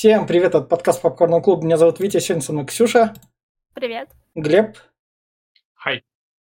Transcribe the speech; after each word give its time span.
Всем 0.00 0.26
привет 0.26 0.54
от 0.54 0.70
подкаста 0.70 1.02
Попкорного 1.02 1.42
клуба. 1.42 1.62
Меня 1.62 1.76
зовут 1.76 2.00
Витя 2.00 2.20
Сенсон 2.20 2.60
и 2.60 2.64
Ксюша. 2.64 3.12
Привет. 3.74 4.08
Глеб. 4.34 4.78
Хай. 5.74 6.04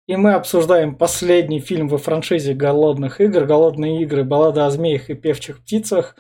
И 0.06 0.18
мы 0.18 0.34
обсуждаем 0.34 0.98
последний 0.98 1.62
фильм 1.62 1.88
во 1.88 1.98
франшизе 1.98 2.54
«Голодных 2.54 3.22
игр», 3.22 3.46
«Голодные 3.46 4.02
игры. 4.02 4.26
Баллада 4.26 4.66
о 4.66 4.70
змеях 4.70 5.10
и 5.10 5.14
певчих 5.14 5.62
птицах», 5.62 6.18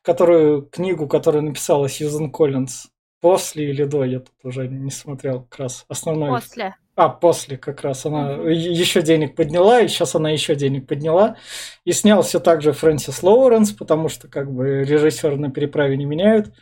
которую, 0.00 0.62
книгу, 0.62 1.06
которую 1.06 1.44
написала 1.44 1.86
Сьюзен 1.86 2.32
Коллинз. 2.32 2.86
После 3.20 3.68
или 3.68 3.84
до, 3.84 4.02
я 4.04 4.20
тут 4.20 4.34
уже 4.42 4.66
не 4.66 4.90
смотрел 4.90 5.42
как 5.42 5.60
раз 5.60 5.84
основной. 5.88 6.30
После. 6.30 6.76
А, 6.96 7.08
после 7.08 7.56
как 7.56 7.82
раз. 7.82 8.06
Она 8.06 8.34
mm-hmm. 8.34 8.52
еще 8.52 9.02
денег 9.02 9.34
подняла, 9.34 9.80
и 9.80 9.88
сейчас 9.88 10.14
она 10.14 10.30
еще 10.30 10.54
денег 10.54 10.86
подняла. 10.86 11.36
И 11.84 11.92
снял 11.92 12.22
все 12.22 12.38
так 12.38 12.62
же 12.62 12.72
Фрэнсис 12.72 13.22
Лоуренс, 13.22 13.72
потому 13.72 14.08
что 14.08 14.28
как 14.28 14.52
бы 14.52 14.84
режиссеры 14.84 15.36
на 15.36 15.50
переправе 15.50 15.96
не 15.96 16.04
меняют. 16.04 16.52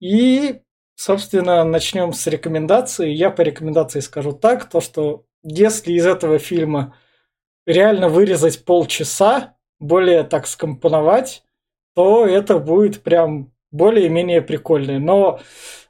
И, 0.00 0.60
собственно, 0.96 1.62
начнем 1.62 2.12
с 2.12 2.26
рекомендаций. 2.26 3.14
Я 3.14 3.30
по 3.30 3.42
рекомендации 3.42 4.00
скажу 4.00 4.32
так, 4.32 4.68
то 4.68 4.80
что 4.80 5.24
если 5.44 5.92
из 5.92 6.06
этого 6.06 6.38
фильма 6.38 6.96
реально 7.64 8.08
вырезать 8.08 8.64
полчаса, 8.64 9.54
более 9.78 10.24
так 10.24 10.46
скомпоновать, 10.46 11.44
то 11.94 12.26
это 12.26 12.58
будет 12.58 13.02
прям 13.02 13.52
более-менее 13.70 14.42
прикольные. 14.42 14.98
Но 14.98 15.40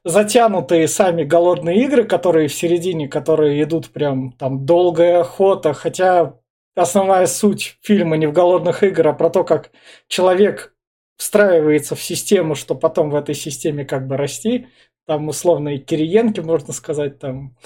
затянутые 0.04 0.88
сами 0.88 1.24
голодные 1.24 1.84
игры, 1.84 2.04
которые 2.04 2.48
в 2.48 2.54
середине, 2.54 3.08
которые 3.08 3.62
идут 3.62 3.90
прям 3.90 4.32
там 4.32 4.66
долгая 4.66 5.20
охота, 5.20 5.72
хотя 5.74 6.34
основная 6.74 7.26
суть 7.26 7.78
фильма 7.82 8.16
не 8.16 8.26
в 8.26 8.32
голодных 8.32 8.82
играх, 8.82 9.14
а 9.14 9.16
про 9.16 9.30
то, 9.30 9.44
как 9.44 9.70
человек 10.08 10.74
встраивается 11.16 11.94
в 11.94 12.02
систему, 12.02 12.54
что 12.54 12.74
потом 12.74 13.10
в 13.10 13.14
этой 13.14 13.34
системе 13.34 13.84
как 13.84 14.06
бы 14.06 14.16
расти. 14.16 14.66
Там 15.06 15.28
условно 15.28 15.70
и 15.70 15.78
Кириенки, 15.78 16.40
можно 16.40 16.72
сказать, 16.72 17.18
там 17.18 17.56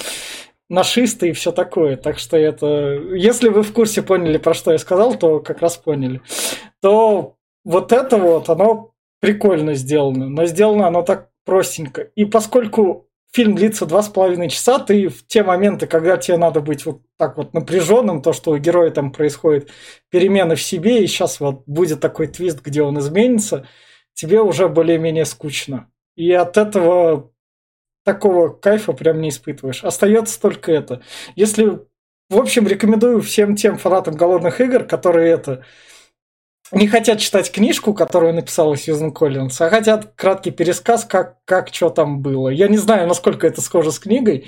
нашисты 0.68 1.30
и 1.30 1.32
все 1.32 1.52
такое. 1.52 1.96
Так 1.96 2.18
что 2.18 2.36
это... 2.36 3.00
Если 3.14 3.48
вы 3.48 3.62
в 3.62 3.72
курсе 3.72 4.02
поняли, 4.02 4.38
про 4.38 4.54
что 4.54 4.72
я 4.72 4.78
сказал, 4.78 5.14
то 5.14 5.40
как 5.40 5.60
раз 5.60 5.76
поняли. 5.76 6.20
То 6.82 7.36
вот 7.64 7.92
это 7.92 8.16
вот, 8.16 8.48
оно 8.48 8.92
прикольно 9.20 9.74
сделано. 9.74 10.28
Но 10.28 10.46
сделано 10.46 10.86
оно 10.86 11.02
так 11.02 11.30
простенько. 11.46 12.02
И 12.14 12.26
поскольку 12.26 13.08
фильм 13.32 13.54
длится 13.54 13.86
два 13.86 14.02
с 14.02 14.08
половиной 14.08 14.50
часа, 14.50 14.78
ты 14.78 15.08
в 15.08 15.26
те 15.26 15.42
моменты, 15.42 15.86
когда 15.86 16.18
тебе 16.18 16.36
надо 16.36 16.60
быть 16.60 16.84
вот 16.84 17.00
так 17.16 17.38
вот 17.38 17.54
напряженным, 17.54 18.20
то, 18.20 18.34
что 18.34 18.50
у 18.50 18.58
героя 18.58 18.90
там 18.90 19.12
происходит 19.12 19.70
перемены 20.10 20.56
в 20.56 20.62
себе, 20.62 21.02
и 21.02 21.06
сейчас 21.06 21.40
вот 21.40 21.62
будет 21.66 22.00
такой 22.00 22.26
твист, 22.26 22.60
где 22.62 22.82
он 22.82 22.98
изменится, 22.98 23.66
тебе 24.12 24.40
уже 24.42 24.68
более-менее 24.68 25.24
скучно. 25.24 25.90
И 26.16 26.32
от 26.32 26.56
этого 26.56 27.32
такого 28.04 28.48
кайфа 28.48 28.92
прям 28.92 29.20
не 29.20 29.28
испытываешь. 29.28 29.84
Остается 29.84 30.40
только 30.40 30.72
это. 30.72 31.02
Если, 31.36 31.80
в 32.30 32.38
общем, 32.38 32.66
рекомендую 32.66 33.20
всем 33.20 33.56
тем 33.56 33.78
фанатам 33.78 34.14
голодных 34.14 34.60
игр, 34.60 34.84
которые 34.84 35.32
это 35.32 35.64
не 36.72 36.88
хотят 36.88 37.18
читать 37.20 37.50
книжку, 37.52 37.94
которую 37.94 38.34
написала 38.34 38.76
Сьюзен 38.76 39.12
Коллинс, 39.12 39.60
а 39.60 39.70
хотят 39.70 40.12
краткий 40.16 40.50
пересказ, 40.50 41.04
как, 41.04 41.36
как 41.44 41.72
что 41.72 41.90
там 41.90 42.20
было. 42.20 42.48
Я 42.48 42.68
не 42.68 42.78
знаю, 42.78 43.06
насколько 43.06 43.46
это 43.46 43.60
схоже 43.60 43.92
с 43.92 43.98
книгой, 43.98 44.46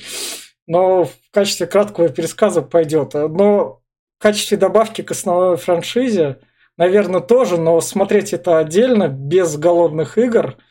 но 0.67 1.05
в 1.05 1.13
качестве 1.31 1.67
краткого 1.67 2.09
пересказа 2.09 2.63
пойдет. 2.63 3.15
Но 3.15 3.81
в 4.19 4.23
качестве 4.23 4.57
добавки 4.57 5.03
к 5.03 5.11
основной 5.11 5.57
франшизе, 5.57 6.39
наверное, 6.77 7.21
тоже, 7.21 7.59
но 7.59 7.81
смотреть 7.81 8.33
это 8.33 8.59
отдельно, 8.59 9.09
без 9.09 9.57
голодных 9.57 10.19
игр– 10.19 10.57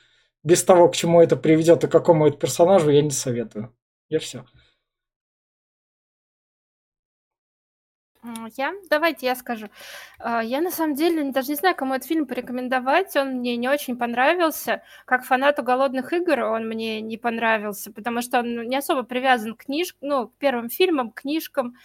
без 0.48 0.64
того, 0.64 0.88
к 0.88 0.96
чему 0.96 1.22
это 1.22 1.36
приведет 1.36 1.84
и 1.84 1.90
какому 1.90 2.26
это 2.26 2.38
персонажу, 2.38 2.90
я 2.90 3.02
не 3.02 3.12
советую. 3.12 3.76
Я 4.08 4.20
все. 4.20 4.46
Я? 8.56 8.74
Давайте 8.90 9.26
я 9.26 9.36
скажу. 9.36 9.68
А, 10.20 10.44
я 10.44 10.62
на 10.62 10.72
самом 10.72 10.96
деле 10.96 11.32
даже 11.32 11.50
не 11.50 11.56
знаю, 11.56 11.76
кому 11.76 11.94
этот 11.94 12.08
фильм 12.08 12.26
порекомендовать. 12.26 13.16
Он 13.16 13.36
мне 13.36 13.56
не 13.58 13.70
очень 13.70 13.98
понравился. 13.98 14.82
Как 15.06 15.26
фанату 15.26 15.64
голодных 15.64 16.14
игр 16.14 16.40
он 16.42 16.68
мне 16.68 17.02
не 17.02 17.18
понравился, 17.18 17.92
потому 17.92 18.22
что 18.22 18.40
он 18.40 18.68
не 18.68 18.76
особо 18.76 19.04
привязан 19.04 19.56
к 19.56 19.66
книжкам, 19.66 20.10
ну, 20.10 20.28
к 20.28 20.36
первым 20.38 20.70
фильмам, 20.70 21.12
к 21.12 21.22
книжкам. 21.22 21.76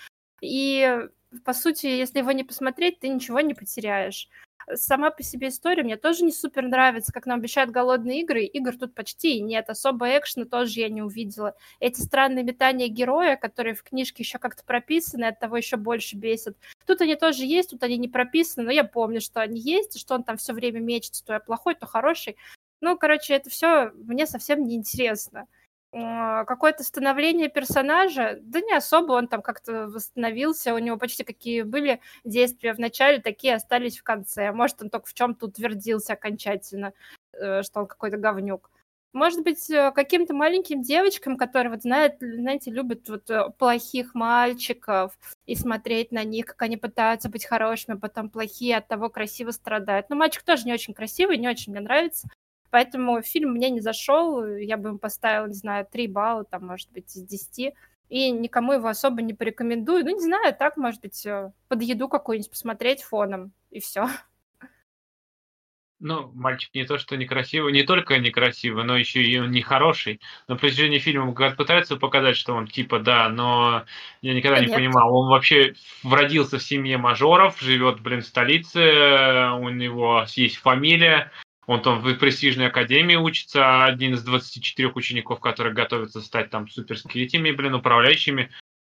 И, 0.40 1.08
по 1.44 1.52
сути, 1.52 1.86
если 1.86 2.18
его 2.18 2.32
не 2.32 2.44
посмотреть, 2.44 3.00
ты 3.00 3.08
ничего 3.08 3.40
не 3.40 3.54
потеряешь 3.54 4.28
сама 4.74 5.10
по 5.10 5.22
себе 5.22 5.48
история 5.48 5.82
мне 5.82 5.96
тоже 5.96 6.24
не 6.24 6.32
супер 6.32 6.62
нравится, 6.62 7.12
как 7.12 7.26
нам 7.26 7.38
обещают 7.38 7.70
голодные 7.70 8.20
игры. 8.20 8.44
Игр 8.44 8.76
тут 8.76 8.94
почти 8.94 9.40
нет, 9.40 9.70
особо 9.70 10.16
экшена 10.18 10.46
тоже 10.46 10.80
я 10.80 10.88
не 10.88 11.02
увидела. 11.02 11.54
Эти 11.80 12.00
странные 12.00 12.44
метания 12.44 12.88
героя, 12.88 13.36
которые 13.36 13.74
в 13.74 13.82
книжке 13.82 14.22
еще 14.22 14.38
как-то 14.38 14.64
прописаны, 14.64 15.26
от 15.26 15.40
того 15.40 15.56
еще 15.56 15.76
больше 15.76 16.16
бесит. 16.16 16.56
Тут 16.86 17.00
они 17.00 17.16
тоже 17.16 17.44
есть, 17.44 17.70
тут 17.70 17.82
они 17.82 17.96
не 17.96 18.08
прописаны, 18.08 18.66
но 18.66 18.72
я 18.72 18.84
помню, 18.84 19.20
что 19.20 19.40
они 19.40 19.60
есть, 19.60 19.98
что 19.98 20.14
он 20.14 20.24
там 20.24 20.36
все 20.36 20.52
время 20.52 20.80
мечется, 20.80 21.24
то 21.24 21.32
я 21.32 21.40
плохой, 21.40 21.74
то 21.74 21.86
хороший. 21.86 22.36
Ну, 22.80 22.98
короче, 22.98 23.34
это 23.34 23.48
все 23.48 23.92
мне 23.94 24.26
совсем 24.26 24.64
не 24.64 24.74
интересно. 24.74 25.46
А, 25.94 26.44
какое-то 26.46 26.84
становление 26.84 27.48
персонажа, 27.50 28.38
да 28.40 28.60
не 28.62 28.72
особо, 28.74 29.12
он 29.12 29.28
там 29.28 29.42
как-то 29.42 29.88
восстановился, 29.88 30.72
у 30.74 30.78
него 30.78 30.96
почти 30.96 31.22
какие 31.22 31.62
были 31.62 32.00
действия 32.24 32.72
в 32.72 32.78
начале, 32.78 33.20
такие 33.20 33.54
остались 33.54 33.98
в 33.98 34.02
конце. 34.02 34.52
Может, 34.52 34.80
он 34.82 34.88
только 34.90 35.06
в 35.06 35.12
чем-то 35.14 35.46
утвердился 35.46 36.14
окончательно, 36.14 36.94
э, 37.34 37.62
что 37.62 37.80
он 37.80 37.86
какой-то 37.86 38.16
говнюк. 38.16 38.70
Может 39.12 39.42
быть, 39.42 39.68
э, 39.68 39.92
каким-то 39.94 40.32
маленьким 40.32 40.80
девочкам, 40.80 41.36
которые, 41.36 41.70
вот, 41.72 41.82
знают, 41.82 42.14
знаете, 42.20 42.70
любят 42.70 43.06
вот 43.10 43.28
э, 43.28 43.50
плохих 43.58 44.14
мальчиков 44.14 45.12
и 45.44 45.54
смотреть 45.54 46.10
на 46.10 46.24
них, 46.24 46.46
как 46.46 46.62
они 46.62 46.78
пытаются 46.78 47.28
быть 47.28 47.44
хорошими, 47.44 47.96
а 47.96 48.00
потом 48.00 48.30
плохие, 48.30 48.78
от 48.78 48.88
того 48.88 49.10
красиво 49.10 49.50
страдают. 49.50 50.08
Но 50.08 50.16
мальчик 50.16 50.42
тоже 50.42 50.64
не 50.64 50.72
очень 50.72 50.94
красивый, 50.94 51.36
не 51.36 51.48
очень 51.48 51.72
мне 51.72 51.82
нравится. 51.82 52.28
Поэтому 52.72 53.20
фильм 53.20 53.50
мне 53.50 53.68
не 53.68 53.80
зашел, 53.82 54.46
я 54.56 54.78
бы 54.78 54.88
ему 54.88 54.98
поставила, 54.98 55.46
не 55.46 55.52
знаю, 55.52 55.86
3 55.92 56.06
балла, 56.06 56.44
там, 56.44 56.66
может 56.66 56.90
быть, 56.90 57.14
из 57.14 57.22
10. 57.22 57.74
И 58.08 58.30
никому 58.30 58.72
его 58.72 58.88
особо 58.88 59.20
не 59.20 59.34
порекомендую. 59.34 60.06
Ну, 60.06 60.14
не 60.14 60.22
знаю, 60.22 60.56
так, 60.58 60.78
может 60.78 61.02
быть, 61.02 61.26
э, 61.26 61.52
под 61.68 61.82
еду 61.82 62.08
какую-нибудь 62.08 62.50
посмотреть 62.50 63.02
фоном, 63.02 63.52
и 63.70 63.78
все. 63.78 64.06
Ну, 66.04 66.32
мальчик 66.34 66.74
не 66.74 66.84
то, 66.84 66.98
что 66.98 67.16
некрасивый, 67.16 67.72
не 67.72 67.84
только 67.84 68.18
некрасивый, 68.18 68.82
но 68.82 68.96
еще 68.96 69.22
и 69.22 69.38
нехороший. 69.38 70.20
На 70.48 70.56
протяжении 70.56 70.98
фильма 70.98 71.32
пытаются 71.32 71.94
показать, 71.94 72.36
что 72.36 72.54
он 72.54 72.66
типа 72.66 72.98
да, 72.98 73.28
но 73.28 73.84
я 74.20 74.34
никогда 74.34 74.58
Нет. 74.58 74.70
не 74.70 74.74
понимал. 74.74 75.14
Он 75.14 75.28
вообще 75.28 75.74
родился 76.02 76.58
в 76.58 76.62
семье 76.64 76.98
мажоров, 76.98 77.60
живет, 77.60 78.00
блин, 78.00 78.22
в 78.22 78.26
столице, 78.26 79.50
у 79.60 79.68
него 79.68 80.26
есть 80.34 80.56
фамилия, 80.56 81.30
он 81.66 81.80
там 81.82 82.00
в 82.00 82.14
престижной 82.14 82.66
академии 82.66 83.14
учится, 83.14 83.84
один 83.84 84.14
из 84.14 84.22
24 84.22 84.88
учеников, 84.88 85.40
которые 85.40 85.74
готовятся 85.74 86.20
стать 86.20 86.50
там 86.50 86.68
суперскетями, 86.68 87.52
блин, 87.52 87.74
управляющими. 87.74 88.50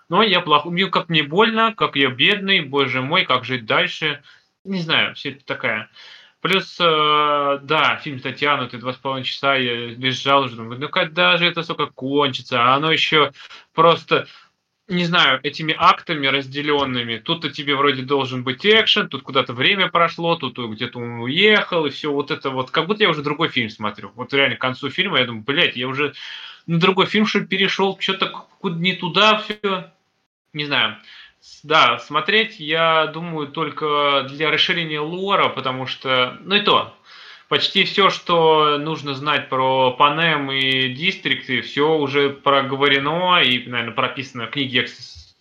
Но 0.09 0.23
я 0.23 0.41
плохо, 0.41 0.71
мне 0.71 0.87
как 0.87 1.09
мне 1.09 1.23
больно, 1.23 1.75
как 1.75 1.97
я 1.97 2.11
бедный, 2.11 2.61
боже 2.61 3.03
мой, 3.03 3.25
как 3.25 3.45
жить 3.45 3.67
дальше. 3.67 4.23
Не 4.65 4.81
знаю, 4.81 5.15
все 5.15 5.31
это 5.31 5.45
такая. 5.45 5.91
Плюс, 6.41 6.79
э, 6.81 7.59
да, 7.63 7.97
фильм 8.03 8.19
Татьяна, 8.21 8.67
ты 8.67 8.79
два 8.79 8.95
с 8.95 8.97
половиной 8.97 9.27
часа, 9.27 9.57
я 9.57 9.89
лежал 9.89 10.45
уже, 10.45 10.57
думаю, 10.57 10.81
ну 10.81 10.89
когда 10.89 11.37
же 11.37 11.47
это, 11.47 11.63
сука, 11.63 11.87
кончится? 11.87 12.63
А 12.63 12.75
оно 12.77 12.91
еще 12.91 13.33
просто 13.75 14.27
не 14.91 15.05
знаю, 15.05 15.41
этими 15.43 15.75
актами 15.77 16.27
разделенными. 16.27 17.19
Тут-то 17.19 17.51
тебе 17.51 17.77
вроде 17.77 18.03
должен 18.03 18.43
быть 18.43 18.67
экшен, 18.67 19.09
тут 19.09 19.23
куда-то 19.23 19.53
время 19.53 19.89
прошло, 19.89 20.37
тут 20.37 20.59
где-то 20.59 20.99
он 20.99 21.21
уехал, 21.21 21.87
и 21.87 21.91
все 21.91 22.13
вот 22.13 22.31
это 22.31 22.51
вот. 22.51 22.71
Как 22.71 22.87
будто 22.87 23.05
я 23.05 23.11
уже 23.11 23.23
другой 23.23 23.49
фильм 23.49 23.71
смотрю. 23.71 24.11
Вот 24.17 24.35
реально 24.35 24.57
к 24.57 24.61
концу 24.61 24.91
фильма 24.91 25.19
я 25.19 25.27
думаю, 25.27 25.45
блядь, 25.45 25.77
я 25.77 25.89
уже 25.89 26.13
на 26.67 26.79
другой 26.79 27.07
фильм 27.07 27.27
что 27.27 27.41
перешел, 27.41 27.97
что-то 27.99 28.47
не 28.65 28.95
туда 28.95 29.39
все. 29.39 29.91
Не 30.53 30.65
знаю. 30.65 30.97
Да, 31.63 31.99
смотреть, 31.99 32.61
я 32.61 33.07
думаю, 33.07 33.47
только 33.47 34.27
для 34.29 34.51
расширения 34.51 35.01
лора, 35.01 35.49
потому 35.49 35.87
что, 35.87 36.37
ну 36.41 36.57
и 36.57 36.61
то, 36.61 36.95
почти 37.51 37.83
все, 37.83 38.11
что 38.11 38.79
нужно 38.79 39.13
знать 39.15 39.49
про 39.49 39.91
Панем 39.91 40.51
и 40.53 40.89
дистрикты, 40.95 41.61
все 41.63 41.99
уже 41.99 42.31
проговорено 42.31 43.43
и, 43.43 43.69
наверное, 43.69 43.93
прописано 43.93 44.47
в 44.47 44.51
книге. 44.51 44.87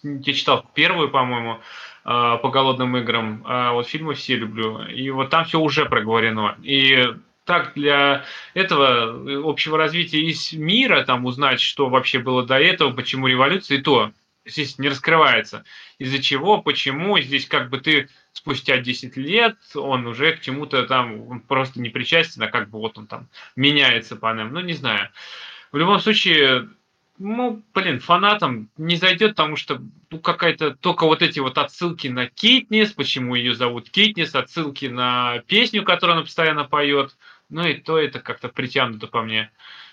Я 0.04 0.34
читал 0.34 0.66
первую, 0.74 1.10
по-моему, 1.10 1.60
а, 2.04 2.38
по 2.38 2.50
голодным 2.50 2.98
играм. 2.98 3.44
А 3.46 3.74
вот 3.74 3.88
фильмы 3.88 4.16
все 4.16 4.36
люблю. 4.36 4.82
И 4.86 5.10
вот 5.12 5.30
там 5.30 5.46
все 5.46 5.60
уже 5.60 5.86
проговорено. 5.86 6.58
И 6.64 7.14
так 7.46 7.74
для 7.76 8.26
этого 8.56 9.48
общего 9.48 9.78
развития 9.78 10.22
из 10.22 10.52
мира, 10.52 11.04
там 11.04 11.26
узнать, 11.26 11.62
что 11.62 11.90
вообще 11.90 12.18
было 12.18 12.44
до 12.44 12.60
этого, 12.60 12.92
почему 12.92 13.28
революция, 13.28 13.78
и 13.78 13.82
то 13.82 14.12
здесь 14.46 14.80
не 14.80 14.90
раскрывается. 14.90 15.64
Из-за 16.00 16.20
чего, 16.24 16.60
почему, 16.60 17.20
здесь 17.20 17.46
как 17.46 17.70
бы 17.70 17.80
ты 17.80 18.10
спустя 18.40 18.78
10 18.78 19.18
лет, 19.18 19.58
он 19.76 20.08
уже 20.08 20.32
к 20.32 20.40
чему-то 20.40 20.84
там, 20.84 21.28
он 21.30 21.42
просто 21.42 21.82
не 21.82 21.90
причастен, 21.90 22.42
а 22.42 22.48
как 22.48 22.70
бы 22.70 22.80
вот 22.80 22.98
он 22.98 23.06
там 23.06 23.28
меняется 23.58 24.16
по 24.16 24.34
нам, 24.34 24.54
ну 24.54 24.62
не 24.62 24.72
знаю. 24.72 25.10
В 25.74 25.78
любом 25.78 26.00
случае, 26.00 26.70
ну, 27.18 27.62
блин, 27.74 28.00
фанатам 28.00 28.70
не 28.78 28.96
зайдет, 28.96 29.32
потому 29.32 29.58
что 29.58 29.82
ну, 30.10 30.20
какая-то 30.20 30.72
только 30.72 31.06
вот 31.06 31.22
эти 31.22 31.40
вот 31.40 31.58
отсылки 31.58 32.08
на 32.08 32.28
Кейтнис, 32.28 32.94
почему 32.94 33.36
ее 33.36 33.54
зовут 33.56 33.90
Кейтнис, 33.90 34.34
отсылки 34.34 34.86
на 34.86 35.40
песню, 35.48 35.84
которую 35.84 36.16
она 36.16 36.24
постоянно 36.24 36.64
поет, 36.64 37.18
ну 37.50 37.68
и 37.68 37.74
то 37.74 37.98
это 37.98 38.20
как-то 38.20 38.48
притянуто 38.48 39.08
по 39.08 39.22
мне. 39.22 39.52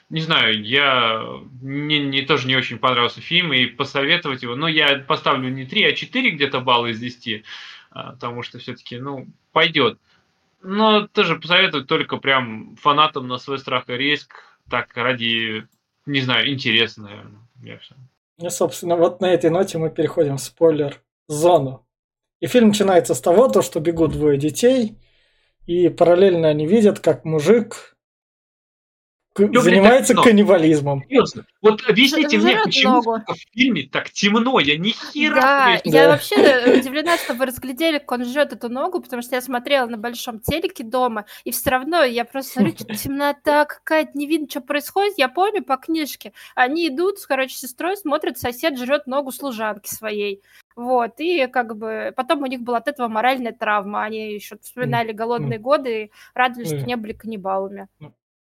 Не 0.09 0.21
знаю, 0.21 0.63
я 0.63 1.21
мне, 1.61 1.99
мне 1.99 2.23
тоже 2.23 2.47
не 2.47 2.55
очень 2.55 2.79
понравился 2.79 3.21
фильм, 3.21 3.53
и 3.53 3.67
посоветовать 3.67 4.45
его, 4.45 4.55
но 4.55 4.69
я 4.69 4.99
поставлю 4.99 5.49
не 5.49 5.67
3, 5.67 5.83
а 5.83 5.93
4 5.93 6.31
где-то 6.31 6.61
баллы 6.61 6.91
из 6.91 7.01
10, 7.01 7.43
а, 7.43 7.43
потому 8.13 8.43
что 8.43 8.59
все-таки, 8.59 8.99
ну, 8.99 9.27
пойдет. 9.53 9.99
Но 10.63 11.07
тоже 11.07 11.37
посоветовать 11.37 11.87
только 11.87 12.17
прям 12.17 12.77
фанатам 12.77 13.29
на 13.29 13.39
свой 13.39 13.59
страх 13.59 13.89
и 13.89 13.95
риск, 13.95 14.35
так 14.69 14.97
ради 14.97 15.67
не 16.07 16.21
знаю, 16.21 16.53
интересно, 16.53 17.05
наверное. 17.05 17.41
Я 17.63 17.79
все. 17.79 17.95
Ну, 18.39 18.51
собственно, 18.51 18.97
вот 18.97 19.21
на 19.21 19.27
этой 19.27 19.51
ноте 19.51 19.79
мы 19.79 19.91
переходим 19.91 20.37
в 20.37 20.41
спойлер-зону. 20.41 21.85
И 22.41 22.47
фильм 22.47 22.69
начинается 22.69 23.15
с 23.15 23.21
того, 23.21 23.49
то, 23.49 23.63
что 23.63 23.81
бегут 23.81 24.13
двое 24.13 24.39
детей, 24.39 24.99
и 25.67 25.89
параллельно 25.89 26.49
они 26.49 26.67
видят, 26.67 27.01
как 27.01 27.25
мужикЁ, 29.39 29.63
занимается 29.63 30.15
блин, 30.15 30.25
каннибализмом. 30.25 31.03
Серьезно. 31.09 31.45
Вот 31.63 31.83
объясните 31.89 32.39
мне, 32.39 32.59
почему 32.63 32.95
ногу. 32.95 33.21
в 33.27 33.55
фильме 33.55 33.89
так 33.91 34.11
темно, 34.11 34.59
я 34.61 34.79
ни 34.79 34.91
хера 34.91 35.41
Да, 35.41 35.81
я 35.85 36.05
да. 36.05 36.11
вообще 36.11 36.79
удивлена, 36.79 37.17
что 37.19 37.35
вы 37.35 37.47
разглядели, 37.47 37.99
как 37.99 38.13
он 38.13 38.25
жрет 38.25 38.53
эту 38.53 38.69
ногу, 38.69 39.01
потому 39.01 39.23
что 39.23 39.35
я 39.35 39.41
смотрела 39.43 39.87
на 39.87 39.97
большом 39.97 40.41
телеке 40.41 40.85
дома, 40.85 41.27
и 41.45 41.51
все 41.51 41.71
равно 41.71 42.03
я 42.03 42.25
просто 42.25 42.61
смотрю, 42.61 42.73
темнота 42.97 43.65
какая-то, 43.65 44.17
не 44.17 44.27
видно, 44.27 44.49
что 44.49 44.61
происходит. 44.61 45.15
Я 45.19 45.29
помню 45.29 45.63
по 45.63 45.77
книжке. 45.77 46.33
Они 46.55 46.89
идут, 46.89 47.17
короче, 47.27 47.57
с 47.57 47.61
сестрой 47.61 47.97
смотрят, 47.97 48.39
сосед 48.39 48.79
жрет 48.79 49.07
ногу 49.07 49.33
служанки 49.33 49.89
своей. 49.89 50.43
Вот, 50.77 51.15
и 51.19 51.47
как 51.47 51.77
бы 51.77 52.13
потом 52.15 52.43
у 52.43 52.47
них 52.47 52.61
была 52.61 52.79
от 52.79 52.89
этого 52.89 53.09
моральная 53.09 53.53
травма. 53.53 54.05
Они 54.05 54.35
еще 54.35 54.59
вспоминали 54.61 55.13
голодные 55.13 55.59
годы 55.59 56.05
и 56.05 56.11
радовались, 56.35 56.69
что 56.69 56.83
не 56.83 56.97
были 56.97 57.13
каннибалами. 57.13 57.89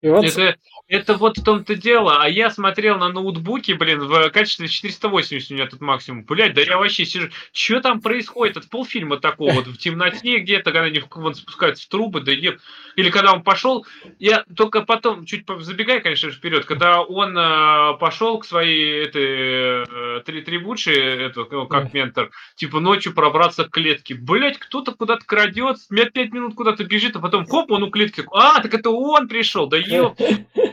Ну, 0.04 0.16
вот... 0.16 0.24
Это, 0.26 0.56
это 0.86 1.14
вот 1.14 1.38
в 1.38 1.42
том-то 1.42 1.76
дело. 1.76 2.18
А 2.22 2.28
я 2.28 2.50
смотрел 2.50 2.98
на 2.98 3.08
ноутбуке, 3.08 3.74
блин, 3.74 4.00
в 4.00 4.28
качестве 4.28 4.68
480 4.68 5.50
у 5.50 5.54
меня 5.54 5.66
тут 5.66 5.80
максимум. 5.80 6.24
Блять, 6.24 6.52
да 6.52 6.60
я 6.60 6.76
вообще 6.76 7.06
сижу. 7.06 7.30
Что 7.52 7.80
там 7.80 8.02
происходит? 8.02 8.58
Это 8.58 8.68
полфильма 8.68 9.18
такого 9.18 9.52
вот 9.52 9.66
в 9.66 9.78
темноте 9.78 10.40
где-то, 10.40 10.72
когда 10.72 10.82
они 10.82 11.02
вон 11.10 11.34
спускаются 11.34 11.86
в 11.86 11.88
трубы, 11.88 12.20
да 12.20 12.32
еб. 12.32 12.60
Или 12.96 13.08
когда 13.08 13.32
он 13.32 13.42
пошел, 13.42 13.86
я 14.18 14.44
только 14.54 14.82
потом, 14.82 15.24
чуть 15.24 15.46
забегая, 15.60 16.00
конечно, 16.00 16.30
вперед, 16.30 16.66
когда 16.66 17.00
он 17.00 17.36
э, 17.36 17.96
пошел 17.98 18.38
к 18.38 18.44
своей 18.44 19.04
этой 19.04 19.84
э, 19.88 20.20
три 20.26 20.42
трибучи, 20.42 20.90
это, 20.90 21.46
ну, 21.50 21.66
как 21.66 21.94
ментор, 21.94 22.30
типа 22.56 22.80
ночью 22.80 23.14
пробраться 23.14 23.64
к 23.64 23.70
клетке. 23.70 24.14
Блять, 24.14 24.58
кто-то 24.58 24.92
куда-то 24.92 25.24
крадет, 25.24 25.78
пять 26.12 26.32
минут 26.32 26.54
куда-то 26.54 26.84
бежит, 26.84 27.16
а 27.16 27.20
потом 27.20 27.46
хоп, 27.46 27.70
он 27.70 27.84
у 27.84 27.90
клетки. 27.90 28.22
А, 28.32 28.60
так 28.60 28.74
это 28.74 28.90
он 28.90 29.28
пришел, 29.28 29.66
да 29.66 29.78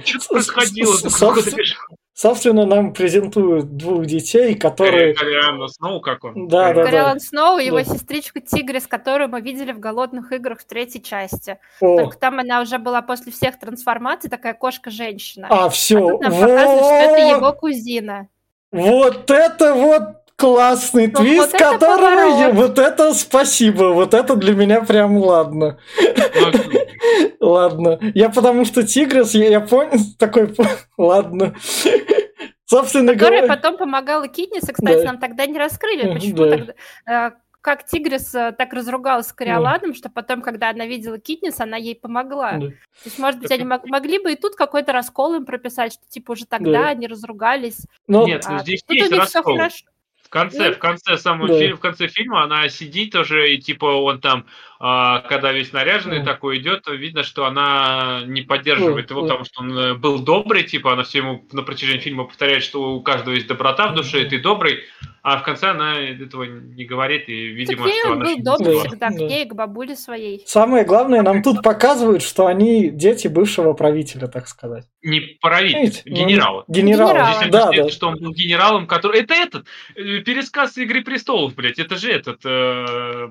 что 0.03 0.29
происходило? 0.29 0.95
Собственно, 2.13 2.67
нам 2.67 2.93
презентуют 2.93 3.77
двух 3.77 4.05
детей, 4.05 4.53
которые... 4.53 5.15
Кориан 5.15 5.67
Сноу, 5.69 6.01
как 6.01 6.23
он? 6.23 6.47
Да, 6.47 6.71
да, 6.71 6.83
Кориан 6.83 7.19
Сноу 7.19 7.57
и 7.57 7.65
его 7.65 7.81
сестричку 7.81 8.39
Тигрис, 8.39 8.85
которую 8.85 9.29
мы 9.29 9.41
видели 9.41 9.71
в 9.71 9.79
«Голодных 9.79 10.31
играх» 10.31 10.59
в 10.59 10.65
третьей 10.65 11.01
части. 11.01 11.57
Только 11.79 12.15
там 12.17 12.39
она 12.39 12.61
уже 12.61 12.77
была 12.77 13.01
после 13.01 13.31
всех 13.31 13.57
трансформаций, 13.57 14.29
такая 14.29 14.53
кошка-женщина. 14.53 15.47
А, 15.49 15.69
все. 15.69 15.97
А 15.97 16.11
тут 16.11 16.21
нам 16.21 16.31
показывают, 16.31 16.83
что 16.83 16.93
это 16.93 17.35
его 17.37 17.53
кузина. 17.53 18.27
Вот 18.71 19.31
это 19.31 19.73
вот 19.73 20.20
классный 20.41 21.07
Но 21.07 21.19
ну, 21.19 21.25
твист, 21.25 21.51
вот 21.51 21.61
который... 21.61 22.51
Вот 22.53 22.79
это 22.79 23.13
спасибо, 23.13 23.93
вот 23.93 24.15
это 24.15 24.35
для 24.35 24.55
меня 24.55 24.81
прям 24.81 25.17
ладно. 25.17 25.77
Ладно. 27.39 27.99
Я 28.15 28.29
потому 28.29 28.65
что 28.65 28.83
Тигрес, 28.83 29.33
я, 29.33 29.49
я 29.49 29.59
понял, 29.59 29.99
такой, 30.17 30.53
ладно. 30.97 31.53
Собственно 32.65 33.13
Которая 33.13 33.41
говоря... 33.41 33.55
потом 33.55 33.77
помогала 33.77 34.27
Китнисе, 34.27 34.73
кстати, 34.73 34.99
да. 34.99 35.03
нам 35.03 35.17
тогда 35.19 35.45
не 35.45 35.59
раскрыли, 35.59 36.13
почему 36.13 36.37
да. 36.37 36.49
тогда... 36.49 36.73
Э, 37.05 37.31
как 37.59 37.85
Тигрис 37.85 38.33
э, 38.33 38.53
так 38.57 38.73
разругалась 38.73 39.27
с 39.27 39.33
Кориоладом, 39.33 39.91
да. 39.91 39.97
что 39.97 40.09
потом, 40.09 40.41
когда 40.41 40.69
она 40.69 40.85
видела 40.85 41.19
Китнис, 41.19 41.59
она 41.59 41.77
ей 41.77 41.95
помогла. 41.95 42.53
Да. 42.53 42.67
То 42.67 42.73
есть, 43.05 43.19
может 43.19 43.41
быть, 43.41 43.51
они 43.51 43.65
могли 43.65 44.19
бы 44.19 44.31
и 44.31 44.35
тут 44.35 44.55
какой-то 44.55 44.93
раскол 44.93 45.35
им 45.35 45.45
прописать, 45.45 45.93
что 45.93 46.03
типа 46.07 46.31
уже 46.31 46.45
тогда 46.45 46.83
да. 46.83 46.87
они 46.89 47.07
разругались. 47.07 47.85
Но... 48.07 48.25
Нет, 48.25 48.45
а, 48.47 48.59
здесь 48.59 48.81
тут 48.83 48.95
есть 48.95 49.11
у 49.11 49.13
них 49.13 49.23
раскол. 49.23 49.41
все 49.41 49.57
хорошо 49.57 49.85
конце, 50.31 50.71
в 50.71 50.79
конце 50.79 51.17
самого 51.17 51.49
да. 51.49 51.59
фильма, 51.59 51.77
в 51.77 51.79
конце 51.79 52.07
фильма 52.07 52.43
она 52.43 52.67
сидит 52.69 53.13
уже, 53.15 53.53
и 53.53 53.59
типа 53.59 53.85
он 53.85 54.19
там, 54.19 54.47
когда 54.81 55.51
весь 55.51 55.73
наряженный 55.73 56.19
да. 56.19 56.33
такой 56.33 56.57
идет, 56.57 56.87
видно, 56.87 57.21
что 57.21 57.45
она 57.45 58.23
не 58.25 58.41
поддерживает 58.41 59.07
да, 59.07 59.13
его, 59.13 59.21
потому 59.23 59.45
что 59.45 59.61
он 59.61 59.77
э, 59.77 59.93
был 59.93 60.17
добрый, 60.19 60.63
типа 60.63 60.93
она 60.93 61.03
все 61.03 61.19
ему 61.19 61.45
на 61.51 61.61
протяжении 61.61 61.99
фильма 61.99 62.23
повторяет, 62.23 62.63
что 62.63 62.95
у 62.95 63.01
каждого 63.01 63.35
есть 63.35 63.45
доброта 63.45 63.89
в 63.89 63.95
душе, 63.95 64.23
и 64.23 64.29
ты 64.29 64.39
добрый, 64.39 64.79
а 65.23 65.37
в 65.37 65.43
конце 65.43 65.69
она 65.69 65.99
этого 65.99 66.45
не 66.45 66.83
говорит, 66.83 67.29
и, 67.29 67.49
видимо, 67.49 67.83
так 67.83 67.93
что 67.93 68.13
она... 68.13 68.25
был 68.25 68.37
добрый 68.39 68.79
всегда, 68.79 69.09
да. 69.09 69.15
к 69.15 69.19
ней, 69.19 69.45
к 69.45 69.53
бабуле 69.53 69.95
своей. 69.95 70.41
Самое 70.47 70.83
главное, 70.83 71.21
нам 71.21 71.43
тут 71.43 71.61
показывают, 71.61 72.23
что 72.23 72.47
они 72.47 72.89
дети 72.89 73.27
бывшего 73.27 73.73
правителя, 73.73 74.27
так 74.27 74.47
сказать. 74.47 74.85
Не 75.03 75.19
правитель, 75.39 76.01
генерал. 76.05 76.63
Ну, 76.67 76.73
генерал, 76.73 77.09
генерал. 77.09 77.49
да, 77.51 77.71
да. 77.71 77.89
что 77.89 78.07
он 78.07 78.17
был 78.17 78.31
генералом, 78.31 78.87
который... 78.87 79.21
Это 79.21 79.35
этот, 79.35 79.67
э, 79.95 80.21
пересказ 80.21 80.77
«Игры 80.79 81.03
престолов», 81.03 81.53
блядь, 81.53 81.77
это 81.77 81.97
же 81.97 82.11
этот... 82.11 82.39
Э... 82.43 83.29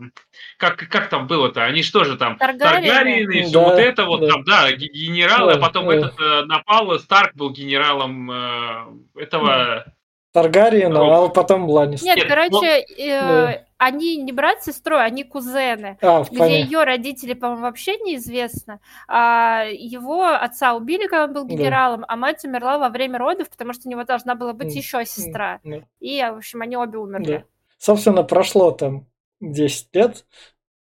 Как, 0.58 0.76
как 0.76 1.08
там 1.08 1.26
было-то? 1.40 1.64
Они 1.64 1.82
что 1.82 2.04
же 2.04 2.16
там? 2.16 2.36
Таргариены, 2.36 3.38
и 3.38 3.42
все 3.42 3.52
да, 3.52 3.60
вот 3.60 3.78
это 3.78 4.04
вот 4.04 4.20
да. 4.20 4.28
там, 4.28 4.44
да, 4.44 4.72
генералы, 4.72 5.52
да, 5.52 5.58
а 5.58 5.60
потом 5.60 5.88
да. 5.88 5.94
этот 5.94 6.20
э, 6.20 6.44
напал, 6.44 6.98
Старк 6.98 7.34
был 7.34 7.50
генералом 7.50 8.30
э, 8.30 9.22
этого... 9.22 9.84
Таргариена, 10.32 11.24
а 11.24 11.28
потом 11.28 11.68
Ланнистер. 11.68 12.06
Нет, 12.06 12.18
Нет 12.18 12.28
короче, 12.28 12.84
но... 12.96 13.04
э, 13.04 13.20
да. 13.20 13.64
они 13.78 14.16
не 14.16 14.30
брат 14.30 14.62
с 14.62 14.66
сестрой, 14.66 15.04
они 15.04 15.24
кузены. 15.24 15.98
А, 16.00 16.22
где 16.22 16.38
понятно. 16.38 16.64
ее 16.64 16.84
родители, 16.84 17.32
по-моему, 17.32 17.62
вообще 17.62 17.96
неизвестно. 17.96 18.78
А 19.08 19.64
его 19.68 20.26
отца 20.26 20.74
убили, 20.74 21.08
когда 21.08 21.24
он 21.24 21.32
был 21.32 21.46
генералом, 21.46 22.02
да. 22.02 22.06
а 22.08 22.16
мать 22.16 22.44
умерла 22.44 22.78
во 22.78 22.90
время 22.90 23.18
родов, 23.18 23.50
потому 23.50 23.72
что 23.72 23.88
у 23.88 23.90
него 23.90 24.04
должна 24.04 24.36
была 24.36 24.52
быть 24.52 24.72
еще 24.72 25.04
сестра. 25.04 25.58
Да. 25.64 25.78
И, 25.98 26.20
в 26.20 26.36
общем, 26.36 26.62
они 26.62 26.76
обе 26.76 26.98
умерли. 26.98 27.38
Да. 27.38 27.44
Собственно, 27.78 28.22
прошло 28.22 28.70
там 28.70 29.06
10 29.40 29.88
лет, 29.94 30.26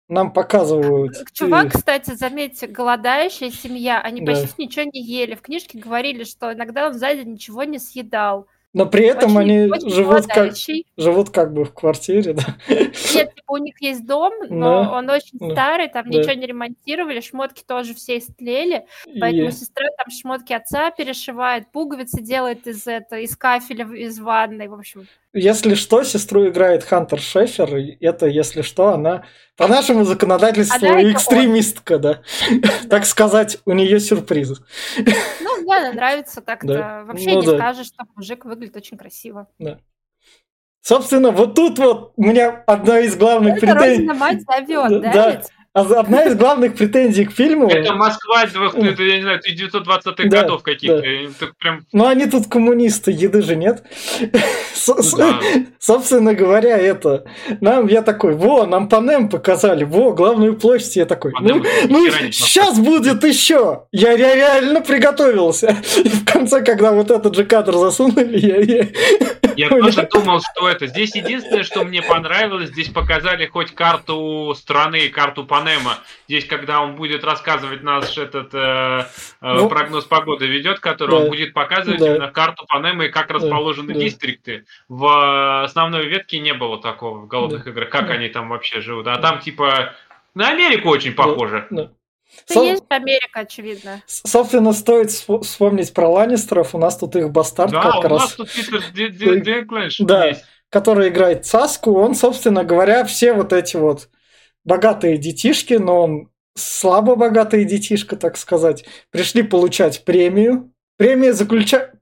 нам 0.08 0.32
показывают. 0.32 1.16
Чувак, 1.32 1.73
кстати, 1.73 2.14
заметьте, 2.14 2.66
голодающая 2.66 3.50
семья, 3.50 4.00
они 4.00 4.20
да. 4.20 4.32
почти 4.32 4.64
ничего 4.64 4.84
не 4.92 5.02
ели. 5.02 5.34
В 5.34 5.42
книжке 5.42 5.78
говорили, 5.78 6.25
что 6.25 6.52
иногда 6.52 6.88
он 6.88 6.94
сзади 6.94 7.20
ничего 7.20 7.64
не 7.64 7.78
съедал. 7.78 8.46
Но 8.74 8.86
при 8.86 9.06
этом 9.06 9.36
очень, 9.36 9.50
они 9.50 9.70
очень 9.70 9.90
живут, 9.90 10.26
как, 10.26 10.52
живут 10.96 11.30
как 11.30 11.54
бы 11.54 11.64
в 11.64 11.72
квартире, 11.72 12.32
да? 12.34 12.56
Нет, 12.68 13.34
типа, 13.34 13.52
у 13.52 13.56
них 13.56 13.80
есть 13.80 14.04
дом, 14.04 14.32
но 14.50 14.84
да, 14.84 14.92
он 14.92 15.08
очень 15.10 15.38
да, 15.38 15.50
старый, 15.52 15.88
там 15.88 16.10
да. 16.10 16.18
ничего 16.18 16.32
не 16.32 16.46
ремонтировали, 16.46 17.20
шмотки 17.20 17.62
тоже 17.64 17.94
все 17.94 18.18
истлели, 18.18 18.84
поэтому 19.20 19.48
и... 19.48 19.52
сестра 19.52 19.86
там 19.96 20.10
шмотки 20.10 20.52
отца 20.52 20.90
перешивает, 20.90 21.70
пуговицы 21.70 22.20
делает 22.20 22.66
из 22.66 22.86
этого, 22.88 23.20
из 23.20 23.36
кафеля, 23.36 23.86
из 23.94 24.18
ванной, 24.18 24.66
в 24.66 24.74
общем. 24.74 25.06
Если 25.32 25.74
что, 25.74 26.04
сестру 26.04 26.48
играет 26.48 26.84
Хантер 26.84 27.20
Шефер, 27.20 27.76
и 27.76 27.96
это, 28.00 28.26
если 28.26 28.62
что, 28.62 28.88
она 28.88 29.24
по 29.56 29.66
нашему 29.66 30.04
законодательству 30.04 30.88
а 30.88 31.02
экстремистка, 31.02 31.98
да. 31.98 32.22
так 32.88 33.04
сказать, 33.04 33.58
у 33.64 33.72
нее 33.72 33.98
сюрпризы. 33.98 34.56
Ну, 35.40 35.53
мне 35.64 35.92
нравится 35.92 36.40
так-то. 36.40 36.66
Да. 36.66 37.04
Вообще 37.04 37.33
ну, 37.33 37.40
не 37.40 37.47
да. 37.47 37.56
скажешь, 37.56 37.87
что 37.87 38.04
мужик 38.14 38.44
выглядит 38.44 38.76
очень 38.76 38.97
красиво. 38.97 39.49
Да. 39.59 39.78
Собственно, 40.80 41.30
вот 41.30 41.54
тут 41.54 41.78
вот 41.78 42.12
у 42.16 42.23
меня 42.23 42.62
одна 42.66 43.00
из 43.00 43.16
главных 43.16 43.56
это 43.56 43.75
претензий. 43.75 44.06
мать 44.06 44.42
зовет, 44.42 45.00
да? 45.00 45.12
да. 45.12 45.30
А 45.30 45.42
одна 45.74 46.24
из 46.24 46.36
главных 46.36 46.76
претензий 46.76 47.24
к 47.24 47.32
фильму... 47.32 47.68
Это 47.68 47.94
Москва, 47.94 48.44
это, 48.44 49.02
я 49.02 49.16
не 49.16 49.22
знаю, 49.22 49.40
1920-х 49.40 50.28
да, 50.28 50.42
годов 50.42 50.62
каких-то. 50.62 51.02
Да. 51.40 51.46
Прям... 51.58 51.84
Ну, 51.92 52.06
они 52.06 52.26
тут 52.26 52.46
коммунисты, 52.48 53.10
еды 53.10 53.42
же 53.42 53.56
нет. 53.56 53.82
Да. 55.16 55.40
Собственно 55.78 56.34
говоря, 56.34 56.76
это... 56.76 57.24
Нам, 57.62 57.86
я 57.86 58.02
такой, 58.02 58.34
во, 58.34 58.66
нам 58.66 58.88
Панем 58.88 59.30
показали, 59.30 59.84
во, 59.84 60.12
главную 60.12 60.56
площадь. 60.56 60.96
Я 60.96 61.06
такой, 61.06 61.32
ну, 61.40 61.62
ну 61.88 62.10
сейчас 62.10 62.78
будет 62.78 63.24
еще. 63.24 63.84
Я 63.92 64.14
реально 64.14 64.82
приготовился. 64.82 65.76
И 65.96 66.08
в 66.08 66.26
конце, 66.26 66.60
когда 66.60 66.92
вот 66.92 67.10
этот 67.10 67.34
же 67.34 67.44
кадр 67.44 67.74
засунули, 67.76 68.38
я, 68.38 68.60
я 68.60 68.88
Я 69.56 69.68
тоже 69.68 70.08
думал, 70.12 70.40
что 70.40 70.68
это. 70.68 70.86
Здесь 70.86 71.14
единственное, 71.14 71.62
что 71.62 71.84
мне 71.84 72.02
понравилось, 72.02 72.70
здесь 72.70 72.88
показали 72.88 73.46
хоть 73.46 73.72
карту 73.74 74.54
страны, 74.56 75.08
карту 75.08 75.44
Панема. 75.44 75.63
Здесь, 76.28 76.47
когда 76.47 76.80
он 76.80 76.97
будет 76.97 77.25
рассказывать 77.25 77.83
наш 77.83 78.16
этот 78.18 78.54
э, 78.54 78.59
э 78.59 79.04
ну, 79.40 79.68
прогноз 79.68 80.04
погоды 80.04 80.47
ведет, 80.47 80.80
который 80.80 81.11
да, 81.11 81.16
он 81.16 81.28
будет 81.28 81.52
показывать 81.52 82.00
да. 82.00 82.06
именно 82.06 82.30
карту 82.30 82.64
Панема 82.66 83.06
и 83.06 83.09
как 83.09 83.30
расположены 83.30 83.94
да, 83.94 84.00
дистрикты. 84.00 84.64
В 84.88 85.64
основной 85.64 86.06
ветке 86.06 86.38
не 86.38 86.54
было 86.54 86.80
такого 86.80 87.18
в 87.18 87.26
голодных 87.26 87.64
да, 87.64 87.71
играх, 87.71 87.90
как 87.90 88.09
да. 88.09 88.14
они 88.14 88.28
там 88.28 88.49
вообще 88.49 88.80
живут. 88.80 89.06
А 89.06 89.16
там 89.16 89.40
типа 89.40 89.94
на 90.35 90.49
Америку 90.49 90.88
очень 90.88 91.12
похоже. 91.12 91.66
Да, 91.71 91.85
да. 91.85 91.90
Это 92.47 92.54
Со... 92.54 92.61
есть 92.61 92.85
Америка, 92.88 93.40
очевидно. 93.40 94.02
Собственно, 94.06 94.73
стоит 94.73 95.11
вспомнить 95.11 95.92
про 95.94 96.09
Ланнистеров. 96.09 96.75
У 96.75 96.78
нас 96.78 96.99
тут 96.99 97.16
их 97.16 97.30
бастард 97.30 97.71
да, 97.71 97.83
как 97.83 98.04
у 98.04 98.09
раз. 98.09 98.21
нас 98.21 98.33
тут 98.35 98.50
Питер 98.52 98.83
Да, 100.00 100.33
который 100.68 101.09
играет 101.09 101.47
Цаску. 101.47 101.94
Он, 101.94 102.14
собственно 102.14 102.64
говоря, 102.64 103.04
все 103.04 103.33
вот 103.33 103.52
эти 103.52 103.76
вот 103.76 104.09
богатые 104.64 105.18
детишки, 105.18 105.75
но 105.75 106.02
он 106.02 106.30
слабо 106.56 107.16
богатые 107.16 107.64
детишка, 107.64 108.16
так 108.16 108.37
сказать, 108.37 108.85
пришли 109.11 109.42
получать 109.42 110.04
премию. 110.04 110.73
Премия 110.97 111.33
заключается... 111.33 111.99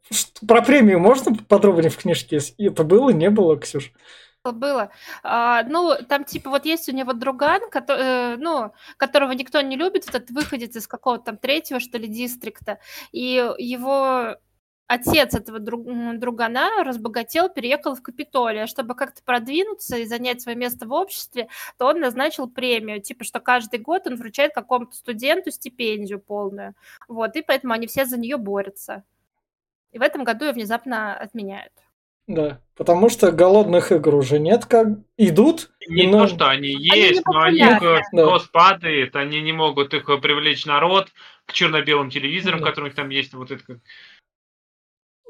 Про 0.47 0.61
премию 0.62 1.00
можно 1.00 1.35
подробнее 1.35 1.90
в 1.90 1.97
книжке? 1.97 2.38
Это 2.59 2.85
было, 2.85 3.11
не 3.11 3.31
было, 3.31 3.59
Ксюш? 3.59 3.92
было. 4.50 4.90
А, 5.23 5.62
ну, 5.62 5.95
там 6.09 6.25
типа 6.25 6.50
вот 6.50 6.64
есть 6.64 6.88
у 6.88 6.92
него 6.92 7.12
друган, 7.12 7.71
который, 7.71 8.35
э, 8.35 8.37
ну, 8.38 8.73
которого 8.97 9.31
никто 9.33 9.61
не 9.61 9.76
любит, 9.76 10.09
этот 10.09 10.31
выходит 10.31 10.75
из 10.75 10.88
какого-то 10.88 11.26
там 11.26 11.37
третьего, 11.37 11.78
что 11.78 11.97
ли, 11.97 12.09
дистрикта, 12.09 12.81
и 13.12 13.49
его 13.59 14.37
отец 14.92 15.34
этого 15.34 15.58
друг, 15.58 15.84
другана 16.18 16.84
разбогател, 16.84 17.49
переехал 17.49 17.94
в 17.94 18.02
Капитолий, 18.02 18.62
а 18.62 18.66
чтобы 18.66 18.94
как-то 18.94 19.22
продвинуться 19.25 19.96
и 19.96 20.04
занять 20.04 20.42
свое 20.42 20.56
место 20.56 20.87
в 20.87 20.92
обществе, 20.92 21.49
то 21.78 21.87
он 21.87 22.00
назначил 22.00 22.49
премию, 22.49 23.00
типа, 23.00 23.25
что 23.25 23.40
каждый 23.40 23.78
год 23.78 24.06
он 24.06 24.16
вручает 24.16 24.52
какому-то 24.54 24.94
студенту 24.94 25.50
стипендию 25.50 26.20
полную, 26.20 26.75
вот, 27.08 27.37
и 27.37 27.42
поэтому 27.42 27.72
они 27.72 27.87
все 27.87 28.04
за 28.04 28.18
нее 28.18 28.37
борются. 28.37 29.02
И 29.92 29.99
в 29.99 30.02
этом 30.02 30.25
году 30.25 30.46
ее 30.46 30.52
внезапно 30.52 31.14
отменяют. 31.14 31.72
Да, 32.28 32.61
потому 32.76 33.08
что 33.08 33.32
голодных 33.32 33.92
игр 33.92 34.14
уже 34.14 34.38
нет, 34.38 34.64
как 34.64 34.87
идут. 35.16 35.70
Не 35.88 36.06
но... 36.06 36.20
то, 36.20 36.34
что 36.34 36.49
они 36.49 36.68
есть, 36.68 37.22
они 37.26 37.37
но 37.37 37.42
они 37.42 37.58
да. 38.12 38.38
падает, 38.52 39.16
они 39.16 39.42
не 39.42 39.52
могут 39.52 39.92
их 39.92 40.06
привлечь 40.20 40.64
народ 40.64 41.08
к 41.46 41.52
черно-белым 41.52 42.11
телевизорам, 42.11 42.61
да. 42.61 42.66
которые 42.66 42.92
там 42.92 43.08
есть, 43.11 43.34
вот 43.34 43.50
это 43.50 43.80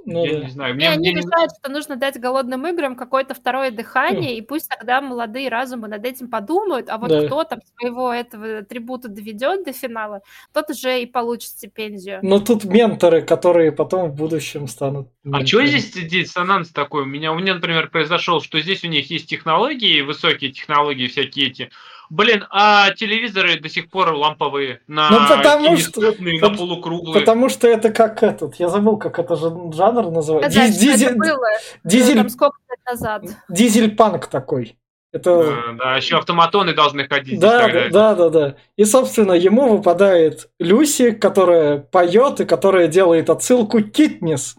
ну, 0.05 0.25
я 0.25 0.33
да. 0.33 0.45
не 0.45 0.51
знаю. 0.51 0.75
Мне, 0.75 0.87
и 0.87 0.89
мне 0.89 0.97
они 0.97 1.09
не... 1.11 1.21
решают, 1.21 1.53
что 1.59 1.71
нужно 1.71 1.97
дать 1.97 2.19
голодным 2.19 2.67
играм 2.67 2.97
какое-то 2.97 3.35
второе 3.35 3.71
дыхание, 3.71 4.35
mm. 4.35 4.39
и 4.39 4.43
пусть 4.43 4.69
тогда 4.69 5.01
молодые 5.01 5.49
разумы 5.49 5.89
над 5.89 6.05
этим 6.05 6.29
подумают, 6.29 6.89
а 6.89 6.99
вот 6.99 7.09
да. 7.09 7.27
кто 7.27 7.45
там 7.45 7.61
своего 7.77 8.13
этого 8.13 8.59
атрибута 8.59 9.09
доведет 9.09 9.65
до 9.65 9.73
финала, 9.73 10.23
тот 10.53 10.71
уже 10.71 11.03
и 11.03 11.07
получит 11.07 11.51
стипендию. 11.51 12.21
Но 12.23 12.41
тут 12.41 12.65
менторы, 12.65 13.23
которые 13.23 13.73
потом 13.73 14.11
в 14.11 14.15
будущем 14.15 14.69
станут. 14.69 15.09
Менторами. 15.25 15.45
А 15.45 15.47
что 15.47 15.67
здесь 15.67 15.93
диссонанс 15.93 16.71
такой? 16.71 17.03
У 17.03 17.07
меня, 17.07 17.33
у 17.33 17.39
меня, 17.39 17.55
например, 17.55 17.91
произошел, 17.91 18.41
что 18.41 18.61
здесь 18.61 18.85
у 18.85 18.89
них 18.89 19.11
есть 19.11 19.29
технологии, 19.29 20.01
высокие 20.03 20.51
технологии 20.53 21.07
всякие 21.07 21.49
эти, 21.49 21.71
Блин, 22.13 22.45
а 22.51 22.91
телевизоры 22.91 23.59
до 23.59 23.71
сих 23.71 23.89
пор 23.89 24.13
ламповые 24.13 24.83
на 24.87 25.09
ну, 25.09 25.19
потому 25.27 25.79
что, 25.79 26.13
на 26.13 26.51
полукруглые. 26.51 27.19
Потому 27.19 27.49
что 27.49 27.67
это 27.67 27.91
как 27.91 28.23
этот, 28.23 28.57
я 28.57 28.69
забыл, 28.69 28.99
как 28.99 29.19
это 29.19 29.35
же 29.35 29.51
жанр 29.73 30.11
называется. 30.11 30.61
Диз, 30.61 30.77
дизель, 30.77 31.09
это 31.09 31.17
было 31.17 31.49
дизель, 31.85 32.17
там 32.19 32.29
сколько 32.29 32.59
лет 32.69 32.81
назад. 32.85 33.25
Дизель-панк 33.49 34.27
такой. 34.27 34.77
Это... 35.11 35.31
А, 35.31 35.73
да, 35.73 35.97
еще 35.97 36.19
автоматоны 36.19 36.75
должны 36.75 37.09
ходить. 37.09 37.41
Да, 37.41 37.69
да, 37.69 37.89
да, 37.89 38.15
да, 38.15 38.29
да. 38.29 38.57
И, 38.77 38.85
собственно, 38.85 39.33
ему 39.33 39.75
выпадает 39.75 40.51
Люси, 40.59 41.13
которая 41.13 41.79
поет 41.79 42.41
и 42.41 42.45
которая 42.45 42.89
делает 42.89 43.31
отсылку 43.31 43.81
Китнес. 43.81 44.59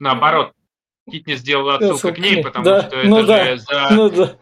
Наоборот. 0.00 0.54
Китни 1.10 1.34
сделала 1.34 1.76
отсылку 1.76 2.14
к 2.14 2.18
ней, 2.18 2.42
потому 2.42 2.64
да, 2.64 2.82
что 2.82 3.02
ну 3.04 3.18
это 3.18 3.26
да, 3.26 3.44
же 3.44 3.58
за... 3.58 3.88
Ну 3.90 4.10
да. 4.10 4.36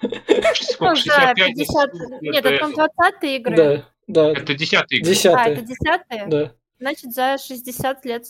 Сколько, 0.54 0.96
65 0.96 1.36
50... 1.36 1.92
Нет, 2.22 2.44
это 2.44 2.58
там 2.58 2.72
20 2.72 3.24
игры. 3.24 3.56
Да, 3.56 3.84
да. 4.06 4.32
Это 4.32 4.54
10 4.54 4.92
игры. 4.92 5.12
10 5.12 5.26
А, 5.26 5.48
это 5.48 5.62
10 5.62 6.28
Да. 6.28 6.52
Значит, 6.78 7.12
за 7.12 7.36
60 7.38 8.04
лет. 8.04 8.24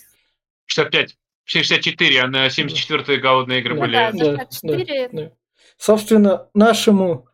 65. 0.66 1.16
64, 1.44 2.20
а 2.20 2.26
на 2.26 2.46
74-е 2.48 3.18
голодные 3.18 3.60
игры 3.60 3.74
да, 3.74 3.80
были. 3.80 3.92
Да, 3.92 4.10
64. 4.10 5.08
Да, 5.08 5.22
да. 5.22 5.32
Собственно, 5.78 6.48
нашему 6.52 7.26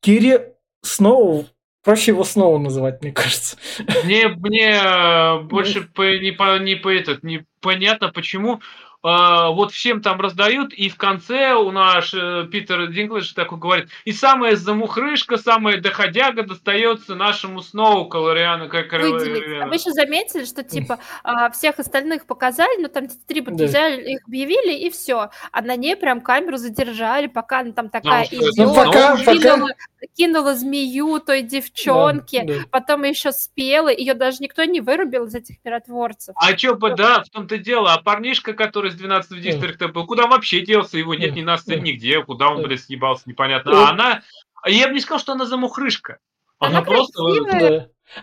Кире 0.00 0.54
Сноу 0.82 1.46
Проще 1.88 2.10
его 2.10 2.24
снова 2.24 2.58
называть, 2.58 3.00
мне 3.00 3.12
кажется. 3.12 3.56
Мне, 4.04 4.28
мне 4.28 4.72
э, 4.72 5.40
больше 5.40 5.82
по, 5.82 6.02
не, 6.18 6.32
по, 6.32 6.58
не 6.58 6.74
по 6.74 6.92
этот, 6.92 7.22
непонятно, 7.22 8.12
почему 8.12 8.54
а, 8.54 8.58
вот 9.02 9.72
всем 9.72 10.02
там 10.02 10.20
раздают, 10.20 10.72
и 10.72 10.88
в 10.88 10.96
конце 10.96 11.54
у 11.54 11.70
нас 11.70 12.12
э, 12.12 12.46
Питер 12.50 12.88
Динклэдж 12.88 13.32
такой 13.32 13.58
говорит, 13.58 13.88
и 14.04 14.12
самая 14.12 14.56
замухрышка, 14.56 15.36
самая 15.36 15.80
доходяга 15.80 16.42
достается 16.42 17.14
нашему 17.14 17.62
Сноу 17.62 18.08
Калориану. 18.08 18.68
Как 18.68 18.92
Выделить. 18.92 19.62
А 19.62 19.66
вы 19.66 19.74
еще 19.76 19.92
заметили, 19.92 20.44
что 20.44 20.64
типа 20.64 20.98
а, 21.22 21.50
всех 21.50 21.78
остальных 21.78 22.26
показали, 22.26 22.82
но 22.82 22.88
там 22.88 23.08
три 23.26 23.40
да. 23.40 23.64
взяли, 23.64 24.14
их 24.14 24.20
объявили, 24.26 24.74
и 24.74 24.90
все. 24.90 25.30
А 25.52 25.62
на 25.62 25.76
ней 25.76 25.96
прям 25.96 26.20
камеру 26.20 26.56
задержали, 26.56 27.28
пока 27.28 27.60
она 27.60 27.72
там 27.72 27.90
такая 27.90 28.26
ну, 28.32 28.38
идет, 28.38 28.56
ну, 28.56 28.74
пока, 28.74 29.16
кинула, 29.16 29.68
пока... 29.68 30.12
кинула 30.16 30.54
змею 30.54 31.20
той 31.20 31.42
девчонке, 31.42 32.44
да, 32.44 32.54
да. 32.54 32.60
потом 32.70 33.04
еще 33.04 33.32
спела, 33.32 33.88
ее 33.88 34.14
даже 34.14 34.38
никто 34.40 34.64
не 34.64 34.80
вырубил 34.80 35.26
из 35.26 35.34
этих 35.34 35.56
миротворцев. 35.64 36.34
А 36.36 36.56
что, 36.56 36.74
да, 36.74 37.22
в 37.22 37.28
том-то 37.30 37.58
дело, 37.58 37.92
а 37.92 38.02
парнишка, 38.02 38.54
который 38.54 38.87
из 38.88 38.94
12 38.94 39.40
дистрикта 39.40 39.88
был, 39.88 40.06
куда 40.06 40.26
вообще 40.26 40.60
делся, 40.60 40.98
его 40.98 41.14
нет 41.14 41.34
ни 41.34 41.42
на 41.42 41.58
сцене, 41.58 41.92
нигде, 41.92 42.22
куда 42.22 42.50
он, 42.50 42.62
блядь, 42.62 42.82
съебался, 42.82 43.24
непонятно. 43.26 43.72
А 43.86 43.90
она, 43.90 44.22
я 44.66 44.88
бы 44.88 44.94
не 44.94 45.00
сказал, 45.00 45.20
что 45.20 45.32
она 45.32 45.46
замухрышка. 45.46 46.18
Она, 46.58 46.78
она 46.78 46.82
просто... 46.82 47.22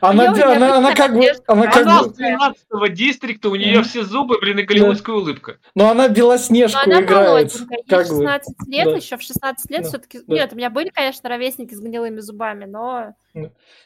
Она, 0.02 0.32
она, 0.32 0.56
она, 0.56 0.78
она 0.78 0.96
как 0.96 1.14
бы... 1.14 1.28
Она, 1.48 1.68
как 1.68 1.84
она 1.84 2.04
бы... 2.04 2.10
с 2.10 2.14
12 2.14 2.94
дистрикта, 2.94 3.50
у 3.50 3.56
нее 3.56 3.84
все 3.84 4.04
зубы, 4.04 4.40
блин, 4.40 4.60
и 4.60 4.64
голливудская 4.64 5.16
да. 5.16 5.22
улыбка. 5.22 5.58
Но 5.76 5.90
она 5.92 6.08
Белоснежку 6.08 6.80
Но 6.88 6.96
она 6.96 7.02
играет. 7.04 7.54
Как 7.88 8.08
16 8.08 8.58
бы. 8.58 8.72
лет, 8.72 8.86
да. 8.86 8.96
еще 8.96 9.18
в 9.18 9.22
16 9.22 9.70
лет 9.70 9.84
да. 9.84 9.88
все-таки... 9.88 10.20
Да. 10.26 10.36
Нет, 10.36 10.54
у 10.54 10.56
меня 10.56 10.70
были, 10.72 10.90
конечно, 10.90 11.30
ровесники 11.30 11.74
с 11.76 11.80
гнилыми 11.80 12.20
зубами, 12.20 12.66
но... 12.66 13.14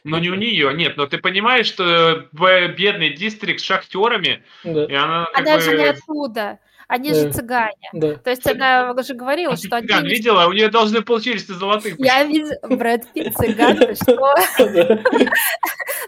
Но 0.04 0.18
не 0.18 0.30
у 0.30 0.34
нее, 0.36 0.72
нет, 0.74 0.96
но 0.96 1.06
ты 1.06 1.18
понимаешь, 1.18 1.66
что 1.66 2.28
бедный 2.32 3.12
дистрикт 3.14 3.60
с 3.60 3.64
шахтерами, 3.64 4.42
да. 4.64 4.84
и 4.84 4.94
она... 4.94 5.26
Она 5.34 5.56
бы... 5.56 5.60
же 5.60 5.76
не 5.76 5.84
оттуда. 5.84 6.60
Они 6.90 7.10
да. 7.10 7.14
же 7.14 7.32
цыгане. 7.32 7.88
Да. 7.92 8.14
То 8.16 8.30
есть 8.30 8.44
она 8.48 8.90
уже 8.90 9.14
говорила, 9.14 9.52
а 9.52 9.56
что 9.56 9.76
они... 9.76 9.86
Цыган 9.86 10.06
видела? 10.06 10.46
У 10.48 10.52
нее 10.52 10.68
должны 10.70 11.02
получились 11.02 11.46
золотых. 11.46 11.94
Я 12.00 12.24
видела 12.24 12.58
Брэд 12.68 13.12
Питт 13.12 13.36
цыган, 13.36 13.94
что? 13.94 14.34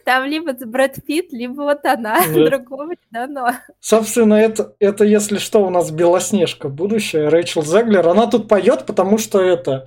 Там 0.04 0.24
либо 0.24 0.52
Брэд 0.54 0.96
Питт, 1.06 1.26
либо 1.30 1.62
вот 1.62 1.84
она. 1.84 2.26
Другого 2.26 2.90
не 2.90 2.96
дано. 3.12 3.52
Собственно, 3.78 4.34
это, 4.34 4.74
это, 4.80 5.04
если 5.04 5.38
что, 5.38 5.64
у 5.64 5.70
нас 5.70 5.92
Белоснежка 5.92 6.68
будущая, 6.68 7.30
Рэйчел 7.30 7.62
Заглер. 7.62 8.08
Она 8.08 8.26
тут 8.26 8.48
поет, 8.48 8.84
потому 8.84 9.18
что 9.18 9.40
это... 9.40 9.84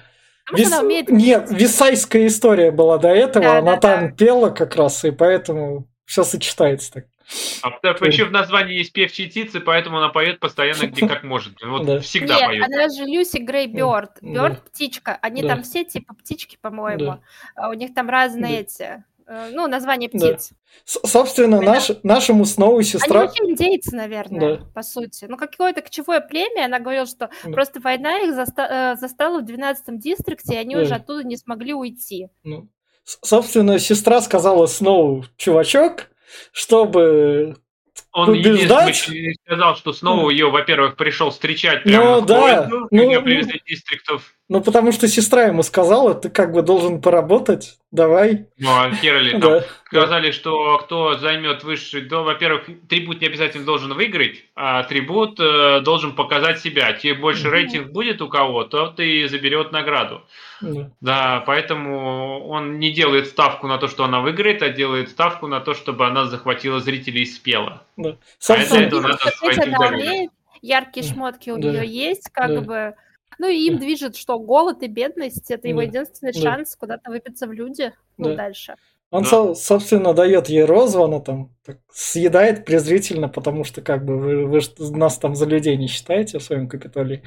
Вис... 0.53 0.71
умеет... 0.79 1.09
Нет, 1.09 1.47
висайская 1.49 2.27
история 2.27 2.71
была 2.71 2.99
до 2.99 3.09
этого, 3.09 3.43
да, 3.43 3.57
она 3.57 3.73
да, 3.73 3.79
там 3.81 4.07
да. 4.07 4.15
пела 4.15 4.49
как 4.49 4.77
раз, 4.77 5.03
и 5.03 5.11
поэтому 5.11 5.89
все 6.05 6.23
сочетается 6.23 6.93
так. 6.93 7.05
А 7.62 7.70
еще 8.05 8.25
в 8.25 8.32
названии 8.32 8.77
есть 8.77 8.94
певчие 8.94 9.27
птицы, 9.27 9.60
поэтому 9.60 9.98
она 9.98 10.10
поет 10.10 10.39
постоянно 10.39 10.88
где 10.88 11.08
как 11.08 11.24
может. 11.24 11.62
Вот 11.63 11.86
да. 11.86 12.00
всегда 12.00 12.36
Нет, 12.36 12.48
поет. 12.48 12.63
она 12.65 12.89
же 12.89 13.05
Люси 13.05 13.38
Грей 13.38 13.67
Бёрд. 13.67 14.12
Бёрд 14.22 14.63
птичка. 14.65 15.17
Они 15.22 15.41
да. 15.41 15.50
там 15.50 15.63
все 15.63 15.84
типа 15.84 16.13
птички, 16.13 16.58
по-моему. 16.62 17.05
Да. 17.05 17.20
А 17.55 17.70
у 17.70 17.74
них 17.74 17.94
там 17.94 18.10
разные 18.10 18.53
да. 18.53 18.60
эти 18.60 19.03
э, 19.27 19.50
ну, 19.53 19.67
название 19.67 20.10
птиц. 20.10 20.51
Да. 20.51 21.08
Собственно, 21.08 21.60
да. 21.60 21.65
наш, 21.65 21.91
нашему 22.03 22.46
Сноу 22.46 22.82
сестра... 22.84 23.22
Они 23.22 23.27
вообще 23.27 23.44
индейцы, 23.46 23.96
наверное, 23.96 24.58
да. 24.58 24.65
по 24.74 24.84
сути. 24.84 25.25
Ну, 25.27 25.38
какое-то 25.38 25.82
кочевое 25.82 26.22
племя, 26.22 26.65
она 26.65 26.79
говорила, 26.79 27.05
что 27.05 27.29
да. 27.44 27.51
просто 27.51 27.79
война 27.79 28.20
их 28.20 28.36
заста... 28.36 28.94
Э, 28.94 29.00
застала 29.00 29.41
в 29.41 29.46
12-м 29.46 30.00
дистрикте, 30.00 30.55
и 30.55 30.58
они 30.58 30.75
да. 30.75 30.82
уже 30.82 30.96
оттуда 30.96 31.24
не 31.24 31.38
смогли 31.38 31.74
уйти. 31.74 32.27
Ну. 32.44 32.70
Собственно, 33.03 33.79
сестра 33.79 34.22
сказала 34.22 34.65
Сноу, 34.65 35.25
чувачок, 35.38 36.10
чтобы 36.51 37.55
он 38.11 38.27
побеждать. 38.27 39.09
сказал, 39.45 39.75
что 39.75 39.93
снова 39.93 40.29
ее, 40.29 40.49
во-первых, 40.49 40.95
пришел 40.95 41.31
встречать 41.31 41.85
Ну 41.85 41.91
прямо 41.91 42.19
в 42.21 42.25
да, 42.25 42.41
поезду, 42.41 42.87
ну, 42.91 43.01
когда 43.01 43.19
ну. 43.19 43.21
привезли 43.23 43.61
дистриктов. 43.65 44.33
Ну, 44.47 44.61
потому 44.61 44.91
что 44.91 45.07
сестра 45.07 45.43
ему 45.43 45.63
сказала, 45.63 46.13
ты 46.13 46.29
как 46.29 46.51
бы 46.51 46.61
должен 46.61 47.01
поработать, 47.01 47.77
давай. 47.91 48.45
Ну, 48.57 48.69
а 48.69 48.91
Херли 48.93 49.31
там 49.39 49.41
Да. 49.41 49.65
сказали, 49.87 50.31
что 50.31 50.77
кто 50.77 51.15
займет 51.15 51.63
высший, 51.63 52.01
то, 52.03 52.23
во-первых, 52.23 52.63
трибут 52.87 53.21
не 53.21 53.27
обязательно 53.27 53.65
должен 53.65 53.93
выиграть, 53.93 54.43
а 54.55 54.83
трибут 54.83 55.39
э, 55.39 55.81
должен 55.81 56.15
показать 56.15 56.59
себя. 56.59 56.93
Тебе 56.93 57.15
больше 57.15 57.49
рейтинг 57.49 57.91
будет 57.91 58.21
у 58.21 58.29
кого, 58.29 58.63
то 58.63 58.87
ты 58.87 59.27
заберет 59.27 59.71
награду. 59.71 60.21
Да. 60.62 60.91
Да, 61.01 61.43
поэтому 61.45 62.47
он 62.47 62.79
не 62.79 62.91
делает 62.91 63.27
ставку 63.27 63.67
на 63.67 63.77
то, 63.77 63.88
что 63.88 64.03
она 64.05 64.21
выиграет, 64.21 64.62
а 64.62 64.69
делает 64.69 65.09
ставку 65.09 65.47
на 65.47 65.59
то, 65.59 65.74
чтобы 65.74 66.05
она 66.07 66.25
захватила 66.25 66.79
зрителей 66.79 67.24
и 67.24 67.25
спела. 67.25 67.83
Да. 67.97 68.09
А 68.12 68.15
Собственно, 68.39 68.79
этого 68.85 69.01
надо 69.01 69.17
она 69.77 69.88
умеет, 69.89 70.31
яркие 70.62 71.05
шмотки 71.05 71.50
у 71.50 71.57
Да. 71.57 71.69
нее 71.71 71.85
есть, 71.88 72.29
как 72.31 72.50
Да. 72.53 72.62
бы. 72.62 72.95
Ну 73.38 73.50
и 73.50 73.67
им 73.67 73.77
движет 73.79 74.15
что? 74.15 74.39
Голод 74.39 74.81
и 74.81 74.88
бедность. 74.88 75.51
Это 75.51 75.67
его 75.67 75.79
Да. 75.81 75.85
единственный 75.88 76.31
Да. 76.31 76.39
шанс 76.39 76.75
куда-то 76.75 77.09
выбиться 77.09 77.47
в 77.47 77.51
люди. 77.51 77.91
Ну, 78.17 78.29
Да. 78.29 78.35
дальше. 78.35 78.75
он, 79.12 79.24
Да. 79.24 79.29
со- 79.29 79.55
собственно, 79.55 80.13
дает 80.13 80.50
ей 80.50 80.65
розу, 80.65 81.03
она 81.03 81.19
там 81.21 81.50
так 81.65 81.77
съедает 81.93 82.65
презрительно, 82.65 83.29
потому 83.29 83.63
что 83.63 83.81
как 83.81 84.03
бы 84.03 84.17
вы, 84.17 84.45
вы 84.45 84.59
нас 84.97 85.17
там 85.19 85.35
за 85.35 85.45
людей 85.45 85.77
не 85.77 85.88
считаете 85.88 86.39
в 86.39 86.43
своем 86.43 86.67
Капитолии. 86.67 87.21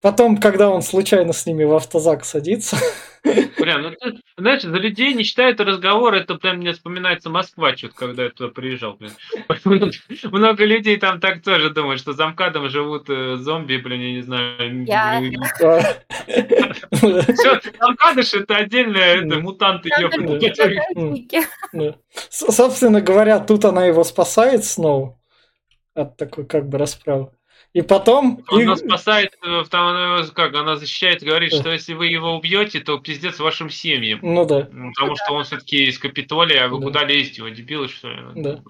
Потом, 0.00 0.38
когда 0.38 0.70
он 0.70 0.82
случайно 0.82 1.32
с 1.32 1.46
ними 1.46 1.64
в 1.64 1.74
автозак 1.74 2.24
садится, 2.24 2.76
Прям, 3.22 3.82
ну 3.82 3.90
ты, 3.90 4.18
знаешь, 4.38 4.62
за 4.62 4.76
людей 4.78 5.12
не 5.12 5.24
считают 5.24 5.60
разговор, 5.60 6.14
это 6.14 6.36
прям 6.36 6.56
мне 6.56 6.72
вспоминается 6.72 7.28
Москва, 7.28 7.76
что-то, 7.76 7.94
когда 7.94 8.24
я 8.24 8.30
туда 8.30 8.48
приезжал, 8.50 8.94
блин. 8.94 9.12
Много, 10.24 10.64
людей 10.64 10.96
там 10.96 11.20
так 11.20 11.42
тоже 11.42 11.70
думают, 11.70 12.00
что 12.00 12.14
за 12.14 12.28
МКАДом 12.28 12.70
живут 12.70 13.10
э, 13.10 13.36
зомби, 13.36 13.76
блин, 13.76 14.00
я 14.00 14.12
не 14.12 14.22
знаю. 14.22 14.84
Я. 14.86 15.20
Все, 16.92 17.60
МКАДыш 17.80 18.34
это 18.34 18.56
отдельная, 18.56 19.16
это 19.16 19.26
Да. 19.26 19.38
мутанты, 19.40 19.90
собственно 22.30 23.00
говоря, 23.02 23.40
тут 23.40 23.64
она 23.66 23.84
его 23.84 24.04
спасает 24.04 24.64
снова 24.64 25.18
от 25.94 26.16
такой 26.16 26.46
как 26.46 26.68
бы 26.68 26.78
расправы. 26.78 27.30
И 27.72 27.82
потом... 27.82 28.42
Она 28.48 28.72
и- 28.72 28.76
спасает, 28.76 29.38
э, 29.46 29.62
она, 29.70 30.24
как, 30.34 30.54
она 30.54 30.76
защищает, 30.76 31.22
говорит, 31.22 31.52
что 31.52 31.70
если 31.70 31.94
вы 31.94 32.06
его 32.06 32.36
убьете, 32.36 32.80
то 32.80 32.98
пиздец 32.98 33.38
вашим 33.38 33.70
семьям. 33.70 34.18
Ну 34.22 34.44
да. 34.44 34.68
Ну, 34.72 34.90
Потому 34.92 35.16
что 35.16 35.34
он 35.34 35.44
все-таки 35.44 35.84
из 35.84 35.98
Капитолия, 35.98 36.64
а 36.64 36.68
вы 36.68 36.78
Да. 36.80 36.86
куда 36.86 37.04
лезете, 37.04 37.42
вы 37.42 37.52
дебилы, 37.52 37.88
что 37.88 38.08
ли? 38.10 38.18
Да. 38.34 38.60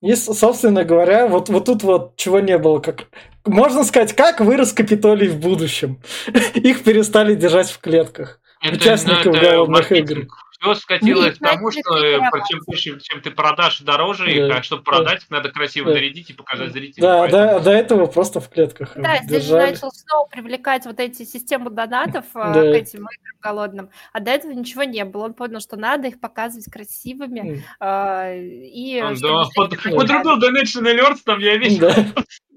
И, 0.00 0.14
собственно 0.14 0.84
говоря, 0.84 1.26
вот, 1.26 1.48
вот 1.48 1.66
тут 1.66 1.82
вот 1.82 2.16
чего 2.16 2.40
не 2.40 2.56
было. 2.56 2.78
Как... 2.78 3.08
Можно 3.44 3.84
сказать, 3.84 4.14
как 4.14 4.40
вырос 4.40 4.72
Капитолий 4.72 5.28
в 5.28 5.38
будущем. 5.38 6.00
Их 6.54 6.84
перестали 6.84 7.34
держать 7.34 7.70
в 7.70 7.80
клетках. 7.80 8.40
Это, 8.62 8.76
Участников 8.76 9.26
ну, 9.26 9.32
это 9.32 9.40
голодных 9.40 9.90
маркетинг. 9.90 10.32
Все 10.60 10.74
скатилось 10.74 11.38
к 11.38 11.40
тому, 11.40 11.70
что 11.70 11.96
э, 11.96 12.18
чем, 12.50 12.60
больше- 12.66 13.00
чем 13.00 13.22
ты 13.22 13.30
продашь 13.30 13.80
дороже 13.80 14.30
их, 14.30 14.48
Да. 14.48 14.58
а 14.58 14.62
чтобы 14.62 14.82
продать, 14.82 15.22
их 15.22 15.30
надо 15.30 15.48
красиво 15.50 15.88
Да. 15.88 15.94
нарядить 15.94 16.28
и 16.30 16.32
показать 16.34 16.72
зрителям. 16.72 17.08
Да, 17.08 17.28
да, 17.28 17.60
до 17.60 17.70
этого 17.70 18.06
просто 18.06 18.40
в 18.40 18.50
клетках 18.50 18.96
их 18.96 19.02
Да, 19.02 19.18
здесь 19.22 19.44
же 19.44 19.56
начал 19.56 19.90
снова 19.90 20.26
привлекать 20.28 20.84
вот 20.84 21.00
эти 21.00 21.24
систему 21.24 21.70
донатов 21.70 22.26
а, 22.34 22.52
Да. 22.52 22.60
к 22.60 22.74
этим 22.74 23.00
играм 23.00 23.36
голодным. 23.40 23.90
А 24.12 24.20
до 24.20 24.32
этого 24.32 24.52
ничего 24.52 24.82
не 24.84 25.04
было. 25.06 25.24
Он 25.24 25.34
понял, 25.34 25.60
что 25.60 25.76
надо 25.78 26.08
их 26.08 26.20
показывать 26.20 26.70
красивыми. 26.70 27.64
А, 27.78 28.30
и 28.34 29.00
да, 29.00 29.44
понимали. 29.54 29.96
подрубил 29.96 30.38
Donation 30.38 30.82
Alerts, 30.84 31.20
там 31.24 31.38
я 31.38 31.56
весь... 31.56 31.78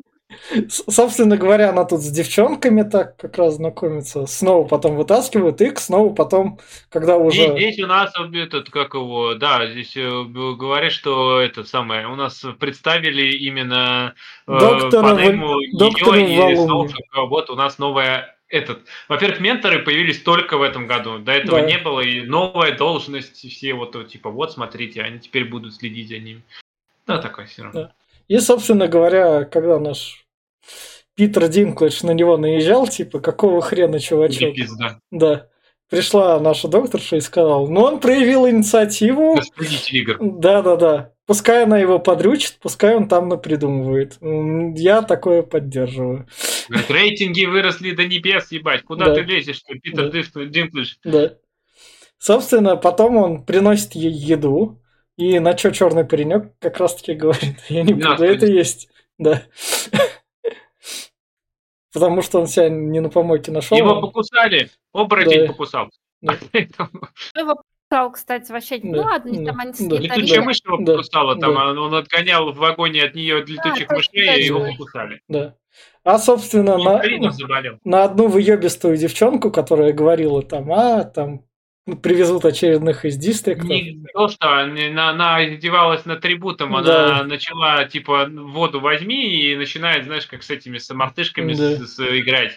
Собственно 0.70 1.38
говоря, 1.38 1.70
она 1.70 1.86
тут 1.86 2.02
с 2.02 2.10
девчонками 2.10 2.84
так 2.84 3.18
как 3.18 3.38
раз 3.38 3.56
знакомится. 3.56 4.26
Снова 4.26 4.68
потом 4.68 4.96
вытаскивают 4.96 5.62
их, 5.62 5.80
снова 5.80 6.14
потом, 6.14 6.60
когда 6.90 7.16
И 7.16 7.20
уже... 7.20 7.52
здесь 7.54 7.80
у 7.80 7.88
нас 7.88 8.12
этот, 8.34 8.70
как 8.70 8.94
его, 8.94 9.36
да, 9.36 9.68
здесь 9.68 9.96
э, 9.96 10.24
говорят, 10.26 10.92
что 10.92 11.40
это 11.40 11.64
самое, 11.64 12.08
у 12.08 12.16
нас 12.16 12.44
представили 12.60 13.36
именно 13.38 14.16
э, 14.48 14.60
Доктора 14.60 15.18
её 15.20 15.78
доктора 15.78 16.18
и 16.20 16.38
Валуми. 16.38 16.90
Софика. 16.90 17.22
Вот 17.26 17.50
у 17.50 17.56
нас 17.56 17.78
новая 17.80 18.36
этот. 18.54 18.84
Во-первых, 19.10 19.40
менторы 19.40 19.80
появились 19.80 20.22
только 20.22 20.58
в 20.58 20.62
этом 20.62 20.86
году. 20.86 21.18
До 21.18 21.32
этого 21.32 21.60
Да. 21.60 21.66
не 21.66 21.80
было. 21.80 22.02
И 22.02 22.22
новая 22.22 22.78
должность, 22.78 23.50
все 23.50 23.74
вот 23.74 24.08
типа, 24.08 24.30
вот 24.30 24.54
смотрите, 24.54 25.02
они 25.02 25.20
теперь 25.20 25.46
будут 25.46 25.74
следить 25.74 26.10
за 26.10 26.20
ними. 26.20 26.42
Да, 27.08 27.18
такое 27.18 27.48
все 27.48 27.64
равно. 27.64 27.82
Да. 27.82 27.94
И, 28.28 28.38
собственно 28.40 28.88
говоря, 28.88 29.44
когда 29.46 29.80
наш 29.80 30.23
Питер 31.16 31.48
Динклэдж 31.48 32.04
на 32.06 32.12
него 32.12 32.38
наезжал, 32.38 32.88
типа, 32.88 33.20
какого 33.20 33.62
хрена, 33.62 34.00
чувачок? 34.00 34.56
Пизда. 34.56 35.00
Да. 35.12 35.48
Пришла 35.90 36.40
наша 36.40 36.68
докторша 36.68 37.18
и 37.18 37.22
сказала, 37.22 37.68
ну, 37.68 37.82
он 37.82 38.00
проявил 38.00 38.50
инициативу. 38.50 39.40
Да-да-да. 40.20 41.12
Пускай 41.26 41.64
она 41.64 41.78
его 41.78 42.00
подручит, 42.00 42.58
пускай 42.60 42.96
он 42.96 43.08
там 43.08 43.30
напридумывает. 43.30 44.18
Я 44.22 45.04
такое 45.04 45.42
поддерживаю. 45.44 46.28
Говорит, 46.68 46.92
рейтинги 46.92 47.46
выросли 47.46 47.92
до 47.92 48.06
небес, 48.06 48.52
ебать. 48.52 48.84
Куда 48.84 49.06
Да. 49.06 49.16
ты 49.16 49.22
лезешь, 49.22 49.58
что 49.58 49.74
Питер 49.76 50.12
Да. 50.12 50.46
Динклэдж-? 50.46 50.96
Да. 51.04 51.34
Собственно, 52.18 52.76
потом 52.76 53.18
он 53.18 53.44
приносит 53.46 53.94
ей 53.94 54.12
еду, 54.12 54.82
и 55.18 55.40
на 55.40 55.58
что 55.58 55.72
черный 55.72 56.06
паренек 56.06 56.54
как 56.60 56.78
раз-таки 56.78 57.14
говорит, 57.14 57.58
я 57.70 57.84
не 57.84 57.94
буду 57.94 58.24
это 58.24 58.46
есть. 58.46 58.90
Да. 59.18 59.44
Потому 61.94 62.22
что 62.22 62.40
он 62.42 62.48
себя 62.48 62.70
не 62.70 63.00
на 63.00 63.10
помойке 63.10 63.52
нашел. 63.52 63.78
Его 63.78 64.02
покусали. 64.02 64.70
Оборотень 64.94 65.42
Да. 65.42 65.48
покусал. 65.48 65.90
Да. 66.22 66.36
Ну, 67.36 67.42
его 67.42 67.56
покусал, 67.90 68.12
кстати, 68.12 68.52
вообще. 68.52 68.80
Да, 68.80 68.88
Ну 68.90 69.02
ладно, 69.04 69.32
они 69.32 69.46
да, 69.46 69.52
там 69.52 69.60
они 69.62 69.74
да. 69.88 69.98
Летучая 69.98 70.42
мышь 70.42 70.60
его 70.66 70.78
Да, 70.78 70.94
покусала, 70.94 71.36
там 71.40 71.54
да. 71.54 71.68
он 71.70 71.78
он 71.78 71.96
отгонял 71.96 72.52
в 72.52 72.58
вагоне 72.58 73.04
от 73.04 73.14
нее 73.16 73.40
летучих 73.42 73.88
точно, 73.88 73.96
мышей, 73.96 74.42
и 74.42 74.46
его 74.46 74.60
точно. 74.60 74.72
покусали. 74.78 75.22
Да. 75.28 75.56
А, 76.04 76.18
собственно, 76.20 76.78
на, 76.78 77.02
на 77.84 78.04
одну 78.04 78.28
выебистую 78.28 78.98
девчонку, 78.98 79.52
которая 79.52 79.94
говорила 79.94 80.42
там, 80.42 80.72
а, 80.72 81.04
там, 81.04 81.46
привезут 82.02 82.46
очередных 82.46 83.04
из 83.06 83.18
дистриктов. 83.18 83.68
Не 83.70 84.04
то, 84.14 84.28
что 84.30 84.50
она, 84.62 85.10
она 85.10 85.46
издевалась 85.54 86.06
над 86.06 86.22
трибутом, 86.22 86.76
она 86.76 86.86
Да. 87.20 87.24
начала, 87.24 87.84
типа, 87.86 88.28
воду 88.30 88.80
возьми 88.80 89.52
и 89.52 89.56
начинает, 89.56 90.06
знаешь, 90.06 90.26
как 90.28 90.44
с 90.44 90.50
этими 90.50 90.78
самартышками 90.78 91.54
Да. 91.54 91.76
с- 91.78 91.96
с- 91.96 92.20
играть. 92.20 92.54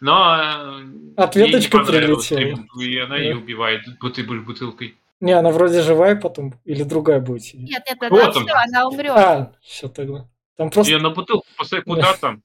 Но 0.00 0.36
э, 0.38 1.12
Ответочка 1.16 1.78
прилетела. 1.80 2.20
трибут, 2.20 2.66
и 2.80 2.98
она 2.98 3.16
Да. 3.16 3.22
ее 3.22 3.36
убивает 3.36 3.82
бутыль 4.00 4.26
бутылкой. 4.40 4.96
Не, 5.20 5.32
она 5.32 5.50
вроде 5.50 5.82
живая 5.82 6.14
потом, 6.14 6.54
или 6.64 6.84
другая 6.84 7.20
будет 7.20 7.42
сидеть. 7.42 7.68
Нет, 7.70 7.82
нет, 7.88 7.98
Вот 8.10 8.20
она 8.22 8.28
он. 8.28 8.46
все, 8.46 8.54
она 8.54 8.86
умрет. 8.86 9.10
А, 9.10 9.52
все 9.62 9.88
тогда. 9.88 10.28
Там 10.56 10.70
просто... 10.70 10.92
Ее 10.92 10.98
на 11.00 11.10
бутылку 11.10 11.46
посадить 11.56 11.84
куда 11.84 12.14
там? 12.20 12.42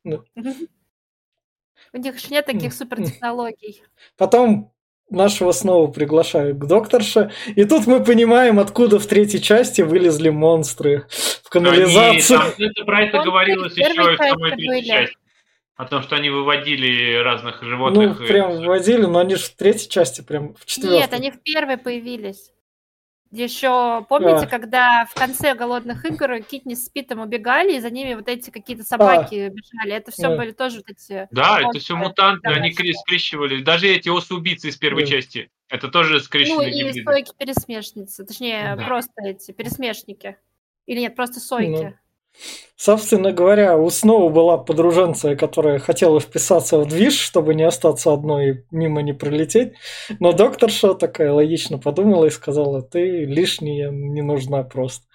У 1.96 1.98
них 1.98 2.18
же 2.20 2.30
нет 2.32 2.46
таких 2.48 2.74
супертехнологий. 2.74 3.84
Потом 4.18 4.73
нашего 5.13 5.52
снова 5.52 5.89
приглашают 5.91 6.58
к 6.58 6.65
докторше. 6.65 7.32
И 7.56 7.63
тут 7.63 7.88
мы 7.88 8.04
понимаем, 8.04 8.60
откуда 8.60 8.99
в 8.99 9.06
третьей 9.06 9.41
части 9.41 9.82
вылезли 9.82 10.30
монстры 10.30 11.06
в 11.43 11.49
канализацию. 11.49 12.39
Они, 12.39 12.52
там, 12.52 12.54
это, 12.69 12.86
про 12.86 13.02
это 13.04 13.19
говорилось 13.23 13.78
еще 13.78 13.89
и 13.89 13.91
в 13.91 13.95
самой 14.17 14.17
части 14.17 14.56
третьей 14.56 14.67
были. 14.67 14.86
части. 14.88 15.17
О 15.76 15.86
том, 15.86 16.04
что 16.04 16.15
они 16.15 16.30
выводили 16.30 17.15
разных 17.15 17.62
Ну, 17.62 17.67
животных. 17.69 18.21
и- 18.21 18.28
прям 18.28 18.58
вводили, 18.58 19.06
но 19.06 19.19
они 19.19 19.36
же 19.36 19.45
в 19.45 19.49
третьей 19.56 19.89
части, 19.89 20.21
прям 20.21 20.54
в 20.56 20.65
четвертой. 20.65 20.99
Нет, 20.99 21.13
они 21.13 21.32
в 21.32 21.41
первой 21.41 21.78
появились. 21.78 22.52
Еще 23.34 24.06
помните, 24.10 24.46
А. 24.46 24.48
когда 24.48 25.06
в 25.10 25.15
конце 25.15 25.56
голодных 25.56 26.06
игр 26.06 26.39
Китни 26.43 26.76
с 26.76 26.88
Питом 26.88 27.19
убегали, 27.19 27.74
и 27.76 27.80
за 27.80 27.89
ними 27.89 28.13
вот 28.13 28.30
эти 28.30 28.52
какие-то 28.52 28.84
собаки 28.84 29.50
бежали. 29.50 29.93
Это 29.96 30.12
все 30.12 30.30
Да. 30.30 30.38
были 30.38 30.52
тоже 30.52 30.78
вот 30.78 30.89
эти. 30.89 31.28
Да, 31.32 31.56
это 31.56 31.63
монстры. 31.63 31.80
все 31.82 31.96
мутанты, 31.96 32.41
Да, 32.43 32.52
они 32.52 32.72
да. 32.72 32.84
кре- 32.84 32.93
скрещивали. 32.93 33.63
Даже 33.63 33.88
эти 33.88 34.08
осы-убийцы 34.10 34.69
из 34.69 34.78
первой 34.78 35.02
Да. 35.02 35.08
части. 35.10 35.50
Это 35.67 35.88
тоже 35.88 36.13
Ну 36.15 36.19
скрещенные 36.19 36.69
и 36.69 36.74
гибриды. 36.84 37.04
сойки-пересмешницы. 37.04 38.24
Точнее, 38.24 38.76
Да. 38.78 38.86
просто 38.86 39.13
эти 39.24 39.52
пересмешники. 39.52 40.38
Или 40.86 41.00
нет, 41.00 41.15
просто 41.15 41.39
сойки. 41.39 41.98
Собственно 42.76 43.32
говоря, 43.32 43.78
у 43.78 43.89
Сноу 43.89 44.30
была 44.30 44.58
подруженция, 44.58 45.38
которая 45.38 45.80
хотела 45.80 46.19
вписаться 46.19 46.80
в 46.80 46.88
движ, 46.88 47.17
чтобы 47.17 47.56
не 47.56 47.63
остаться 47.63 48.12
одной 48.12 48.50
и 48.50 48.65
мимо 48.72 49.02
не 49.02 49.13
пролететь. 49.13 49.74
Но 50.19 50.34
докторша 50.34 50.93
такая 50.93 51.32
логично 51.32 51.78
подумала 51.78 52.26
и 52.26 52.30
сказала, 52.30 52.82
ты 52.82 53.24
лишняя 53.24 53.89
не 53.89 54.22
нужна 54.22 54.63
просто. 54.63 55.06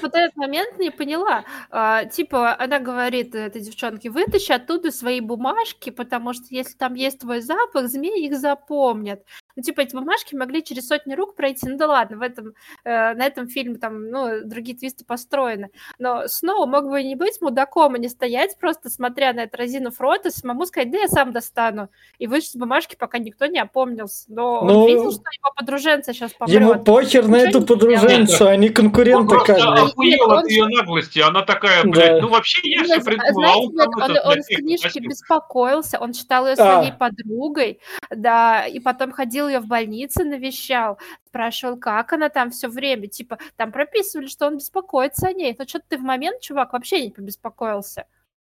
Вот 0.00 0.14
этот 0.14 0.36
момент 0.36 0.78
не 0.78 0.90
поняла. 0.90 1.44
А, 1.70 2.04
типа, 2.04 2.56
она 2.58 2.78
говорит 2.78 3.34
этой 3.34 3.60
девчонке, 3.60 4.08
вытащи 4.08 4.52
оттуда 4.52 4.90
свои 4.90 5.20
бумажки, 5.20 5.90
потому 5.90 6.32
что 6.32 6.44
если 6.50 6.76
там 6.78 6.94
есть 6.94 7.18
твой 7.18 7.40
запах, 7.40 7.88
змеи 7.88 8.26
их 8.26 8.38
запомнят. 8.38 9.20
Ну, 9.56 9.62
типа, 9.62 9.80
эти 9.80 9.94
бумажки 9.94 10.34
могли 10.34 10.62
через 10.62 10.86
сотни 10.86 11.14
рук 11.14 11.34
пройти. 11.34 11.68
Ну 11.68 11.76
да 11.76 11.86
ладно, 11.86 12.18
в 12.18 12.22
этом, 12.22 12.54
э, 12.84 13.14
на 13.14 13.24
этом 13.24 13.48
фильме 13.48 13.76
там, 13.78 14.10
ну, 14.10 14.44
другие 14.44 14.76
твисты 14.76 15.04
построены. 15.04 15.70
Но 15.98 16.28
Сноу 16.28 16.66
мог 16.66 16.88
бы 16.88 17.02
не 17.02 17.16
быть 17.16 17.40
мудаком, 17.40 17.94
а 17.94 17.98
не 17.98 18.08
стоять 18.08 18.58
просто, 18.58 18.90
смотря 18.90 19.32
на 19.32 19.44
это 19.44 19.56
разинув 19.56 20.00
рот, 20.00 20.26
и 20.26 20.30
самому 20.30 20.66
сказать, 20.66 20.90
да 20.90 20.98
я 20.98 21.08
сам 21.08 21.32
достану. 21.32 21.88
И 22.18 22.26
вышить 22.26 22.56
бумажки, 22.56 22.96
пока 22.96 23.18
никто 23.18 23.46
не 23.46 23.58
опомнился. 23.58 24.26
Но 24.28 24.62
ну, 24.62 24.82
он 24.82 24.86
видел, 24.88 25.10
что 25.10 25.22
его 25.32 25.52
подруженца 25.56 26.12
сейчас 26.12 26.32
помрет. 26.32 26.60
Ему 26.60 26.74
похер 26.82 27.26
на 27.26 27.36
эту 27.36 27.62
подруженцу, 27.62 28.48
они 28.48 28.68
конкуренты 28.68 29.36
как 29.44 29.56
бы. 29.56 29.66
Он 29.66 29.78
охуел 29.78 30.30
от 30.32 30.48
ее 30.48 30.66
наглости. 30.66 31.18
Она 31.20 31.42
такая, 31.42 31.84
блядь, 31.84 32.20
ну 32.20 32.28
вообще 32.28 32.60
я 32.68 32.84
все 32.84 33.00
придумала. 33.00 33.52
А 33.52 34.04
он, 34.04 34.36
он 34.36 34.42
с 34.42 34.46
книжки 34.46 34.98
беспокоился, 34.98 35.98
он 35.98 36.12
считал 36.12 36.46
ее 36.46 36.54
а. 36.54 36.56
своей 36.56 36.92
подругой, 36.92 37.80
да, 38.10 38.66
и 38.66 38.80
потом 38.80 39.12
ходил 39.12 39.45
ее 39.48 39.60
в 39.60 39.66
больнице, 39.66 40.24
навещал, 40.24 40.98
спрашивал, 41.26 41.76
как 41.78 42.12
она 42.12 42.28
там 42.28 42.50
все 42.50 42.68
время, 42.68 43.08
типа, 43.08 43.38
там 43.56 43.72
прописывали, 43.72 44.26
что 44.26 44.46
он 44.46 44.56
беспокоится 44.58 45.28
о 45.28 45.32
ней. 45.32 45.54
Но 45.58 45.66
что-то 45.66 45.86
ты 45.88 45.98
в 45.98 46.02
момент, 46.02 46.40
чувак, 46.40 46.72
вообще 46.72 47.02
не 47.02 47.10
побеспокоился. 47.10 48.06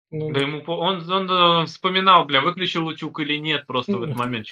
Ну, 0.09 0.31
да 0.31 0.39
ему 0.39 0.63
он, 0.65 1.11
он, 1.11 1.29
он 1.29 1.65
вспоминал, 1.65 2.23
бля, 2.23 2.39
выключил 2.39 2.87
утюг 2.87 3.19
или 3.19 3.35
нет, 3.35 3.67
просто 3.67 3.97
в 3.97 4.03
этот 4.03 4.15
момент. 4.15 4.47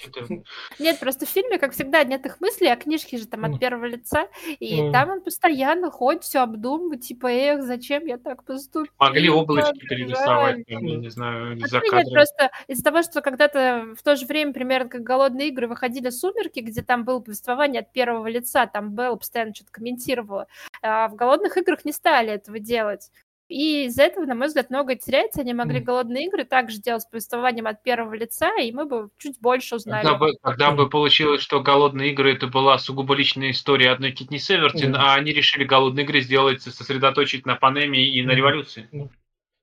Нет, 0.78 1.00
просто 1.00 1.24
в 1.24 1.30
фильме, 1.30 1.58
как 1.58 1.72
всегда, 1.72 2.04
нет 2.04 2.26
их 2.26 2.40
мыслей, 2.40 2.68
а 2.68 2.76
книжки 2.76 3.16
же 3.16 3.26
там 3.26 3.46
от 3.46 3.58
первого 3.58 3.86
лица, 3.86 4.28
и 4.46 4.90
там 4.92 5.10
он 5.10 5.22
постоянно 5.22 5.90
ходит, 5.90 6.24
все 6.24 6.40
обдумывает, 6.40 7.00
типа, 7.02 7.28
эх, 7.28 7.62
зачем 7.62 8.04
я 8.04 8.18
так 8.18 8.44
поступил? 8.44 8.92
Могли 8.98 9.30
облачки 9.30 9.78
перерисовать, 9.78 10.64
я 10.66 10.78
не 10.78 11.08
знаю, 11.08 11.58
за 11.66 11.80
кадром. 11.80 12.12
Просто 12.12 12.50
из-за 12.68 12.84
того, 12.84 13.02
что 13.02 13.22
когда-то 13.22 13.94
в 13.98 14.02
то 14.02 14.14
же 14.16 14.26
время, 14.26 14.52
примерно 14.52 14.90
как 14.90 15.02
«Голодные 15.02 15.48
игры», 15.48 15.68
выходили 15.68 16.10
«Сумерки», 16.10 16.60
где 16.60 16.82
там 16.82 17.04
было 17.04 17.20
повествование 17.20 17.80
от 17.80 17.92
первого 17.92 18.26
лица, 18.26 18.66
там 18.66 18.94
Белла 18.94 19.16
постоянно 19.16 19.54
что-то 19.54 19.72
комментировала, 19.72 20.48
а 20.82 21.08
в 21.08 21.14
«Голодных 21.14 21.56
играх» 21.56 21.86
не 21.86 21.92
стали 21.92 22.30
этого 22.30 22.58
делать. 22.58 23.10
И 23.48 23.84
из-за 23.84 24.02
этого, 24.02 24.24
на 24.26 24.34
мой 24.34 24.48
взгляд, 24.48 24.70
многое 24.70 24.96
теряется. 24.96 25.40
Они 25.40 25.54
могли 25.54 25.80
голодные 25.80 26.26
игры 26.26 26.44
также 26.44 26.78
делать 26.78 27.02
с 27.02 27.06
повествованием 27.06 27.66
от 27.66 27.82
первого 27.82 28.14
лица, 28.14 28.50
и 28.60 28.72
мы 28.72 28.86
бы 28.86 29.10
чуть 29.18 29.40
больше 29.40 29.76
узнали. 29.76 30.04
Когда 30.04 30.18
бы, 30.18 30.32
когда 30.42 30.70
бы 30.72 30.88
получилось, 30.88 31.42
что 31.42 31.60
голодные 31.60 32.10
игры 32.10 32.32
это 32.32 32.48
была 32.48 32.78
сугубо 32.78 33.14
личная 33.14 33.52
история 33.52 33.90
одной 33.90 34.12
Китни 34.12 34.38
Севертин, 34.38 34.94
mm. 34.94 34.98
а 34.98 35.14
они 35.14 35.32
решили 35.32 35.64
голодные 35.64 36.04
игры 36.04 36.20
сделать, 36.22 36.62
сосредоточить 36.62 37.46
на 37.46 37.54
Панеме 37.54 38.04
и 38.04 38.22
на 38.22 38.32
революции. 38.32 38.88
Mm. 38.92 39.10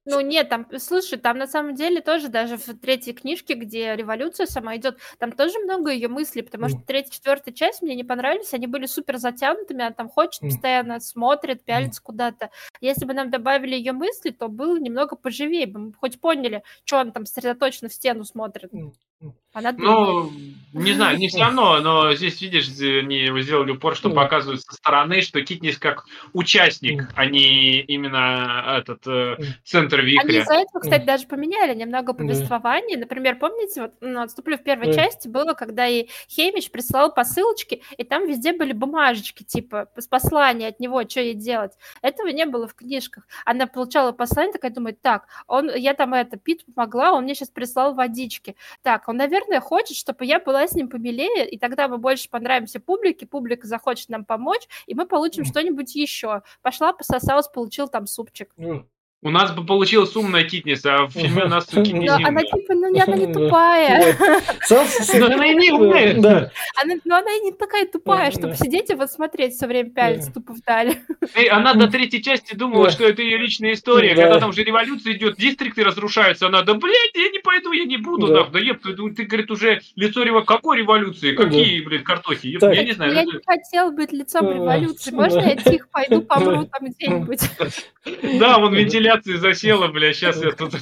Ну 0.05 0.19
нет, 0.19 0.49
там, 0.49 0.67
слушай, 0.79 1.17
там 1.17 1.37
на 1.37 1.47
самом 1.47 1.75
деле 1.75 2.01
тоже 2.01 2.27
даже 2.27 2.57
в 2.57 2.65
третьей 2.77 3.13
книжке, 3.13 3.53
где 3.53 3.95
революция 3.95 4.45
сама 4.47 4.75
идет, 4.75 4.99
там 5.17 5.31
тоже 5.31 5.59
много 5.59 5.91
ее 5.91 6.09
мыслей, 6.09 6.41
потому 6.41 6.67
что 6.67 6.79
третья, 6.85 7.11
четвертая 7.11 7.53
часть 7.53 7.81
мне 7.81 7.95
не 7.95 8.03
понравились, 8.03 8.53
они 8.53 8.67
были 8.67 8.85
супер 8.85 9.17
затянутыми, 9.17 9.81
она 9.81 9.93
там 9.93 10.09
хочет, 10.09 10.43
постоянно 10.43 10.99
смотрит, 10.99 11.63
пялится 11.63 12.01
куда-то. 12.03 12.49
Если 12.81 13.05
бы 13.05 13.13
нам 13.13 13.29
добавили 13.31 13.75
ее 13.75 13.93
мысли, 13.93 14.31
то 14.31 14.49
было 14.49 14.77
немного 14.77 15.15
поживее, 15.15 15.67
бы 15.67 15.79
мы 15.79 15.93
хоть 15.93 16.19
поняли, 16.19 16.63
что 16.83 16.97
он 16.97 17.13
там 17.13 17.25
сосредоточенно 17.25 17.87
в 17.89 17.93
стену 17.93 18.25
смотрит. 18.25 18.73
Она 19.53 19.71
ну, 19.77 20.31
не 20.73 20.93
знаю, 20.93 21.19
не 21.19 21.27
все 21.27 21.39
равно, 21.41 21.79
но 21.79 22.13
здесь, 22.15 22.41
видишь, 22.41 22.69
они 22.79 23.29
сделали 23.41 23.71
упор, 23.71 23.95
что 23.95 24.09
показывают 24.09 24.61
со 24.61 24.73
стороны, 24.73 25.21
что 25.21 25.41
Китнис 25.41 25.77
как 25.77 26.05
участник, 26.33 27.07
а 27.15 27.27
не 27.27 27.81
именно 27.81 28.79
этот 28.79 29.05
э, 29.05 29.37
центр 29.63 30.01
вихря. 30.01 30.27
Они 30.27 30.37
из-за 30.39 30.55
этого, 30.55 30.81
кстати, 30.81 31.05
даже 31.05 31.27
поменяли 31.27 31.75
немного 31.75 32.13
повествование. 32.13 32.97
Например, 32.97 33.37
помните, 33.37 33.81
вот, 33.81 33.91
ну, 34.01 34.21
отступлю 34.21 34.57
в 34.57 34.63
первой 34.63 34.93
части, 34.93 35.27
было, 35.27 35.53
когда 35.53 35.87
и 35.87 36.07
Хеймич 36.29 36.71
прислал 36.71 37.13
посылочки, 37.13 37.83
и 37.97 38.03
там 38.03 38.27
везде 38.27 38.53
были 38.53 38.73
бумажечки, 38.73 39.43
типа, 39.43 39.89
с 39.95 40.07
послания 40.07 40.69
от 40.69 40.79
него, 40.79 41.07
что 41.07 41.21
ей 41.21 41.35
делать. 41.35 41.73
Этого 42.01 42.29
не 42.29 42.47
было 42.47 42.67
в 42.67 42.73
книжках. 42.73 43.27
Она 43.45 43.67
получала 43.67 44.11
послание, 44.11 44.53
такая 44.53 44.71
думает, 44.71 44.99
так, 45.01 45.27
он, 45.45 45.69
я 45.75 45.93
там 45.93 46.15
это, 46.15 46.37
Пит 46.37 46.65
помогла, 46.65 47.11
он 47.11 47.25
мне 47.25 47.35
сейчас 47.35 47.49
прислал 47.49 47.93
водички. 47.93 48.55
Так, 48.81 49.07
он, 49.07 49.12
наверное, 49.13 49.59
хочет, 49.61 49.97
чтобы 49.97 50.25
я 50.25 50.39
была 50.39 50.67
с 50.67 50.73
ним 50.73 50.89
помилее, 50.89 51.49
и 51.49 51.57
тогда 51.57 51.87
мы 51.87 51.97
больше 51.97 52.29
понравимся 52.29 52.79
публике, 52.79 53.25
публика 53.25 53.67
захочет 53.67 54.09
нам 54.09 54.25
помочь, 54.25 54.67
и 54.87 54.95
мы 54.95 55.05
получим 55.07 55.45
что-нибудь 55.45 55.95
еще. 55.95 56.41
Пошла, 56.61 56.93
пососалась, 56.93 57.47
получил 57.47 57.87
там 57.87 58.07
супчик. 58.07 58.53
У 59.23 59.29
нас 59.29 59.51
бы 59.53 59.65
получилась 59.65 60.15
умная 60.15 60.43
Китнис, 60.43 60.85
а 60.85 61.07
в 61.07 61.11
фильме 61.11 61.45
у 61.45 61.47
нас 61.47 61.65
Китнис 61.65 62.11
она 62.11 62.41
типа, 62.41 62.73
ну 62.73 62.87
она 62.87 63.15
не 63.15 63.33
тупая. 63.33 64.15
Но 64.69 65.25
она 65.25 65.45
и 65.47 65.55
не 65.55 65.71
умная. 65.71 66.13
Да. 66.15 66.51
Но 67.05 67.15
она 67.15 67.31
и 67.31 67.39
не 67.39 67.51
такая 67.51 67.85
тупая, 67.85 68.31
чтобы 68.31 68.55
сидеть 68.55 68.89
и 68.89 68.95
вот 68.95 69.09
смотреть 69.11 69.53
все 69.55 69.67
время 69.67 69.89
пялиться 69.91 70.31
тупо 70.31 70.53
вдали. 70.53 70.97
Она 71.49 71.73
до 71.73 71.87
третьей 71.87 72.21
части 72.21 72.53
думала, 72.53 72.89
что 72.89 73.05
это 73.05 73.21
ее 73.21 73.37
личная 73.37 73.73
история. 73.73 74.15
Когда 74.15 74.39
там 74.39 74.49
уже 74.49 74.63
революция 74.63 75.13
идет, 75.13 75.37
дистрикты 75.37 75.83
разрушаются, 75.83 76.47
она, 76.47 76.61
да, 76.61 76.73
блядь, 76.73 77.15
я 77.15 77.29
не 77.29 77.39
пойду, 77.39 77.71
я 77.71 77.85
не 77.85 77.97
буду. 77.97 78.27
Да 78.27 78.59
еб, 78.59 78.81
ты, 78.81 79.23
говорит, 79.23 79.51
уже 79.51 79.81
лицо 79.95 80.23
революции. 80.23 80.47
Какой 80.47 80.77
революции? 80.79 81.35
Какие, 81.35 81.81
блядь, 81.81 82.03
картохи? 82.03 82.57
Я 82.61 82.83
не 82.83 82.91
знаю. 82.91 83.13
Я 83.13 83.23
не 83.23 83.39
хотела 83.45 83.91
быть 83.91 84.11
лицом 84.11 84.51
революции. 84.51 85.11
Можно 85.11 85.39
я 85.39 85.55
тихо 85.55 85.87
пойду, 85.91 86.21
помру 86.21 86.65
там 86.65 86.89
где-нибудь? 86.89 87.41
Да, 88.39 88.59
вон 88.59 88.73
вентиляция 88.73 89.23
трансляции 89.23 89.35
засела, 89.35 89.87
бля, 89.87 90.13
сейчас 90.13 90.41
я 90.43 90.51
тут... 90.51 90.73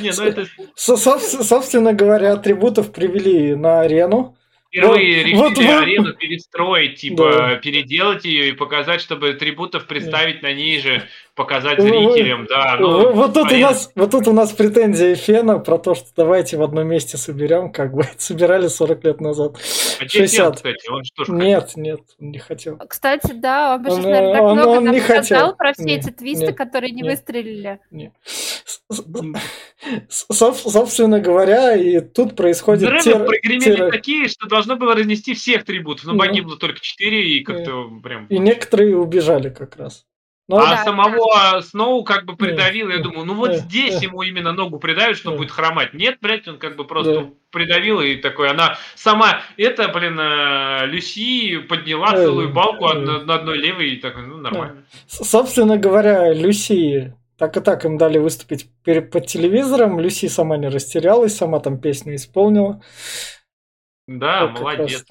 Не, 0.00 0.12
ну 0.16 0.24
это... 0.24 0.46
Собственно 0.74 1.92
говоря, 1.92 2.32
атрибутов 2.32 2.92
привели 2.92 3.54
на 3.54 3.80
арену. 3.80 4.36
Впервые 4.68 5.22
решили 5.22 5.34
вот, 5.34 5.58
арену 5.58 6.12
перестроить, 6.14 7.00
типа, 7.00 7.58
переделать 7.62 8.26
ее 8.26 8.50
и 8.50 8.52
показать, 8.52 9.00
чтобы 9.00 9.30
атрибутов 9.30 9.86
представить 9.86 10.42
на 10.42 10.52
ней 10.52 10.78
же 10.78 11.08
показать 11.38 11.80
зрителям, 11.80 12.46
да. 12.46 12.76
Ну, 12.80 13.12
вот, 13.12 13.32
тут 13.32 13.52
у 13.52 13.56
нас, 13.56 13.92
вот 13.94 14.10
тут 14.10 14.26
у 14.26 14.32
нас 14.32 14.50
претензия 14.50 15.14
Фена 15.14 15.60
про 15.60 15.78
то, 15.78 15.94
что 15.94 16.08
давайте 16.16 16.56
в 16.56 16.62
одном 16.64 16.88
месте 16.88 17.16
соберем, 17.16 17.70
как 17.70 17.94
бы 17.94 18.04
собирали 18.18 18.66
40 18.66 19.04
лет 19.04 19.20
назад. 19.20 19.56
А 20.00 20.08
60. 20.08 20.56
кстати, 20.56 20.90
он 20.90 21.04
что 21.04 21.24
ж 21.24 21.28
Нет, 21.28 21.68
хотел? 21.68 21.82
нет, 21.82 22.00
он 22.20 22.30
не 22.32 22.38
хотел. 22.38 22.76
Кстати, 22.78 23.32
да, 23.32 23.76
он 23.76 23.82
бы 23.84 23.90
сейчас, 23.90 24.04
наверное, 24.04 24.32
так 24.32 24.42
он, 24.42 24.56
много 24.56 24.68
он 24.68 24.90
не 24.90 25.00
хотел. 25.00 25.54
про 25.54 25.72
все 25.72 25.84
нет, 25.84 26.04
эти 26.04 26.12
твисты, 26.12 26.46
нет, 26.46 26.56
которые 26.56 26.90
не 26.90 27.02
нет, 27.02 27.12
выстрелили. 27.12 27.78
Нет. 27.92 28.12
Собственно 30.08 31.20
говоря, 31.20 31.76
и 31.76 32.00
тут 32.00 32.34
происходит... 32.34 32.92
Взрывы 32.98 33.26
прогремели 33.26 33.90
такие, 33.92 34.28
что 34.28 34.48
должно 34.48 34.74
было 34.74 34.96
разнести 34.96 35.34
всех 35.34 35.64
трибутов, 35.64 36.04
но 36.06 36.18
погибло 36.18 36.56
только 36.56 36.80
4 36.80 37.30
и 37.30 37.44
как-то 37.44 37.88
прям... 38.02 38.26
И 38.26 38.38
некоторые 38.40 38.96
убежали 38.96 39.50
как 39.50 39.76
раз. 39.76 40.04
Ну, 40.48 40.56
а 40.56 40.70
да, 40.70 40.84
самого 40.84 41.34
да. 41.34 41.62
Сноу 41.62 42.04
как 42.04 42.24
бы 42.24 42.34
придавил. 42.34 42.88
Я 42.88 42.98
думаю, 42.98 43.26
ну 43.26 43.34
вот 43.34 43.54
здесь 43.54 44.02
ему 44.02 44.22
именно 44.22 44.52
ногу 44.52 44.78
придавит, 44.78 45.18
что 45.18 45.32
будет 45.32 45.50
хромать. 45.50 45.92
Нет, 45.92 46.18
блядь, 46.22 46.48
он 46.48 46.58
как 46.58 46.76
бы 46.76 46.84
просто 46.84 47.30
придавил 47.50 48.00
и 48.00 48.16
такой. 48.16 48.48
Она 48.48 48.78
сама, 48.94 49.42
это, 49.58 49.88
блин, 49.88 50.18
э, 50.18 50.86
Люси 50.86 51.58
подняла 51.58 52.12
целую 52.12 52.52
балку 52.52 52.88
на 52.94 53.34
одной 53.34 53.58
левой 53.58 53.90
и 53.90 53.96
такой, 53.96 54.26
ну 54.26 54.38
нормально. 54.38 54.84
Собственно 55.06 55.76
говоря, 55.76 56.32
Люси 56.32 57.14
так 57.36 57.56
и 57.56 57.60
так 57.60 57.84
им 57.84 57.98
дали 57.98 58.18
выступить 58.18 58.68
перед, 58.82 59.10
под 59.10 59.26
телевизором. 59.26 60.00
Люси 60.00 60.28
сама 60.28 60.56
не 60.56 60.68
растерялась, 60.68 61.36
сама 61.36 61.60
там 61.60 61.78
песню 61.78 62.16
исполнила. 62.16 62.82
Да, 64.06 64.48
молодец. 64.48 65.04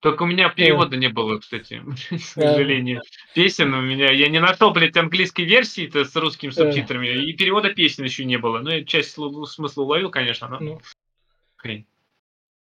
Только 0.00 0.22
у 0.22 0.26
меня 0.26 0.48
перевода 0.48 0.96
не 0.96 1.08
было, 1.08 1.38
кстати, 1.38 1.82
к 2.10 2.18
сожалению. 2.18 3.02
Песен 3.34 3.72
у 3.74 3.82
меня... 3.82 4.10
Я 4.10 4.28
не 4.28 4.40
нашел, 4.40 4.70
блядь, 4.70 4.96
английской 4.96 5.42
версии 5.42 5.86
-то 5.88 6.04
с 6.04 6.16
русскими 6.16 6.50
субтитрами, 6.50 7.08
и 7.08 7.32
перевода 7.34 7.70
песен 7.70 8.04
еще 8.04 8.24
не 8.24 8.38
было. 8.38 8.60
Ну, 8.60 8.70
я 8.70 8.84
часть 8.84 9.12
смысла 9.12 9.82
уловил, 9.82 10.10
конечно, 10.10 10.48
но... 10.48 10.58
Ну. 10.58 10.80
Хрень. 11.56 11.86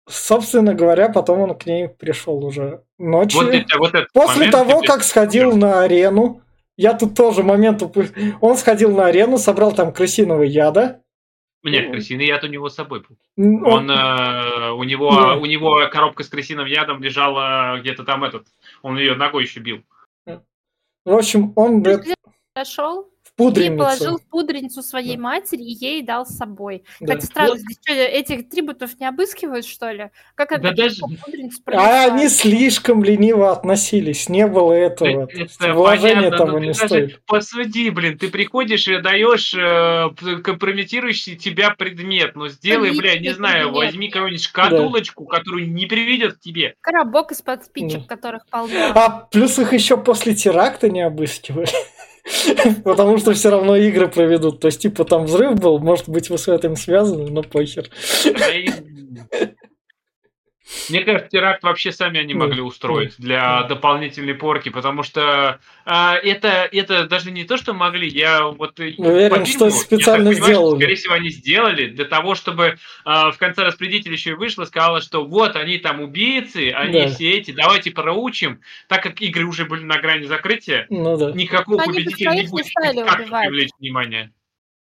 Собственно 0.07 0.75
говоря, 0.75 1.09
потом 1.09 1.41
он 1.41 1.55
к 1.57 1.65
ней 1.65 1.89
пришел 1.89 2.45
уже 2.45 2.83
ночью. 2.99 3.41
Вот 3.41 3.55
это, 3.55 3.79
вот 3.79 3.95
это 3.95 4.07
После 4.13 4.51
того, 4.51 4.83
как 4.83 5.03
сходил 5.03 5.57
на 5.57 5.83
арену, 5.83 6.43
я 6.77 6.93
тут 6.93 7.15
тоже 7.15 7.43
момент 7.43 7.81
упустил. 7.81 8.35
Он 8.43 8.59
сходил 8.59 8.95
на 8.95 9.07
арену, 9.07 9.39
собрал 9.39 9.73
там 9.73 9.95
крысиного 9.95 10.43
яда, 10.43 11.01
нет, 11.71 11.91
крысиный 11.91 12.27
яд 12.27 12.45
у 12.45 12.47
него 12.47 12.69
с 12.69 12.75
собой 12.75 13.01
был. 13.01 13.17
Он, 13.67 13.91
э, 13.91 14.71
у, 14.73 14.85
него, 14.85 15.11
да. 15.11 15.37
у 15.37 15.47
него 15.47 15.89
коробка 15.91 16.23
с 16.23 16.29
крысиным 16.29 16.67
ядом 16.67 17.03
лежала 17.03 17.79
где-то 17.81 18.05
там 18.05 18.25
этот. 18.25 18.47
Он 18.83 18.99
ее 18.99 19.15
ногой 19.15 19.45
еще 19.45 19.61
бил. 19.61 19.83
В 20.27 21.13
общем, 21.13 21.53
он... 21.57 21.85
Зашел? 22.57 23.11
Пудреницу. 23.37 23.75
И 23.75 23.79
положил 23.79 24.19
в 24.19 24.23
пудреницу 24.23 24.83
своей 24.83 25.17
да. 25.17 25.23
матери 25.23 25.63
и 25.63 25.73
ей 25.73 26.03
дал 26.03 26.27
с 26.27 26.37
собой. 26.37 26.85
Да. 27.01 27.15
Хотя 27.15 27.27
странно, 27.27 27.51
вот. 27.51 27.59
здесь 27.61 27.79
что, 27.83 27.93
этих 27.93 28.49
трибутов 28.49 28.99
не 29.01 29.07
обыскивают, 29.07 29.67
что 29.67 29.91
ли? 29.91 30.11
Как 30.35 30.51
да 30.51 30.71
это 30.71 30.77
даже... 30.77 30.97
А 31.73 32.07
они 32.07 32.29
слишком 32.29 33.03
лениво 33.03 33.51
относились, 33.51 34.29
не 34.29 34.47
было 34.47 34.73
этого. 34.73 35.29
Это 35.33 35.75
понятно, 35.75 36.37
того 36.37 36.59
не 36.59 36.75
стоит. 36.75 37.21
Посуди, 37.27 37.91
блин, 37.91 38.19
ты 38.19 38.29
приходишь 38.29 38.89
и 38.89 39.01
даешь 39.01 39.55
э, 39.55 40.11
компрометирующий 40.43 41.37
тебя 41.37 41.71
предмет, 41.71 42.37
но 42.37 42.49
сделай, 42.49 42.91
Личный 42.91 43.01
бля, 43.01 43.19
не 43.19 43.35
знаю, 43.35 43.71
предмет. 43.71 43.87
возьми 43.87 44.09
какую-нибудь 44.09 44.45
шкатулочку, 44.45 45.27
да. 45.31 45.39
которую 45.39 45.73
не 45.73 45.87
приведет 45.87 46.35
к 46.35 46.41
тебе. 46.41 46.75
Коробок 46.81 47.33
из-под 47.33 47.65
спичек, 47.65 48.03
да. 48.03 48.07
которых 48.07 48.47
полно. 48.49 48.93
А 48.95 49.11
плюс 49.31 49.59
их 49.59 49.73
еще 49.73 49.97
после 49.97 50.35
теракта 50.35 50.89
не 50.89 51.03
обыскивали. 51.03 51.69
Потому 52.85 53.19
что 53.19 53.35
все 53.35 53.51
равно 53.51 53.77
игры 53.77 54.09
проведут. 54.09 54.61
То 54.61 54.67
есть, 54.67 54.81
типа, 54.81 55.05
там 55.05 55.25
взрыв 55.25 55.55
был, 55.61 55.79
может 55.79 56.09
быть, 56.09 56.31
вы 56.31 56.39
с 56.39 56.49
этим 56.49 56.77
связаны, 56.77 57.31
но 57.31 57.43
похер. 57.43 57.91
Мне 60.89 61.01
кажется, 61.01 61.29
теракт 61.29 61.63
вообще 61.63 61.93
сами 61.93 62.19
они 62.19 62.33
могли 62.33 62.63
устроить 62.63 63.15
для 63.19 63.65
дополнительной 63.65 64.35
порки, 64.35 64.71
потому 64.71 65.03
что 65.03 65.61
а, 65.85 66.17
это, 66.17 66.69
это 66.73 67.07
даже 67.07 67.31
не 67.31 67.45
то, 67.45 67.59
что 67.59 67.75
могли, 67.75 68.09
я 68.09 68.47
вот 68.47 68.81
Уверен, 68.81 69.45
фильму, 69.45 69.47
что 69.47 69.71
специально 69.71 70.29
я 70.29 70.35
понимаю, 70.35 70.55
сделали. 70.55 70.71
Что, 70.71 70.77
скорее 70.77 70.95
всего, 70.95 71.15
они 71.15 71.29
сделали 71.31 71.87
для 71.89 72.05
того, 72.07 72.35
чтобы 72.35 72.79
а, 73.05 73.31
в 73.31 73.39
конце 73.39 73.63
распределитель 73.63 74.13
еще 74.13 74.31
и 74.31 74.35
вышло, 74.35 74.65
сказала, 74.65 75.03
что 75.03 75.25
вот 75.25 75.55
они 75.57 75.79
там 75.79 76.01
убийцы, 76.01 76.71
они 76.71 77.01
да. 77.01 77.09
все 77.09 77.33
эти, 77.33 77.51
давайте 77.51 77.91
проучим, 77.91 78.61
так 78.89 79.03
как 79.03 79.21
игры 79.21 79.45
уже 79.45 79.67
были 79.67 79.85
на 79.85 79.99
грани 79.99 80.25
закрытия, 80.25 80.87
ну, 80.89 81.17
да. 81.19 81.33
никакого 81.33 81.83
победителя 81.85 82.31
не 82.33 82.49
будет, 82.49 82.67
как 83.07 83.27
привлечь 83.27 83.71
внимание. 83.79 84.33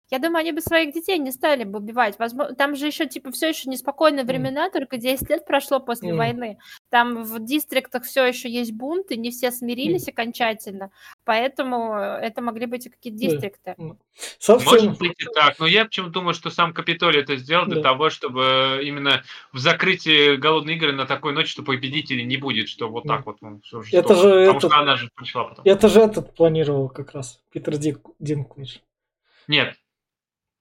Я 0.10 0.20
думаю, 0.20 0.40
они 0.40 0.54
бы 0.54 0.62
своих 0.62 0.94
детей 0.94 1.18
не 1.18 1.32
стали 1.32 1.66
бы 1.66 1.80
убивать. 1.80 2.18
Возможно, 2.18 2.56
там 2.56 2.76
же 2.76 2.88
еще, 2.88 3.08
типа, 3.08 3.32
все 3.32 3.50
еще 3.50 3.70
неспокойные 3.70 4.24
времена, 4.24 4.68
mm. 4.68 4.72
только 4.72 4.98
10 4.98 5.30
лет 5.30 5.46
прошло 5.46 5.82
после 5.82 6.12
mm. 6.12 6.16
войны. 6.16 6.60
Там 6.90 7.24
в 7.24 7.44
дистриктах 7.44 8.04
все 8.04 8.26
еще 8.26 8.50
есть 8.50 8.72
бунты, 8.72 9.18
не 9.18 9.32
все 9.32 9.52
смирились 9.52 10.08
mm. 10.08 10.12
окончательно. 10.12 10.92
Поэтому 11.26 11.94
это 11.96 12.42
могли 12.42 12.68
быть 12.68 12.86
и 12.86 12.90
какие-то 12.90 13.20
дистрикты. 13.20 13.76
Mm. 13.78 13.98
Собственно... 14.40 14.86
Может 14.86 15.00
быть 15.00 15.14
и 15.20 15.26
так, 15.26 15.60
но 15.60 15.68
я 15.68 15.84
почему-то 15.86 16.14
думаю, 16.14 16.34
что 16.34 16.50
сам 16.50 16.74
Капитолий 16.74 17.20
это 17.20 17.36
сделал 17.36 17.66
для 17.66 17.82
да. 17.82 17.90
того, 17.90 18.10
чтобы 18.10 18.82
именно 18.84 19.24
в 19.52 19.58
закрытии 19.58 20.38
голодной 20.38 20.76
игры 20.76 20.94
на 20.94 21.06
такой 21.06 21.34
ночи, 21.34 21.50
что 21.50 21.64
победителей 21.64 22.24
не 22.24 22.38
будет, 22.38 22.70
что 22.70 22.88
вот 22.88 23.04
так 23.04 23.26
вот. 23.26 23.38
Ну, 23.42 23.60
что, 23.64 23.82
это 23.92 24.16
же 24.16 24.30
потому 24.30 24.58
этот... 24.58 24.72
что 24.72 24.80
она 24.80 24.96
же 24.96 25.10
пришла 25.16 25.44
потом. 25.44 25.66
Это 25.66 25.90
же 25.90 26.00
этот 26.00 26.34
планировал 26.34 26.88
как 26.88 27.12
раз, 27.12 27.42
Питер 27.52 27.78
Дик... 27.78 28.00
Динклэдж. 28.20 28.78
Нет, 29.48 29.76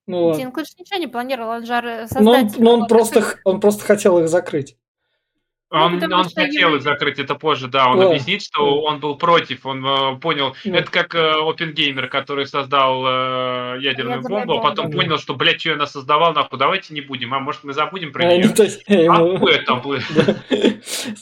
ну, 0.06 0.34
Динклэдж 0.34 0.68
ничего 0.78 0.98
не 0.98 1.06
планировал, 1.06 1.50
он 1.50 1.66
же 1.66 2.06
создатель. 2.08 2.22
Но 2.22 2.32
он, 2.32 2.78
но 2.78 2.82
он, 2.82 2.86
просто, 2.86 3.24
он 3.44 3.60
просто 3.60 3.84
хотел 3.84 4.18
их 4.18 4.28
закрыть. 4.28 4.76
Он, 5.68 5.98
ну, 5.98 6.16
он 6.16 6.24
хотел 6.24 6.70
его... 6.70 6.78
закрыть 6.78 7.18
это 7.18 7.34
позже, 7.34 7.66
да. 7.66 7.88
Он 7.90 7.98
да. 7.98 8.06
объяснит, 8.06 8.42
что 8.42 8.80
он 8.82 9.00
был 9.00 9.16
против, 9.16 9.66
он 9.66 9.84
э, 9.84 10.16
понял. 10.20 10.54
Да. 10.64 10.78
Это 10.78 10.90
как 10.92 11.14
э, 11.16 11.32
Опенгеймер, 11.40 12.08
который 12.08 12.46
создал 12.46 13.04
э, 13.04 13.78
ядерную 13.80 14.06
Ядерная 14.06 14.22
бомбу, 14.22 14.58
а 14.58 14.62
потом 14.62 14.90
да. 14.90 14.96
понял, 14.96 15.18
что, 15.18 15.34
блядь, 15.34 15.60
что 15.60 15.70
я 15.70 15.76
нас 15.76 15.92
создавал, 15.92 16.32
нахуй, 16.34 16.58
давайте 16.58 16.94
не 16.94 17.00
будем, 17.00 17.34
а 17.34 17.40
может 17.40 17.64
мы 17.64 17.72
забудем 17.72 18.12
про 18.12 18.24
нее. 18.26 18.44
А, 19.08 19.64
там 19.64 19.82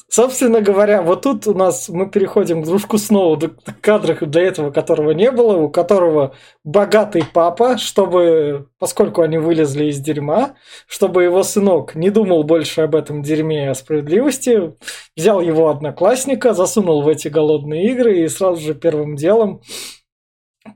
Собственно 0.09 0.61
говоря, 0.61 1.03
вот 1.03 1.23
тут 1.23 1.47
у 1.47 1.55
нас 1.55 1.89
мы 1.89 2.11
переходим 2.11 2.63
к 2.63 2.67
дружку 2.67 2.99
снова 2.99 3.37
до 3.37 3.51
кадрах 3.81 4.23
до 4.23 4.41
этого, 4.41 4.71
которого 4.71 5.13
не 5.13 5.31
было, 5.31 5.57
у 5.57 5.71
которого 5.71 6.35
богатый 6.65 7.25
папа, 7.33 7.79
чтобы, 7.79 8.69
поскольку 8.79 9.23
они 9.23 9.39
вылезли 9.39 9.87
из 9.87 10.01
дерьма, 10.01 10.57
чтобы 10.87 11.25
его 11.25 11.43
сынок 11.43 11.95
не 11.95 12.11
думал 12.11 12.45
больше 12.45 12.83
об 12.83 12.95
этом 12.95 13.23
дерьме 13.23 13.65
и 13.65 13.69
о 13.69 13.75
справедливости, 13.75 14.34
новости, 14.35 14.75
взял 15.17 15.41
его 15.41 15.69
одноклассника, 15.69 16.55
засунул 16.55 17.03
в 17.03 17.09
эти 17.09 17.29
голодные 17.29 17.91
игры 17.91 18.21
и 18.21 18.29
сразу 18.29 18.61
же 18.61 18.75
первым 18.75 19.17
делом 19.17 19.61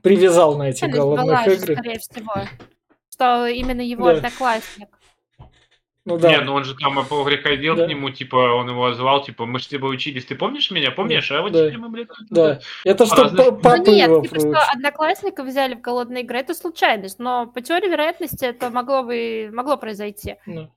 привязал 0.03 0.57
на 0.57 0.69
эти 0.69 0.85
голодных 0.85 1.47
игры. 1.47 1.75
скорее 1.75 1.99
всего, 1.99 2.33
что 3.11 3.47
именно 3.47 3.81
его 3.81 4.05
да. 4.05 4.17
одноклассник. 4.17 4.89
Ну 6.05 6.17
да. 6.17 6.29
Не, 6.29 6.39
ну 6.41 6.53
он 6.53 6.63
же 6.63 6.75
там 6.75 6.95
приходил 7.25 7.75
да. 7.75 7.85
к 7.85 7.89
нему, 7.89 8.09
типа, 8.09 8.35
он 8.35 8.69
его 8.69 8.93
звал, 8.93 9.21
типа, 9.23 9.45
мы 9.45 9.59
же 9.59 9.65
с 9.65 9.67
тобой 9.67 9.93
учились, 9.93 10.25
ты 10.25 10.33
помнишь 10.33 10.71
меня? 10.71 10.89
Помнишь? 10.89 11.29
Да. 11.29 11.39
А 11.39 11.41
вот 11.41 11.51
да. 11.51 11.69
мы, 11.77 11.89
блядь, 11.89 12.07
да. 12.29 12.59
Это 12.83 13.05
что 13.05 13.23
разных... 13.23 13.45
ну, 13.61 13.93
нет, 13.93 14.23
типа, 14.23 14.39
что 14.39 14.71
одноклассника 14.73 15.43
взяли 15.43 15.75
в 15.75 15.81
голодные 15.81 16.23
игры, 16.23 16.39
это 16.39 16.55
случайность, 16.55 17.19
но 17.19 17.45
по 17.45 17.61
теории 17.61 17.89
вероятности 17.89 18.45
это 18.45 18.71
могло 18.71 19.03
бы 19.03 19.49
могло 19.53 19.77
произойти. 19.77 20.37
Да. 20.47 20.71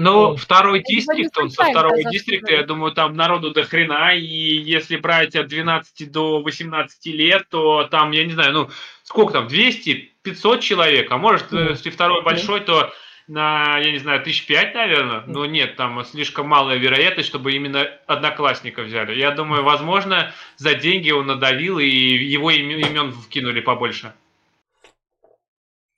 Ну, 0.00 0.36
второй 0.36 0.84
дистрикт, 0.86 1.36
он 1.38 1.50
со 1.50 1.64
второго 1.64 2.04
дистрикта, 2.04 2.52
я 2.52 2.62
думаю, 2.62 2.92
там 2.92 3.16
народу 3.16 3.50
до 3.50 3.64
хрена, 3.64 4.14
и 4.14 4.22
если 4.22 4.96
брать 4.96 5.34
от 5.34 5.48
12 5.48 6.12
до 6.12 6.40
18 6.40 7.06
лет, 7.06 7.48
то 7.48 7.82
там, 7.90 8.12
я 8.12 8.24
не 8.24 8.30
знаю, 8.30 8.52
ну, 8.52 8.70
сколько 9.02 9.32
там, 9.32 9.48
200, 9.48 10.12
500 10.22 10.60
человек, 10.60 11.10
а 11.10 11.18
может, 11.18 11.52
mm. 11.52 11.70
если 11.70 11.90
второй 11.90 12.22
большой, 12.22 12.60
то 12.60 12.92
на, 13.26 13.78
я 13.78 13.90
не 13.90 13.98
знаю, 13.98 14.22
тысяч 14.22 14.46
пять, 14.46 14.72
наверное, 14.72 15.24
но 15.26 15.46
нет, 15.46 15.74
там 15.74 16.04
слишком 16.04 16.46
малая 16.46 16.76
вероятность, 16.76 17.28
чтобы 17.28 17.52
именно 17.54 17.82
одноклассника 18.06 18.82
взяли. 18.82 19.18
Я 19.18 19.32
думаю, 19.32 19.64
возможно, 19.64 20.32
за 20.58 20.74
деньги 20.74 21.10
он 21.10 21.26
надавил, 21.26 21.80
и 21.80 21.88
его 21.88 22.52
имен 22.52 23.10
вкинули 23.10 23.60
побольше. 23.60 24.14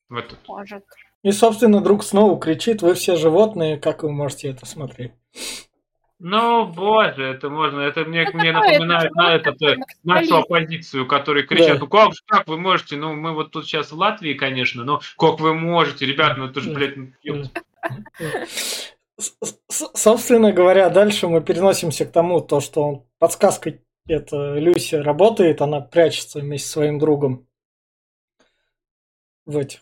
В 0.09 0.17
этот. 0.17 0.39
Может. 0.49 0.85
И, 1.23 1.33
собственно, 1.33 1.81
друг 1.81 2.03
снова 2.03 2.41
кричит, 2.41 2.83
вы 2.83 2.95
все 2.95 3.17
животные, 3.17 3.77
как 3.79 4.03
вы 4.03 4.11
можете 4.11 4.49
это 4.49 4.65
смотреть? 4.65 5.13
Ну, 6.23 6.67
боже, 6.67 7.25
это 7.25 7.49
можно, 7.49 7.81
это 7.81 8.05
мне, 8.05 8.23
это 8.23 8.37
мне 8.37 8.53
напоминает 8.53 9.15
на 9.15 9.35
этот, 9.35 9.63
э, 9.63 9.77
нашу 10.05 10.37
оппозицию, 10.37 11.07
которые 11.07 11.47
кричат, 11.47 11.75
да. 11.75 11.79
ну 11.79 11.87
как, 11.87 12.13
как 12.27 12.47
вы 12.47 12.59
можете, 12.59 12.97
ну 12.97 13.15
мы 13.15 13.33
вот 13.33 13.53
тут 13.53 13.65
сейчас 13.65 13.91
в 13.91 13.97
Латвии, 13.97 14.35
конечно, 14.35 14.85
но 14.85 15.01
как 15.17 15.41
вы 15.41 15.55
можете, 15.55 16.05
ребят, 16.05 16.37
ну 16.37 16.47
это 16.47 16.61
же, 16.61 16.73
блядь, 16.73 16.97
ну, 17.25 17.45
Собственно 19.59 20.53
говоря, 20.53 20.91
дальше 20.91 21.27
мы 21.27 21.43
переносимся 21.43 22.05
к 22.05 22.13
тому, 22.13 22.41
то, 22.41 22.61
что 22.61 23.07
подсказка 23.19 23.79
это 24.07 24.59
Люси 24.59 24.97
работает, 24.97 25.63
она 25.63 25.81
прячется 25.81 26.41
вместе 26.41 26.67
со 26.67 26.73
своим 26.73 26.99
другом 26.99 27.47
в 29.47 29.57
этих 29.57 29.81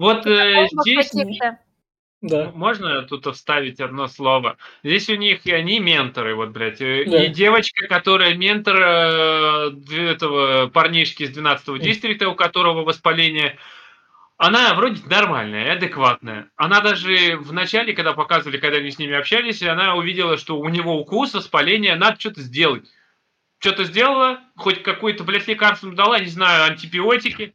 вот 0.00 0.26
э, 0.26 0.66
здесь 0.80 1.12
да. 2.22 2.52
можно 2.54 3.02
тут 3.02 3.26
вставить 3.34 3.80
одно 3.80 4.08
слово. 4.08 4.56
Здесь 4.82 5.10
у 5.10 5.14
них 5.14 5.44
и 5.44 5.52
они 5.52 5.78
менторы, 5.78 6.34
вот, 6.34 6.48
блядь. 6.52 6.80
Э, 6.80 7.04
да. 7.04 7.24
И 7.24 7.28
девочка, 7.28 7.86
которая 7.86 8.32
ментор 8.32 8.76
э, 8.80 9.72
этого 9.92 10.68
парнишки 10.68 11.24
из 11.24 11.36
12-го 11.36 11.76
дистрикта, 11.76 12.30
у 12.30 12.34
которого 12.34 12.82
воспаление, 12.82 13.58
она 14.38 14.72
вроде 14.72 15.02
нормальная, 15.06 15.74
адекватная. 15.74 16.50
Она 16.56 16.80
даже 16.80 17.36
в 17.36 17.52
начале, 17.52 17.92
когда 17.92 18.14
показывали, 18.14 18.56
когда 18.56 18.78
они 18.78 18.90
с 18.90 18.98
ними 18.98 19.14
общались, 19.14 19.62
она 19.62 19.96
увидела, 19.96 20.38
что 20.38 20.58
у 20.58 20.68
него 20.70 20.98
укус, 20.98 21.34
воспаление, 21.34 21.94
надо 21.96 22.18
что-то 22.18 22.40
сделать. 22.40 22.90
Что-то 23.58 23.84
сделала, 23.84 24.40
хоть 24.56 24.82
какое-то, 24.82 25.24
блядь, 25.24 25.46
лекарство 25.46 25.92
дала, 25.92 26.20
не 26.20 26.28
знаю, 26.28 26.72
антибиотики. 26.72 27.54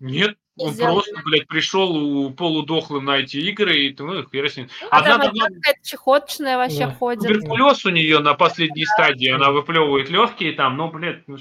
Нет, 0.00 0.36
он 0.58 0.72
Сделали. 0.72 0.94
просто, 0.94 1.12
блядь, 1.24 1.48
пришел 1.48 2.30
полудохлым 2.34 3.06
на 3.06 3.18
эти 3.18 3.38
игры, 3.38 3.86
и 3.86 3.96
ну, 3.98 4.18
их 4.18 4.28
Ну, 4.32 4.66
Одна 4.90 5.18
там 5.18 5.32
какая-то 5.34 5.80
чехоточная 5.82 6.58
вообще 6.58 6.86
да. 6.86 6.94
ходит. 6.94 7.22
Туберкулез 7.22 7.86
у 7.86 7.90
нее 7.90 8.18
на 8.18 8.34
последней 8.34 8.84
стадии, 8.84 9.28
она 9.28 9.50
выплевывает 9.50 10.10
легкие 10.10 10.52
там, 10.52 10.76
ну, 10.76 10.90
блядь, 10.90 11.26
ну, 11.26 11.38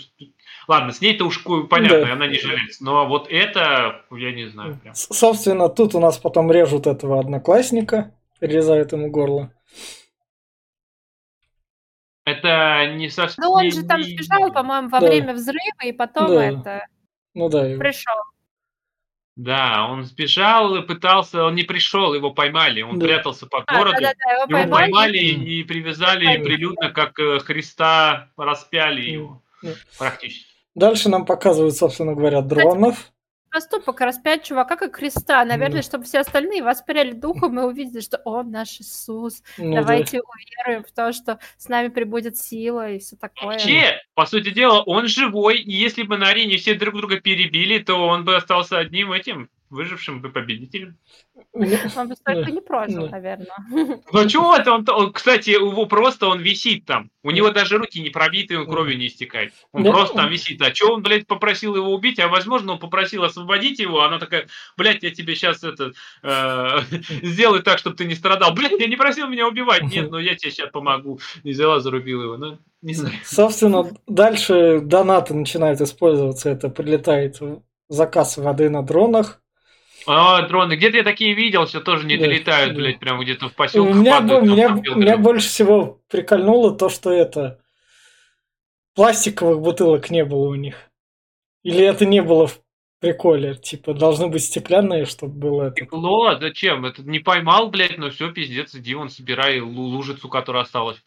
ладно, 0.69 0.93
с 0.93 1.02
ней-то 1.02 1.26
уж 1.26 1.43
понятно, 1.43 2.06
да. 2.06 2.13
она 2.13 2.28
не 2.28 2.39
жалеется, 2.39 2.86
но 2.86 3.06
вот 3.06 3.28
это, 3.30 4.06
я 4.12 4.32
не 4.32 4.47
знаю. 4.47 4.80
Прям. 4.82 4.95
Собственно, 4.95 5.67
тут 5.67 5.93
у 5.93 6.00
нас 6.00 6.17
потом 6.17 6.50
режут 6.50 6.88
этого 6.88 7.19
одноклассника, 7.19 8.15
перерезают 8.39 8.93
ему 8.93 9.10
горло. 9.10 9.52
Это 12.24 12.93
не 12.95 13.10
совсем... 13.10 13.43
Ну, 13.43 13.52
он 13.52 13.71
же 13.71 13.84
там 13.84 14.02
сбежал, 14.02 14.54
по-моему, 14.54 14.88
во 14.88 15.02
да. 15.02 15.08
время 15.08 15.34
взрыва, 15.34 15.84
и 15.84 15.91
потом 15.91 16.28
да. 16.28 16.45
это... 16.45 16.88
Ну 17.34 17.50
да. 17.50 17.63
Пришел. 17.78 18.13
Да, 19.41 19.88
он 19.89 20.04
сбежал 20.04 20.75
и 20.75 20.84
пытался, 20.84 21.43
он 21.45 21.56
не 21.56 21.63
пришел, 21.63 22.13
его 22.13 22.30
поймали, 22.30 22.84
он 22.84 22.99
да. 22.99 23.08
прятался 23.08 23.47
под 23.47 23.63
а, 23.65 23.75
городом, 23.75 24.04
да, 24.04 24.10
да, 24.10 24.13
да, 24.23 24.32
его, 24.34 24.41
его 24.43 24.71
поймали, 24.71 24.71
поймали 24.71 25.17
и, 25.17 25.62
и 25.62 25.63
привязали 25.63 26.25
поймали. 26.25 26.43
прилюдно, 26.43 26.89
как 26.91 27.17
э, 27.17 27.39
Христа 27.39 28.30
распяли 28.38 29.01
его, 29.01 29.41
да. 29.63 29.71
практически. 29.97 30.45
Дальше 30.75 31.10
нам 31.10 31.25
показывают, 31.25 31.75
собственно 31.75 32.13
говоря, 32.13 32.41
дронов. 32.41 33.11
Поступок 33.52 34.00
распять 34.02 34.44
чувака 34.44 34.76
как 34.76 34.96
креста, 34.98 35.44
наверное, 35.46 35.82
чтобы 35.82 36.06
все 36.06 36.20
остальные 36.20 36.64
воспряли 36.64 37.12
духом 37.12 37.60
и 37.60 37.64
увидели, 37.64 38.02
что 38.02 38.18
он 38.26 38.50
наш 38.52 38.80
Иисус. 38.80 39.44
Ну 39.58 39.76
Давайте 39.76 40.22
уверуем 40.22 40.84
в 40.84 40.92
то, 40.92 41.12
что 41.12 41.40
с 41.58 41.68
нами 41.68 41.90
прибудет 41.90 42.38
сила 42.38 42.90
и 42.90 43.00
все 43.00 43.16
такое. 43.18 43.52
Вообще, 43.52 44.02
по 44.16 44.26
сути 44.26 44.50
дела, 44.50 44.82
он 44.82 45.08
живой, 45.08 45.58
и 45.60 45.72
если 45.74 46.04
бы 46.04 46.18
на 46.18 46.30
арене 46.30 46.58
все 46.58 46.74
друг 46.74 46.96
друга 46.96 47.20
перебили, 47.20 47.80
то 47.80 47.96
он 47.96 48.26
бы 48.26 48.36
остался 48.36 48.80
одним 48.80 49.12
этим 49.12 49.50
выжившим 49.72 50.22
бы 50.22 50.30
победителем. 50.30 50.98
Он 51.54 52.08
бы 52.08 52.16
столько 52.16 52.52
не 52.52 52.62
прожил, 52.62 53.10
наверное. 53.10 53.48
Ну 54.12 54.28
чего 54.28 54.56
это? 54.56 54.74
Он, 54.74 54.86
он, 54.90 55.14
кстати, 55.14 55.52
его 55.52 55.86
просто 55.86 56.28
он 56.28 56.42
висит 56.42 56.86
там. 56.86 57.10
У 57.24 57.32
него 57.32 57.52
даже 57.52 57.78
руки 57.78 58.02
не 58.02 58.10
пробиты, 58.10 58.60
он 58.60 58.68
кровью 58.68 58.98
не 58.98 59.08
истекает. 59.08 59.54
Он 59.72 59.84
да. 59.84 59.92
просто 59.92 60.16
там 60.16 60.30
висит. 60.30 60.62
А 60.62 60.74
что 60.74 60.94
он, 60.94 61.04
блядь, 61.04 61.28
попросил 61.28 61.76
его 61.76 61.94
убить? 61.94 62.20
А 62.20 62.28
возможно, 62.28 62.74
он 62.74 62.80
попросил 62.80 63.24
освободить 63.24 63.80
его. 63.80 64.02
Она 64.02 64.20
такая, 64.20 64.48
блядь, 64.78 65.04
я 65.04 65.12
тебе 65.12 65.36
сейчас 65.36 65.64
это 65.64 65.94
э, 66.24 66.80
сделаю 67.24 67.64
так, 67.64 67.80
чтобы 67.80 67.96
ты 67.96 68.06
не 68.06 68.16
страдал. 68.16 68.54
Блядь, 68.54 68.80
я 68.80 68.88
не 68.88 68.98
просил 68.98 69.28
меня 69.28 69.48
убивать. 69.48 69.84
Нет, 69.84 70.12
но 70.12 70.20
я 70.20 70.36
тебе 70.36 70.52
сейчас 70.52 70.70
помогу. 70.72 71.20
И 71.44 71.52
взяла, 71.52 71.80
зарубила 71.80 72.24
его. 72.24 72.38
Ну, 72.38 72.58
не 72.82 72.94
знаю. 72.94 73.16
Собственно, 73.24 73.90
дальше 74.08 74.82
донаты 74.82 75.34
начинают 75.34 75.80
использоваться. 75.80 76.50
Это 76.50 76.70
прилетает 76.70 77.40
заказ 77.92 78.38
воды 78.38 78.70
на 78.70 78.82
дронах. 78.82 79.40
А, 80.08 80.48
дроны. 80.48 80.76
Где-то 80.76 80.98
я 80.98 81.04
такие 81.04 81.34
видел, 81.34 81.66
все 81.66 81.80
тоже 81.80 82.06
не 82.06 82.18
долетают, 82.18 82.76
блядь, 82.76 83.00
прям 83.00 83.20
где-то 83.20 83.50
в 83.50 83.54
поселках. 83.54 83.96
Меня, 83.96 84.20
падают, 84.20 84.44
меня, 84.46 84.70
меня 84.70 85.18
больше 85.18 85.48
всего 85.48 86.02
прикольнуло 86.10 86.76
то, 86.76 86.90
что 86.90 87.12
это 87.12 87.62
пластиковых 88.96 89.62
бутылок 89.62 90.10
не 90.10 90.26
было 90.26 90.50
у 90.50 90.56
них. 90.56 90.76
Или 91.64 91.86
это 91.86 92.06
не 92.06 92.22
было 92.22 92.48
в 92.48 92.62
приколе? 93.00 93.56
Типа, 93.56 93.94
должны 93.94 94.28
быть 94.28 94.44
стеклянные, 94.44 95.06
чтобы 95.06 95.34
было 95.34 95.64
это. 95.68 95.76
Стекло? 95.76 96.38
Зачем? 96.40 96.86
Это 96.86 97.04
не 97.04 97.20
поймал, 97.20 97.70
блядь, 97.70 97.98
но 97.98 98.10
все, 98.10 98.32
пиздец, 98.32 98.74
иди 98.76 98.96
вон 98.96 99.10
собирай 99.10 99.60
лужицу, 99.60 100.30
которая 100.30 100.64
осталась. 100.64 101.04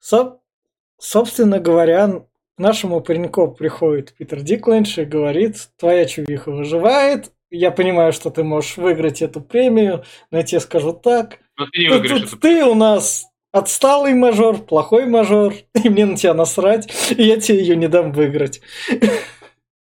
Соб... 0.00 0.40
Собственно 0.98 1.60
говоря, 1.60 2.26
нашему 2.60 3.00
пареньку 3.00 3.48
приходит 3.48 4.14
Питер 4.14 4.42
Диклендж 4.42 5.00
и 5.00 5.04
говорит, 5.04 5.56
твоя 5.78 6.04
чувиха 6.04 6.50
выживает, 6.52 7.32
я 7.50 7.72
понимаю, 7.72 8.12
что 8.12 8.30
ты 8.30 8.44
можешь 8.44 8.76
выиграть 8.76 9.22
эту 9.22 9.40
премию, 9.40 10.04
но 10.30 10.38
я 10.38 10.44
тебе 10.44 10.60
скажу 10.60 10.92
так, 10.92 11.38
но 11.58 11.66
ты, 11.66 11.88
ты, 11.88 12.20
ты, 12.20 12.36
ты 12.36 12.64
у 12.64 12.74
нас 12.74 13.26
отсталый 13.52 14.14
мажор, 14.14 14.58
плохой 14.58 15.06
мажор, 15.06 15.54
и 15.82 15.88
мне 15.88 16.06
на 16.06 16.16
тебя 16.16 16.34
насрать, 16.34 16.88
и 17.10 17.22
я 17.24 17.40
тебе 17.40 17.58
ее 17.58 17.76
не 17.76 17.88
дам 17.88 18.12
выиграть. 18.12 18.60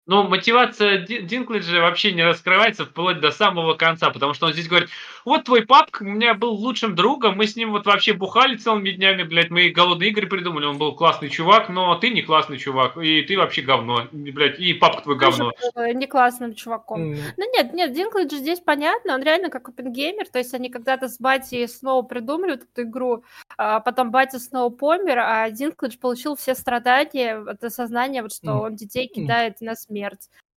Но 0.06 0.24
мотивация 0.24 0.98
Динклиджа 0.98 1.80
вообще 1.80 2.12
не 2.12 2.24
раскрывается 2.24 2.84
вплоть 2.84 3.20
до 3.20 3.30
самого 3.30 3.74
конца, 3.74 4.10
потому 4.10 4.34
что 4.34 4.46
он 4.46 4.52
здесь 4.52 4.66
говорит, 4.66 4.88
вот 5.24 5.44
твой 5.44 5.64
папка 5.64 6.02
у 6.02 6.06
меня 6.06 6.34
был 6.34 6.54
лучшим 6.54 6.96
другом, 6.96 7.36
мы 7.36 7.46
с 7.46 7.54
ним 7.54 7.70
вот 7.70 7.86
вообще 7.86 8.12
бухали 8.12 8.56
целыми 8.56 8.90
днями, 8.90 9.22
блядь, 9.22 9.50
мы 9.50 9.68
голодные 9.68 10.10
игры 10.10 10.26
придумали, 10.26 10.64
он 10.64 10.76
был 10.76 10.96
классный 10.96 11.28
чувак, 11.28 11.68
но 11.68 11.94
ты 11.94 12.10
не 12.10 12.22
классный 12.22 12.58
чувак, 12.58 12.96
и 12.96 13.22
ты 13.22 13.38
вообще 13.38 13.62
говно, 13.62 14.08
блядь, 14.10 14.58
и 14.58 14.74
папка 14.74 15.02
твой 15.02 15.16
говно. 15.16 15.52
Не 15.76 16.08
классным 16.08 16.54
чуваком. 16.54 17.12
Mm. 17.12 17.18
Ну 17.36 17.52
нет, 17.52 17.72
нет, 17.72 17.92
Динклидж 17.92 18.34
здесь 18.34 18.58
понятно, 18.58 19.14
он 19.14 19.22
реально 19.22 19.50
как 19.50 19.68
опенгеймер, 19.68 20.28
то 20.28 20.38
есть 20.38 20.52
они 20.52 20.68
когда-то 20.68 21.08
с 21.08 21.20
Бати 21.20 21.64
снова 21.68 22.02
придумали 22.02 22.52
вот 22.52 22.62
эту 22.62 22.88
игру, 22.88 23.24
а 23.56 23.78
потом 23.78 24.10
Батя 24.10 24.40
снова 24.40 24.70
помер, 24.70 25.20
а 25.20 25.48
Динклидж 25.50 25.96
получил 25.98 26.34
все 26.34 26.56
страдания 26.56 27.36
от 27.36 27.62
осознания, 27.62 28.22
вот 28.22 28.32
что 28.34 28.48
mm. 28.48 28.66
он 28.66 28.74
детей 28.74 29.06
кидает 29.06 29.62
mm. 29.62 29.66
на 29.66 29.76
смерть. 29.76 29.92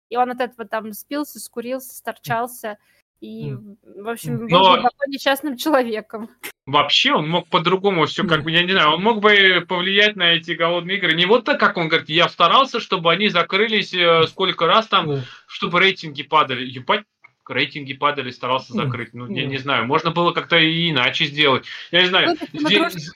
И 0.10 0.17
он 0.17 0.31
от 0.31 0.39
этого 0.39 0.67
там 0.67 0.93
спился, 0.93 1.39
скурился, 1.39 1.95
сторчался. 1.95 2.77
И, 3.21 3.55
в 3.84 4.10
общем, 4.10 4.47
был 4.47 4.49
Но... 4.49 4.89
несчастным 5.08 5.58
человеком. 5.58 6.29
Вообще 6.65 7.13
он 7.13 7.29
мог 7.29 7.47
по-другому 7.47 8.05
все, 8.05 8.27
как 8.27 8.43
бы, 8.43 8.51
я 8.51 8.63
не 8.63 8.71
знаю, 8.71 8.93
он 8.93 9.03
мог 9.03 9.19
бы 9.19 9.65
повлиять 9.67 10.15
на 10.15 10.34
эти 10.34 10.51
голодные 10.51 10.97
игры. 10.97 11.13
Не 11.13 11.25
вот 11.25 11.45
так, 11.45 11.60
как 11.60 11.77
он 11.77 11.88
говорит, 11.88 12.10
я 12.10 12.27
старался, 12.27 12.79
чтобы 12.79 13.12
они 13.12 13.29
закрылись 13.29 13.93
э, 13.93 14.23
сколько 14.27 14.65
раз 14.65 14.88
там, 14.88 15.21
чтобы 15.47 15.79
рейтинги 15.79 16.23
падали. 16.23 16.65
Ебать, 16.65 17.05
рейтинги 17.47 17.93
падали, 17.93 18.31
старался 18.31 18.73
закрыть. 18.73 19.13
Ну, 19.13 19.27
я 19.27 19.45
не 19.45 19.58
знаю, 19.58 19.86
можно 19.86 20.12
было 20.12 20.31
как-то 20.31 20.58
и 20.58 20.89
иначе 20.89 21.25
сделать. 21.25 21.65
Я 21.91 22.01
не 22.01 22.08
знаю. 22.08 22.38
Ну, 22.53 22.69
здесь... 22.69 23.12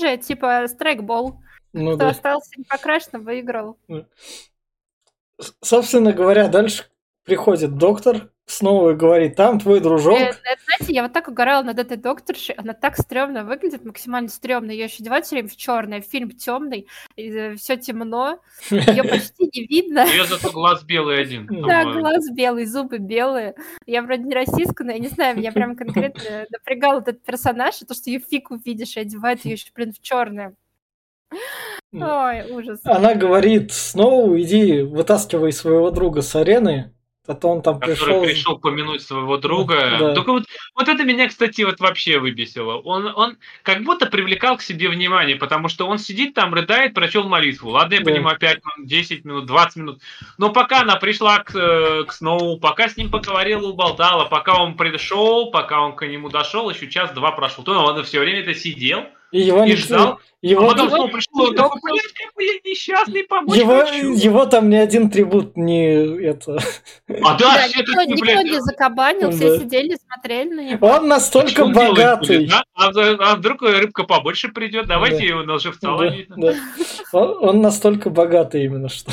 же, 0.00 0.16
типа 0.18 0.66
страйкбол. 0.68 1.40
Ну, 1.72 1.90
Кто 1.90 1.98
да. 1.98 2.08
остался 2.10 2.50
непокрашенным, 2.58 3.24
выиграл. 3.24 3.78
Собственно 5.60 6.12
говоря, 6.12 6.48
дальше 6.48 6.84
приходит 7.24 7.76
доктор, 7.76 8.30
снова 8.46 8.92
говорит, 8.94 9.36
там 9.36 9.58
твой 9.60 9.80
дружок. 9.80 10.18
Э, 10.18 10.32
знаете, 10.42 10.92
я 10.92 11.02
вот 11.02 11.12
так 11.12 11.28
угорала 11.28 11.62
над 11.62 11.78
этой 11.78 11.96
докторшей, 11.96 12.54
она 12.56 12.72
так 12.72 12.96
стрёмно 12.96 13.44
выглядит, 13.44 13.84
максимально 13.84 14.28
стрёмно, 14.28 14.70
ее 14.70 14.84
еще 14.84 15.02
одевают 15.02 15.26
все 15.26 15.36
время 15.36 15.48
в 15.48 15.56
черное, 15.56 16.00
фильм 16.00 16.30
темный, 16.30 16.88
э, 17.16 17.54
все 17.54 17.76
темно, 17.76 18.40
ее 18.70 19.04
почти 19.08 19.50
не 19.52 19.66
видно. 19.66 20.04
Ее 20.06 20.24
зато 20.24 20.50
глаз 20.50 20.82
белый 20.84 21.20
один. 21.20 21.46
Да, 21.46 21.84
глаз 21.84 22.28
белый, 22.32 22.66
зубы 22.66 22.98
белые. 22.98 23.54
Я 23.86 24.02
вроде 24.02 24.24
не 24.24 24.34
российская, 24.34 24.84
но 24.84 24.92
я 24.92 24.98
не 24.98 25.08
знаю, 25.08 25.36
меня 25.36 25.52
прям 25.52 25.76
конкретно 25.76 26.46
напрягал 26.50 27.00
этот 27.00 27.22
персонаж, 27.22 27.80
и 27.80 27.86
то, 27.86 27.94
что 27.94 28.10
ее 28.10 28.18
фиг 28.18 28.50
увидишь, 28.50 28.96
и 28.96 29.00
одевают 29.00 29.44
ее 29.44 29.52
еще, 29.52 29.70
блин, 29.74 29.92
в 29.92 30.00
черное. 30.00 30.54
Ой, 31.92 32.42
ужас. 32.50 32.80
Она 32.84 33.14
говорит, 33.14 33.72
Сноу, 33.72 34.38
иди 34.38 34.80
вытаскивай 34.82 35.52
своего 35.52 35.90
друга 35.90 36.22
с 36.22 36.34
арены, 36.34 36.94
а 37.26 37.34
то 37.34 37.48
он 37.48 37.62
там 37.62 37.78
который 37.78 37.96
пришел... 37.96 38.22
пришел 38.22 38.58
помянуть 38.58 39.02
своего 39.02 39.36
друга. 39.36 39.96
Да. 40.00 40.14
Только 40.14 40.32
вот, 40.32 40.44
вот 40.74 40.88
это 40.88 41.04
меня, 41.04 41.28
кстати, 41.28 41.62
вот 41.62 41.78
вообще 41.80 42.18
выбесило. 42.18 42.78
Он, 42.78 43.12
он 43.14 43.36
как 43.62 43.82
будто 43.84 44.06
привлекал 44.06 44.56
к 44.56 44.62
себе 44.62 44.88
внимание, 44.88 45.36
потому 45.36 45.68
что 45.68 45.86
он 45.86 45.98
сидит 45.98 46.34
там, 46.34 46.54
рыдает, 46.54 46.94
прочел 46.94 47.28
молитву. 47.28 47.70
Ладно, 47.70 47.94
я 47.94 48.00
да. 48.00 48.10
понимаю, 48.10 48.38
5 48.38 48.58
минут, 48.64 48.88
10 48.88 49.24
минут, 49.24 49.46
20 49.46 49.76
минут. 49.76 50.02
Но 50.38 50.50
пока 50.50 50.80
она 50.80 50.96
пришла 50.96 51.40
к, 51.40 51.54
э, 51.54 52.04
к 52.04 52.12
Сноу, 52.12 52.58
пока 52.58 52.88
с 52.88 52.96
ним 52.96 53.10
поговорила, 53.10 53.68
уболтала, 53.68 54.24
пока 54.24 54.60
он 54.60 54.76
пришел, 54.76 55.50
пока 55.50 55.82
он 55.82 55.94
к 55.94 56.06
нему 56.06 56.30
дошел, 56.30 56.70
еще 56.70 56.88
час-два 56.88 57.32
прошел, 57.32 57.62
то 57.62 57.84
он 57.84 58.02
все 58.02 58.18
время 58.18 58.40
это 58.40 58.54
сидел 58.54 59.04
и, 59.32 59.40
его 59.40 59.64
и 59.64 59.74
ждал. 59.74 60.20
Его, 60.42 60.64
а 60.64 60.68
потом 60.70 60.88
его, 60.88 61.06
пришел, 61.06 61.50
он 61.50 61.54
такой, 61.54 61.80
блядь, 61.84 62.12
какой 62.14 62.46
я 62.46 62.52
несчастный, 62.64 63.22
помочь 63.22 63.56
его, 63.56 63.86
хочу. 63.86 64.12
его 64.12 64.44
там 64.46 64.70
ни 64.70 64.74
один 64.74 65.08
трибут 65.08 65.56
не 65.56 65.94
это. 66.24 66.58
А 67.22 67.38
да, 67.38 67.54
да 67.54 67.68
все 67.68 67.78
никто, 67.78 67.92
такие, 67.94 68.16
никто 68.16 68.42
не 68.42 68.60
закабанил, 68.60 69.30
да. 69.30 69.36
все 69.36 69.58
сидели, 69.60 69.96
смотрели 70.04 70.52
на 70.52 70.70
него. 70.70 70.86
Он 70.88 71.06
настолько 71.06 71.62
а 71.62 71.66
богатый. 71.68 72.38
Будет, 72.38 72.50
да? 72.50 72.64
а, 72.74 72.90
а 72.90 73.36
вдруг 73.36 73.62
рыбка 73.62 74.02
побольше 74.02 74.48
придет, 74.48 74.88
давайте 74.88 75.18
да. 75.18 75.24
его 75.24 75.42
на 75.44 75.60
живца 75.60 75.96
да, 75.96 76.12
да. 76.36 76.54
Он, 77.12 77.48
он 77.48 77.60
настолько 77.60 78.10
богатый 78.10 78.64
именно 78.64 78.88
что. 78.88 79.12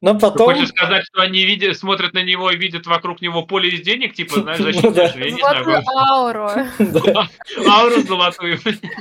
Но 0.00 0.18
потом... 0.18 0.48
Ты 0.48 0.54
хочешь 0.54 0.68
сказать, 0.68 1.04
что 1.04 1.22
они 1.22 1.44
видят, 1.44 1.76
смотрят 1.76 2.12
на 2.12 2.22
него 2.22 2.50
и 2.50 2.56
видят 2.56 2.86
вокруг 2.86 3.22
него 3.22 3.42
поле 3.44 3.70
из 3.70 3.80
денег, 3.80 4.14
типа, 4.14 4.40
знаешь, 4.40 4.60
защиту, 4.60 4.92
да. 4.92 5.06
я 5.06 5.30
не 5.30 5.38
знаю. 5.38 5.82
ауру. 5.96 6.50
Ауру 7.68 8.02
золотую. 8.02 8.58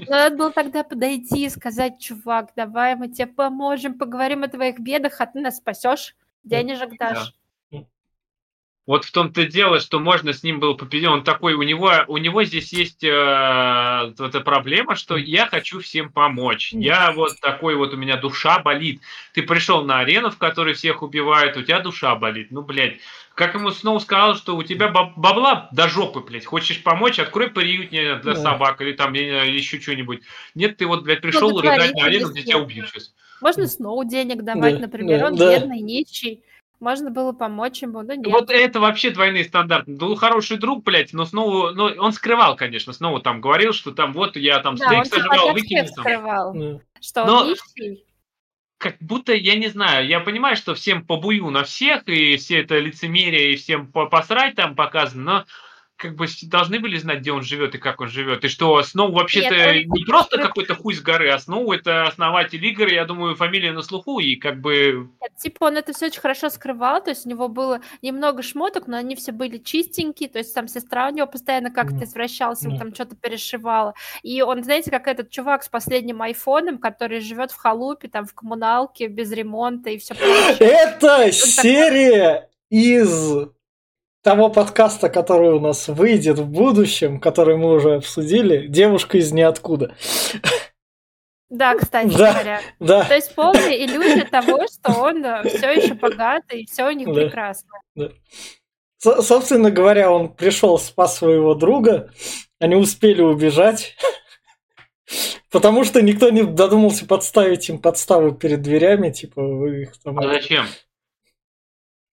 Надо 0.08 0.36
было 0.36 0.52
тогда 0.52 0.84
подойти 0.84 1.46
и 1.46 1.50
сказать, 1.50 2.00
чувак, 2.00 2.52
давай 2.56 2.96
мы 2.96 3.10
тебе 3.10 3.28
поможем, 3.28 3.96
поговорим 3.96 4.44
о 4.44 4.48
твоих 4.48 4.80
бедах, 4.80 5.20
а 5.20 5.26
ты 5.26 5.40
нас 5.40 5.58
спасешь, 5.58 6.16
денежек 6.44 6.98
дашь. 6.98 7.34
Вот 8.86 9.04
в 9.04 9.12
том-то 9.12 9.46
дело, 9.48 9.80
что 9.80 10.00
можно 10.00 10.32
с 10.32 10.44
ним 10.44 10.60
было 10.60 10.76
победить. 10.76 11.08
Он 11.08 11.24
такой, 11.24 11.54
у 11.54 11.64
него, 11.64 11.92
у 12.08 12.18
него 12.18 12.44
здесь 12.44 12.72
есть 12.72 13.04
э, 13.04 13.08
эта 13.08 14.42
проблема, 14.42 14.96
что 14.96 15.18
я 15.18 15.48
хочу 15.48 15.80
всем 15.80 16.12
помочь. 16.12 16.72
Я 16.72 17.12
вот 17.12 17.40
такой 17.42 17.76
вот, 17.76 17.96
у 17.96 17.98
меня 17.98 18.18
душа 18.18 18.60
болит. 18.60 19.02
Ты 19.34 19.42
пришел 19.42 19.84
на 19.84 20.00
арену, 20.00 20.30
в 20.30 20.38
которой 20.38 20.76
всех 20.76 21.02
убивают, 21.02 21.58
у 21.58 21.64
тебя 21.64 21.80
душа 21.80 22.16
болит. 22.16 22.52
Ну, 22.52 22.62
блядь. 22.62 22.98
Как 23.34 23.56
ему 23.56 23.72
снова 23.72 24.00
сказал, 24.00 24.36
что 24.36 24.56
у 24.56 24.64
тебя 24.64 24.88
бабла 24.88 25.68
до 25.72 25.90
жопы, 25.90 26.20
блядь. 26.20 26.46
Хочешь 26.46 26.84
помочь, 26.84 27.18
открой 27.18 27.50
приют 27.50 27.90
для 27.90 28.18
да. 28.20 28.36
собак 28.36 28.82
или 28.82 28.94
там 28.94 29.14
еще 29.14 29.82
что-нибудь. 29.82 30.22
Нет, 30.54 30.78
ты 30.78 30.86
вот, 30.86 31.04
блядь, 31.04 31.22
пришел 31.22 31.50
ну, 31.50 31.60
рыдать 31.60 31.94
на 31.96 32.06
арену, 32.06 32.30
где 32.30 32.44
тебя 32.44 32.60
убьют 32.60 32.90
сейчас. 32.90 33.14
Можно 33.42 33.68
снова 33.68 34.06
денег 34.06 34.44
давать, 34.44 34.76
да, 34.76 34.82
например. 34.82 35.20
Да, 35.20 35.28
он 35.28 35.36
да. 35.36 35.52
бедный, 35.52 35.80
нищий. 35.82 36.44
Можно 36.86 37.10
было 37.10 37.32
помочь 37.32 37.82
ему, 37.82 38.04
но 38.04 38.14
нет. 38.14 38.28
Вот 38.28 38.52
это 38.52 38.80
вообще 38.80 39.10
двойные 39.10 39.44
стандарты. 39.44 39.92
Был 39.92 40.16
хороший 40.16 40.58
друг, 40.58 40.84
блядь, 40.84 41.14
но 41.14 41.26
снова, 41.26 41.72
ну, 41.72 41.86
он 41.86 42.12
скрывал, 42.12 42.56
конечно, 42.56 42.94
снова 42.94 43.20
там 43.22 43.42
говорил, 43.42 43.74
что 43.74 43.92
там 43.92 44.14
вот 44.14 44.36
я 44.36 44.60
там 44.60 44.76
да, 44.76 44.86
стейк 44.86 45.08
сожрал, 45.08 45.52
выкинул. 45.52 45.88
скрывал, 45.88 46.54
да. 46.54 46.80
что 47.02 47.26
но... 47.26 47.40
он 47.40 47.48
нищий 47.48 48.06
как 48.78 48.98
будто, 49.00 49.34
я 49.34 49.56
не 49.56 49.70
знаю, 49.70 50.06
я 50.08 50.20
понимаю, 50.20 50.56
что 50.56 50.76
всем 50.76 51.04
побую 51.04 51.50
на 51.50 51.64
всех, 51.64 52.08
и 52.08 52.38
все 52.38 52.62
это 52.62 52.78
лицемерие, 52.78 53.54
и 53.54 53.56
всем 53.56 53.92
посрать 53.92 54.54
там 54.54 54.76
показано, 54.76 55.24
но 55.24 55.46
как 55.98 56.16
бы 56.16 56.28
должны 56.44 56.80
были 56.80 56.98
знать, 56.98 57.20
где 57.20 57.32
он 57.32 57.42
живет 57.42 57.76
и 57.76 57.78
как 57.78 58.02
он 58.02 58.10
живет. 58.10 58.44
И 58.44 58.48
что 58.48 58.82
Сноу 58.84 59.12
вообще-то 59.12 59.74
не 59.74 60.04
просто 60.06 60.38
какой-то 60.38 60.76
хуй 60.76 60.94
с 60.94 61.02
горы, 61.02 61.30
а 61.30 61.40
Сноу 61.40 61.72
это 61.72 62.04
основатель 62.04 62.64
игры, 62.66 62.92
я 62.92 63.06
думаю, 63.06 63.36
фамилия 63.36 63.72
на 63.72 63.82
слуху, 63.82 64.20
и 64.20 64.36
как 64.36 64.60
бы... 64.60 65.10
Нет, 65.22 65.32
типа 65.38 65.66
он 65.66 65.78
это 65.78 65.94
все 65.94 66.08
очень 66.08 66.20
хорошо 66.20 66.50
скрывал, 66.50 67.04
то 67.04 67.12
есть 67.12 67.26
у 67.26 67.30
него 67.30 67.48
было 67.48 67.82
немного 68.02 68.44
шмоток, 68.44 68.88
но 68.88 68.98
они 68.98 69.16
все 69.16 69.32
были 69.32 69.58
чистенькие, 69.58 70.30
то 70.30 70.40
есть 70.40 70.54
там 70.54 70.68
сестра 70.68 71.08
у 71.08 71.14
него 71.14 71.28
постоянно 71.28 71.72
как-то 71.72 72.04
извращалась, 72.04 72.64
ему 72.64 72.78
там 72.78 72.94
что-то 72.94 73.16
перешивала. 73.16 73.94
И 74.22 74.42
он, 74.42 74.64
знаете, 74.64 74.92
как 74.92 75.08
этот 75.08 75.30
чувак 75.30 75.64
с 75.64 75.70
последним 75.70 76.22
айфоном, 76.22 76.78
который 76.78 77.22
живет 77.22 77.52
в 77.52 77.58
халупе, 77.58 78.10
там 78.10 78.26
в 78.26 78.34
коммуналке, 78.34 79.08
без 79.08 79.32
ремонта 79.32 79.92
и 79.92 79.98
все 79.98 80.14
прочее. 80.14 80.58
Это 80.60 81.32
серия 81.32 82.50
из 82.70 83.48
того 84.26 84.50
подкаста, 84.50 85.08
который 85.08 85.52
у 85.52 85.60
нас 85.60 85.88
выйдет 85.88 86.40
в 86.40 86.48
будущем, 86.48 87.20
который 87.20 87.58
мы 87.58 87.74
уже 87.74 87.98
обсудили, 87.98 88.66
девушка 88.66 89.20
из 89.20 89.32
ниоткуда. 89.32 89.96
Да, 91.52 91.76
кстати 91.76 92.18
да, 92.18 92.32
говоря. 92.34 92.62
Да. 92.80 93.04
То 93.04 93.14
есть 93.14 93.36
полная 93.36 93.78
иллюзия 93.78 94.26
того, 94.26 94.66
что 94.66 95.00
он 95.00 95.24
э, 95.24 95.48
все 95.48 95.70
еще 95.74 95.94
богат 95.94 96.42
и 96.52 96.66
все 96.66 96.88
у 96.88 96.92
них 96.92 97.08
да, 97.08 97.14
прекрасно. 97.14 97.70
Да. 97.94 99.22
собственно 99.22 99.70
говоря, 99.70 100.12
он 100.12 100.34
пришел, 100.34 100.80
спас 100.80 101.18
своего 101.18 101.54
друга, 101.54 102.10
они 102.60 102.76
успели 102.76 103.22
убежать, 103.22 103.96
потому 105.52 105.84
что 105.84 106.02
никто 106.02 106.32
не 106.32 106.42
додумался 106.42 107.06
подставить 107.06 107.70
им 107.70 107.78
подставу 107.78 108.32
перед 108.32 108.64
дверями, 108.64 109.12
типа 109.12 109.44
вы 109.44 109.84
их 109.84 110.02
там. 110.02 110.18
А 110.18 110.24
зачем? 110.24 110.66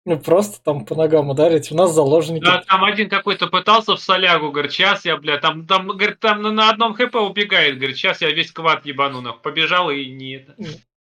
Ну, 0.07 0.17
просто 0.17 0.63
там 0.63 0.85
по 0.85 0.95
ногам 0.95 1.29
ударить. 1.29 1.69
У 1.69 1.75
нас 1.75 1.93
заложники. 1.93 2.41
Да, 2.41 2.63
там 2.65 2.85
один 2.85 3.09
какой-то 3.09 3.47
пытался 3.47 3.97
в 3.97 3.99
солягу, 3.99 4.53
говорит, 4.53 4.71
сейчас 4.71 5.03
я, 5.03 5.17
бля, 5.17 5.37
там, 5.37 5.67
там, 5.67 5.85
говорит, 5.85 6.21
там 6.21 6.43
на 6.43 6.69
одном 6.69 6.93
хп 6.93 7.13
убегает, 7.15 7.75
говорит, 7.75 7.97
сейчас 7.97 8.21
я 8.21 8.31
весь 8.31 8.53
квад 8.53 8.85
ебану, 8.85 9.19
нах. 9.19 9.41
Побежал 9.41 9.89
и 9.89 10.05
не. 10.05 10.47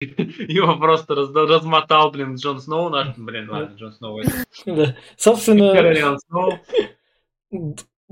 Его 0.00 0.76
просто 0.76 1.14
раз, 1.14 1.28
размотал, 1.34 2.12
блин, 2.12 2.36
Джон 2.36 2.60
Сноу 2.60 2.88
наш, 2.88 3.08
блин, 3.18 3.50
ладно, 3.50 3.74
Джон 3.76 3.92
Сноу. 3.92 4.22
Да, 4.64 4.96
собственно, 5.18 6.16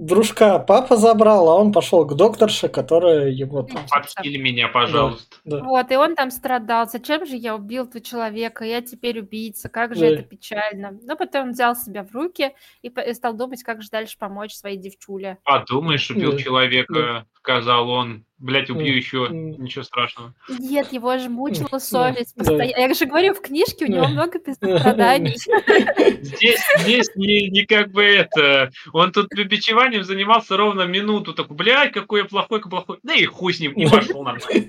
дружка 0.03 0.59
папа 0.59 0.97
забрал, 0.97 1.49
а 1.49 1.57
он 1.57 1.73
пошел 1.73 2.05
к 2.05 2.15
докторше, 2.15 2.69
которая 2.69 3.29
его 3.29 3.63
там... 3.63 3.83
Подхили 3.89 4.37
меня, 4.37 4.69
пожалуйста. 4.69 5.37
Да, 5.45 5.59
да. 5.59 5.65
Вот, 5.65 5.91
и 5.91 5.97
он 5.97 6.15
там 6.15 6.31
страдал. 6.31 6.89
Зачем 6.89 7.25
же 7.27 7.37
я 7.37 7.55
убил 7.55 7.85
этого 7.85 8.03
человека? 8.03 8.65
Я 8.65 8.83
теперь 8.83 9.21
убийца. 9.21 9.69
Как 9.69 9.95
же 9.95 10.01
да. 10.01 10.07
это 10.07 10.23
печально. 10.23 10.99
Но 11.03 11.17
потом 11.17 11.49
он 11.49 11.53
взял 11.53 11.77
себя 11.77 12.05
в 12.05 12.13
руки 12.13 12.53
и 12.83 12.91
стал 13.15 13.35
думать, 13.35 13.63
как 13.63 13.83
же 13.83 13.89
дальше 13.91 14.19
помочь 14.19 14.55
своей 14.55 14.77
девчуле. 14.77 15.39
Подумаешь, 15.45 16.11
убил 16.11 16.33
да. 16.33 16.39
человека, 16.39 16.95
да. 16.95 17.27
сказал 17.35 17.89
он. 17.89 18.25
Блять, 18.43 18.71
убью 18.71 18.97
еще, 18.97 19.29
ничего 19.31 19.85
страшного. 19.85 20.35
Нет, 20.59 20.93
его 20.93 21.17
же 21.17 21.29
мучила 21.29 21.79
совесть 21.79 22.35
постоянно. 22.35 22.89
Я 22.89 22.93
же 22.93 23.07
говорю, 23.07 23.35
в 23.35 23.41
книжке 23.41 23.85
у 23.85 23.89
него 23.89 24.09
много 24.09 24.41
страданий. 24.53 25.37
Здесь, 26.23 26.61
здесь 26.81 27.09
не, 27.15 27.49
не 27.51 27.65
как 27.67 27.93
бы 27.93 28.03
это. 28.03 28.73
Он 28.93 29.13
тут 29.13 29.29
бичеванием 29.33 30.03
занимался 30.03 30.57
ровно 30.57 30.83
минуту. 30.83 31.35
Такой, 31.35 31.57
блядь, 31.57 31.93
какой 31.93 32.23
я 32.23 32.27
плохой, 32.27 32.59
какой 32.59 32.71
плохой. 32.71 32.99
Да 33.05 33.15
и 33.15 33.25
хуй 33.27 33.55
с 33.55 33.61
ним, 33.61 33.73
и 33.73 33.89
пошел 33.89 34.25
нормально. 34.25 34.69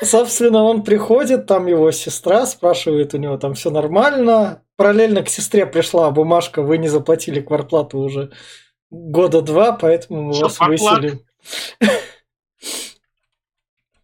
Собственно, 0.00 0.62
он 0.62 0.82
приходит, 0.82 1.46
там 1.46 1.66
его 1.66 1.90
сестра 1.90 2.46
спрашивает 2.46 3.12
у 3.12 3.18
него, 3.18 3.36
там 3.36 3.52
все 3.52 3.70
нормально. 3.70 4.62
Параллельно 4.76 5.22
к 5.22 5.28
сестре 5.28 5.66
пришла 5.66 6.10
бумажка, 6.10 6.62
вы 6.62 6.78
не 6.78 6.88
заплатили 6.88 7.40
квартплату 7.40 7.98
уже 7.98 8.30
года 8.90 9.42
два, 9.42 9.72
поэтому 9.72 10.22
мы 10.22 10.32
вас 10.40 10.58
выселим. 10.58 11.20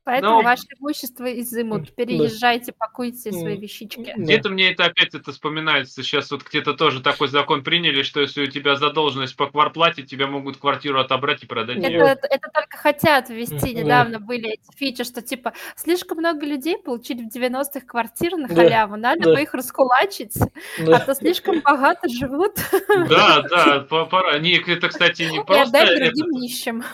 Поэтому 0.09 0.37
Но... 0.37 0.43
ваше 0.43 0.65
имущество 0.81 1.27
изымут. 1.39 1.95
Переезжайте, 1.95 2.73
пакуйте 2.73 3.31
свои 3.31 3.59
вещички. 3.59 4.15
Где-то 4.17 4.49
мне 4.49 4.71
это 4.71 4.87
опять 4.87 5.15
это 5.15 5.33
вспоминается. 5.33 6.03
Сейчас 6.03 6.31
вот 6.31 6.45
где-то 6.45 6.73
тоже 6.73 7.03
такой 7.03 7.29
закон 7.29 7.63
приняли, 7.63 8.03
что 8.03 8.23
если 8.23 8.45
у 8.45 8.47
тебя 8.47 8.77
задолженность 8.77 9.37
по 9.37 9.49
кварплате, 9.49 10.05
тебя 10.05 10.27
могут 10.27 10.57
квартиру 10.57 10.99
отобрать 10.99 11.43
и 11.43 11.47
продать. 11.47 11.77
Это, 11.77 11.89
это, 11.89 12.27
это 12.27 12.49
только 12.55 12.79
хотят 12.79 13.29
ввести. 13.29 13.75
Недавно 13.75 14.19
были 14.19 14.53
эти 14.53 14.75
фичи, 14.75 15.05
что 15.05 15.21
типа 15.21 15.53
слишком 15.77 16.17
много 16.17 16.47
людей 16.47 16.79
получили 16.79 17.29
в 17.29 17.37
90-х 17.37 17.81
квартир 17.81 18.39
на 18.39 18.49
халяву. 18.49 18.97
Надо 18.97 19.25
да. 19.25 19.35
бы 19.35 19.43
их 19.43 19.53
раскулачить, 19.53 20.39
да. 20.79 20.97
а 20.97 21.01
то 21.01 21.15
слишком 21.15 21.61
богато 21.61 22.09
живут. 22.09 22.55
Да, 23.11 23.43
да, 23.43 23.81
пора. 23.81 24.31
Они, 24.31 24.53
это, 24.53 24.89
кстати, 24.89 25.25
не 25.25 25.45
просто 25.45 25.87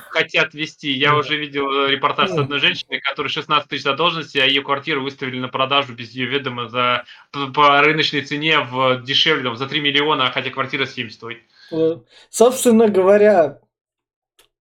хотят 0.09 0.53
ввести. 0.53 0.91
Я 0.91 1.15
уже 1.15 1.37
видел 1.37 1.71
э, 1.71 1.91
репортаж 1.93 2.31
с 2.31 2.39
одной 2.39 2.59
женщиной, 2.59 3.04
которой 3.05 3.29
16 3.29 3.69
тысяч 3.69 3.83
задолженности, 3.83 4.39
а 4.39 4.47
ее 4.47 4.63
квартиру 4.63 5.03
выставили 5.03 5.39
на 5.39 5.49
продажу 5.49 5.95
без 5.95 6.11
ее 6.11 6.27
ведома 6.27 6.69
за, 6.69 7.05
по 7.33 7.81
рыночной 7.83 8.23
цене 8.23 8.61
в 8.61 9.03
дешевле, 9.03 9.45
там, 9.45 9.57
за 9.57 9.69
3 9.69 9.81
миллиона, 9.81 10.31
хотя 10.31 10.51
квартира 10.51 10.87
7 10.87 11.11
стоит. 11.11 11.43
Э, 11.71 11.99
собственно 12.31 12.89
говоря, 12.89 13.61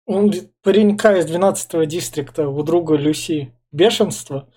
он 0.06 0.32
паренька 0.62 1.16
из 1.18 1.30
12-го 1.30 1.84
дистрикта, 1.84 2.48
у 2.48 2.62
друга 2.62 2.96
Люси, 2.96 3.54
бешенство. 3.70 4.48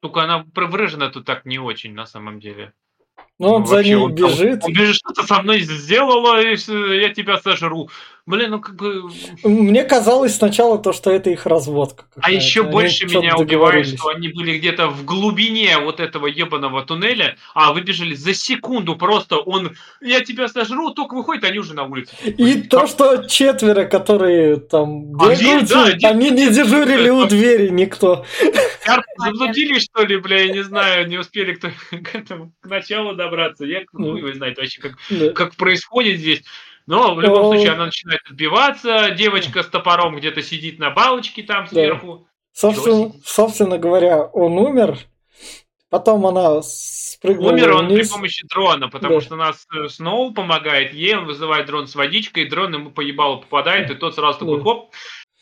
Только 0.00 0.22
она 0.22 0.46
выражена 0.54 1.10
тут 1.10 1.26
так 1.26 1.44
не 1.44 1.58
очень, 1.58 1.92
на 1.92 2.06
самом 2.06 2.40
деле. 2.40 2.72
Ну, 3.38 3.48
он 3.48 3.62
ну, 3.62 3.66
за 3.66 3.82
ней 3.82 3.94
бежит. 4.08 4.64
Он 4.64 4.72
бежит, 4.72 4.96
что-то 4.96 5.22
со 5.22 5.42
мной 5.42 5.60
сделала, 5.60 6.40
и 6.40 6.56
я 7.00 7.12
тебя 7.14 7.38
сожру. 7.38 7.88
Блин, 8.30 8.52
ну 8.52 8.60
как 8.60 8.76
бы... 8.76 9.10
Мне 9.42 9.82
казалось 9.82 10.36
сначала 10.36 10.78
то, 10.78 10.92
что 10.92 11.10
это 11.10 11.30
их 11.30 11.46
разводка. 11.46 12.04
А 12.22 12.30
еще 12.30 12.60
они 12.60 12.70
больше 12.70 13.06
меня 13.06 13.36
убивает, 13.36 13.88
что 13.88 14.08
они 14.08 14.28
были 14.28 14.56
где-то 14.56 14.88
в 14.88 15.04
глубине 15.04 15.78
вот 15.78 15.98
этого 15.98 16.28
ебаного 16.28 16.84
туннеля, 16.84 17.36
а 17.54 17.72
выбежали 17.72 18.14
за 18.14 18.32
секунду 18.32 18.94
просто. 18.94 19.38
Он, 19.38 19.76
я 20.00 20.20
тебя 20.20 20.46
сожру, 20.46 20.90
только 20.90 21.14
выходит, 21.14 21.42
они 21.42 21.58
уже 21.58 21.74
на 21.74 21.82
улице. 21.82 22.14
И 22.22 22.62
как... 22.62 22.70
то, 22.70 22.86
что 22.86 23.28
четверо, 23.28 23.84
которые 23.86 24.58
там 24.58 25.12
бегают, 25.12 25.72
а, 25.72 25.92
да, 25.98 26.08
они 26.10 26.30
не 26.30 26.48
дежурили 26.50 27.08
у 27.08 27.26
двери 27.26 27.70
никто. 27.70 28.24
Заблудились, 29.18 29.82
что 29.82 30.04
ли, 30.04 30.16
бля, 30.18 30.44
я 30.44 30.52
не 30.52 30.62
знаю, 30.62 31.08
не 31.08 31.18
успели 31.18 31.54
кто 31.54 31.70
к 31.90 32.14
этому 32.14 32.52
к 32.60 32.66
началу 32.68 33.14
добраться. 33.14 33.64
Я, 33.64 33.82
ну, 33.92 34.12
вы 34.20 34.34
знаете 34.34 34.60
вообще, 34.60 34.80
как, 34.80 35.34
как 35.34 35.56
происходит 35.56 36.18
здесь. 36.20 36.44
Но 36.86 37.14
в 37.14 37.20
любом 37.20 37.52
случае 37.52 37.72
она 37.72 37.86
начинает 37.86 38.20
отбиваться, 38.28 39.10
девочка 39.10 39.62
с 39.62 39.66
топором 39.66 40.16
где-то 40.16 40.42
сидит 40.42 40.78
на 40.78 40.90
балочке 40.90 41.42
там 41.42 41.66
сверху. 41.66 42.26
Собственно, 42.52 43.12
собственно 43.24 43.78
говоря, 43.78 44.24
он 44.24 44.58
умер, 44.58 44.98
потом 45.88 46.26
она 46.26 46.62
спрыгнула 46.62 47.52
Умер 47.52 47.72
он 47.72 47.86
вниз. 47.86 48.08
при 48.08 48.14
помощи 48.14 48.46
дрона, 48.48 48.88
потому 48.88 49.14
да. 49.14 49.20
что 49.20 49.36
нас 49.36 49.66
э, 49.74 49.88
Сноу 49.88 50.32
помогает 50.32 50.94
ей, 50.94 51.16
он 51.16 51.26
вызывает 51.26 51.66
дрон 51.66 51.86
с 51.86 51.94
водичкой, 51.94 52.48
дрон 52.48 52.74
ему 52.74 52.90
поебало 52.90 53.36
попадает, 53.36 53.90
и 53.90 53.94
тот 53.94 54.14
сразу 54.14 54.40
такой 54.40 54.62
хоп, 54.62 54.90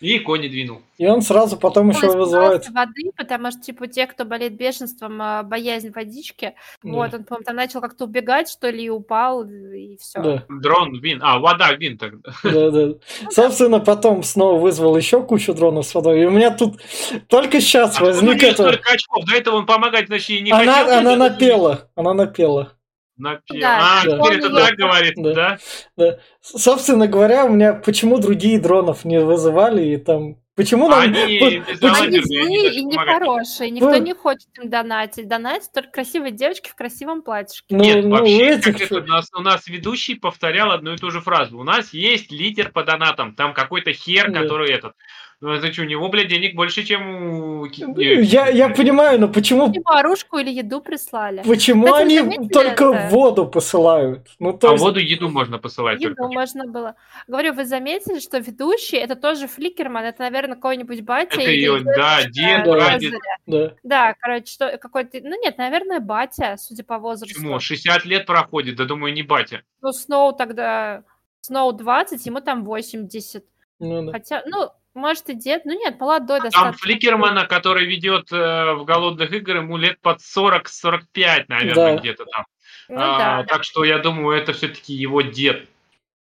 и 0.00 0.18
кони 0.20 0.48
двинул. 0.48 0.82
И 0.96 1.06
он 1.06 1.22
сразу 1.22 1.56
потом 1.56 1.90
еще 1.90 2.08
вызывает... 2.08 2.68
воды, 2.70 3.10
потому 3.16 3.50
что, 3.50 3.60
типа, 3.60 3.86
те, 3.86 4.06
кто 4.06 4.24
болеет 4.24 4.56
бешенством, 4.56 5.20
а, 5.20 5.42
боязнь 5.42 5.90
водички, 5.90 6.54
да. 6.82 6.90
вот, 6.90 7.14
он, 7.14 7.24
по-моему, 7.24 7.44
там 7.44 7.56
начал 7.56 7.80
как-то 7.80 8.04
убегать, 8.04 8.48
что 8.48 8.70
ли, 8.70 8.84
и 8.84 8.88
упал, 8.88 9.44
и 9.44 9.96
все. 10.00 10.22
Да. 10.22 10.44
Дрон, 10.48 11.00
вин, 11.00 11.20
а, 11.22 11.38
вода, 11.38 11.72
вин 11.74 11.98
тогда. 11.98 12.32
Да, 12.42 12.70
да. 12.70 12.94
Собственно, 13.30 13.80
потом 13.80 14.22
снова 14.22 14.58
вызвал 14.58 14.96
еще 14.96 15.22
кучу 15.22 15.54
дронов 15.54 15.86
с 15.86 15.94
водой, 15.94 16.22
и 16.22 16.26
у 16.26 16.30
меня 16.30 16.50
тут 16.50 16.80
только 17.28 17.60
сейчас 17.60 18.00
а 18.00 18.04
возник 18.04 18.42
это... 18.42 18.64
Только 18.64 18.92
очков, 18.92 19.24
до 19.24 19.36
этого 19.36 19.56
он 19.56 19.66
помогать, 19.66 20.06
значит, 20.06 20.30
и 20.30 20.40
не 20.40 20.52
она, 20.52 20.84
хотел. 20.84 20.98
Она 20.98 21.16
напела, 21.16 21.90
она 21.94 22.14
напела. 22.14 22.72
Напел. 23.18 23.60
Да, 23.60 24.00
а, 24.00 24.04
да. 24.04 24.18
теперь 24.18 24.38
это 24.38 24.54
так 24.54 24.74
говорит, 24.76 25.14
да. 25.16 25.34
да? 25.34 25.58
Да. 25.96 26.18
Собственно 26.40 27.06
говоря, 27.06 27.44
у 27.44 27.50
меня 27.50 27.74
почему 27.74 28.18
другие 28.18 28.60
дронов 28.60 29.04
не 29.04 29.20
вызывали 29.20 29.84
и 29.84 29.96
там 29.96 30.36
Почему 30.58 30.88
нам... 30.88 31.02
Они, 31.02 31.14
они 31.14 32.20
злые 32.20 32.74
и 32.74 32.84
нехорошие, 32.84 33.70
никто 33.70 33.92
ну, 33.92 33.98
не 33.98 34.12
хочет 34.12 34.48
им 34.60 34.68
донатить. 34.68 35.28
Донатить 35.28 35.70
только 35.72 35.88
красивые 35.92 36.32
девочки 36.32 36.68
в 36.68 36.74
красивом 36.74 37.22
платьишке. 37.22 37.76
Ну, 37.76 37.84
Нет, 37.84 38.04
ну, 38.04 38.10
вообще, 38.10 38.56
этих... 38.56 38.64
как 38.64 38.80
это, 38.80 38.96
у, 38.96 39.06
нас, 39.06 39.28
у 39.32 39.40
нас 39.40 39.68
ведущий 39.68 40.16
повторял 40.16 40.72
одну 40.72 40.94
и 40.94 40.96
ту 40.96 41.12
же 41.12 41.20
фразу. 41.20 41.56
У 41.56 41.62
нас 41.62 41.92
есть 41.92 42.32
лидер 42.32 42.72
по 42.72 42.82
донатам, 42.82 43.36
там 43.36 43.54
какой-то 43.54 43.92
хер, 43.92 44.32
да. 44.32 44.42
который 44.42 44.72
этот... 44.72 44.94
Ну 45.40 45.52
это 45.52 45.72
что, 45.72 45.82
у 45.82 45.84
него, 45.84 46.08
блядь, 46.08 46.26
денег 46.26 46.56
больше, 46.56 46.82
чем 46.82 47.60
у... 47.60 47.64
Я, 47.66 48.48
я 48.48 48.68
понимаю, 48.70 49.20
но 49.20 49.28
почему... 49.28 49.68
Почему 49.68 49.88
оружку 49.90 50.38
или 50.38 50.50
еду 50.50 50.80
прислали? 50.80 51.44
Почему 51.44 51.86
Кстати, 51.86 52.18
они 52.18 52.48
только 52.48 52.86
это? 52.86 53.08
воду 53.10 53.46
посылают? 53.46 54.26
Ну, 54.40 54.52
то 54.52 54.70
а 54.70 54.72
есть... 54.72 54.82
воду, 54.82 54.98
еду 54.98 55.28
можно 55.28 55.58
посылать 55.58 56.00
Еду 56.00 56.16
только. 56.16 56.32
можно 56.32 56.66
было. 56.66 56.96
Говорю, 57.28 57.54
вы 57.54 57.66
заметили, 57.66 58.18
что 58.18 58.38
ведущий, 58.38 58.96
это 58.96 59.14
тоже 59.14 59.46
Фликерман, 59.46 60.06
это, 60.06 60.24
наверное, 60.24 60.56
какой-нибудь 60.56 61.02
батя. 61.02 61.40
Это 61.40 61.50
ее, 61.50 61.84
да, 61.84 62.24
дед, 62.24 62.64
прадед. 62.64 63.14
Да. 63.46 63.74
да, 63.84 64.14
короче, 64.18 64.52
что 64.52 64.76
какой-то... 64.76 65.20
Ну 65.22 65.40
нет, 65.40 65.56
наверное, 65.56 66.00
батя, 66.00 66.56
судя 66.58 66.82
по 66.82 66.98
возрасту. 66.98 67.36
Почему? 67.36 67.60
60 67.60 68.04
лет 68.06 68.26
проходит, 68.26 68.74
да 68.74 68.86
думаю, 68.86 69.14
не 69.14 69.22
батя. 69.22 69.62
Ну, 69.82 69.92
Сноу 69.92 70.32
тогда... 70.32 71.04
Сноу 71.42 71.72
20, 71.72 72.26
ему 72.26 72.40
там 72.40 72.64
80. 72.64 73.44
Ну, 73.78 74.06
да. 74.06 74.12
Хотя, 74.12 74.42
ну, 74.46 74.70
Может 74.94 75.28
и 75.28 75.34
дед, 75.34 75.64
ну 75.64 75.78
нет, 75.78 75.98
молодой 76.00 76.38
Там 76.40 76.50
достаточно. 76.50 76.78
Фликермана, 76.78 77.46
который 77.46 77.86
ведет 77.86 78.32
э, 78.32 78.72
в 78.74 78.84
голодных 78.84 79.32
игр, 79.32 79.56
ему 79.56 79.76
лет 79.76 80.00
под 80.00 80.18
40-45, 80.20 81.44
наверное, 81.48 81.94
Да. 81.94 81.96
где-то 81.96 82.24
там. 82.24 82.46
Ну 82.88 82.96
А, 82.98 83.18
да, 83.18 83.44
Так 83.44 83.64
что 83.64 83.84
я 83.84 83.98
думаю, 83.98 84.36
это 84.40 84.52
все-таки 84.52 84.94
его 84.94 85.20
дед. 85.22 85.68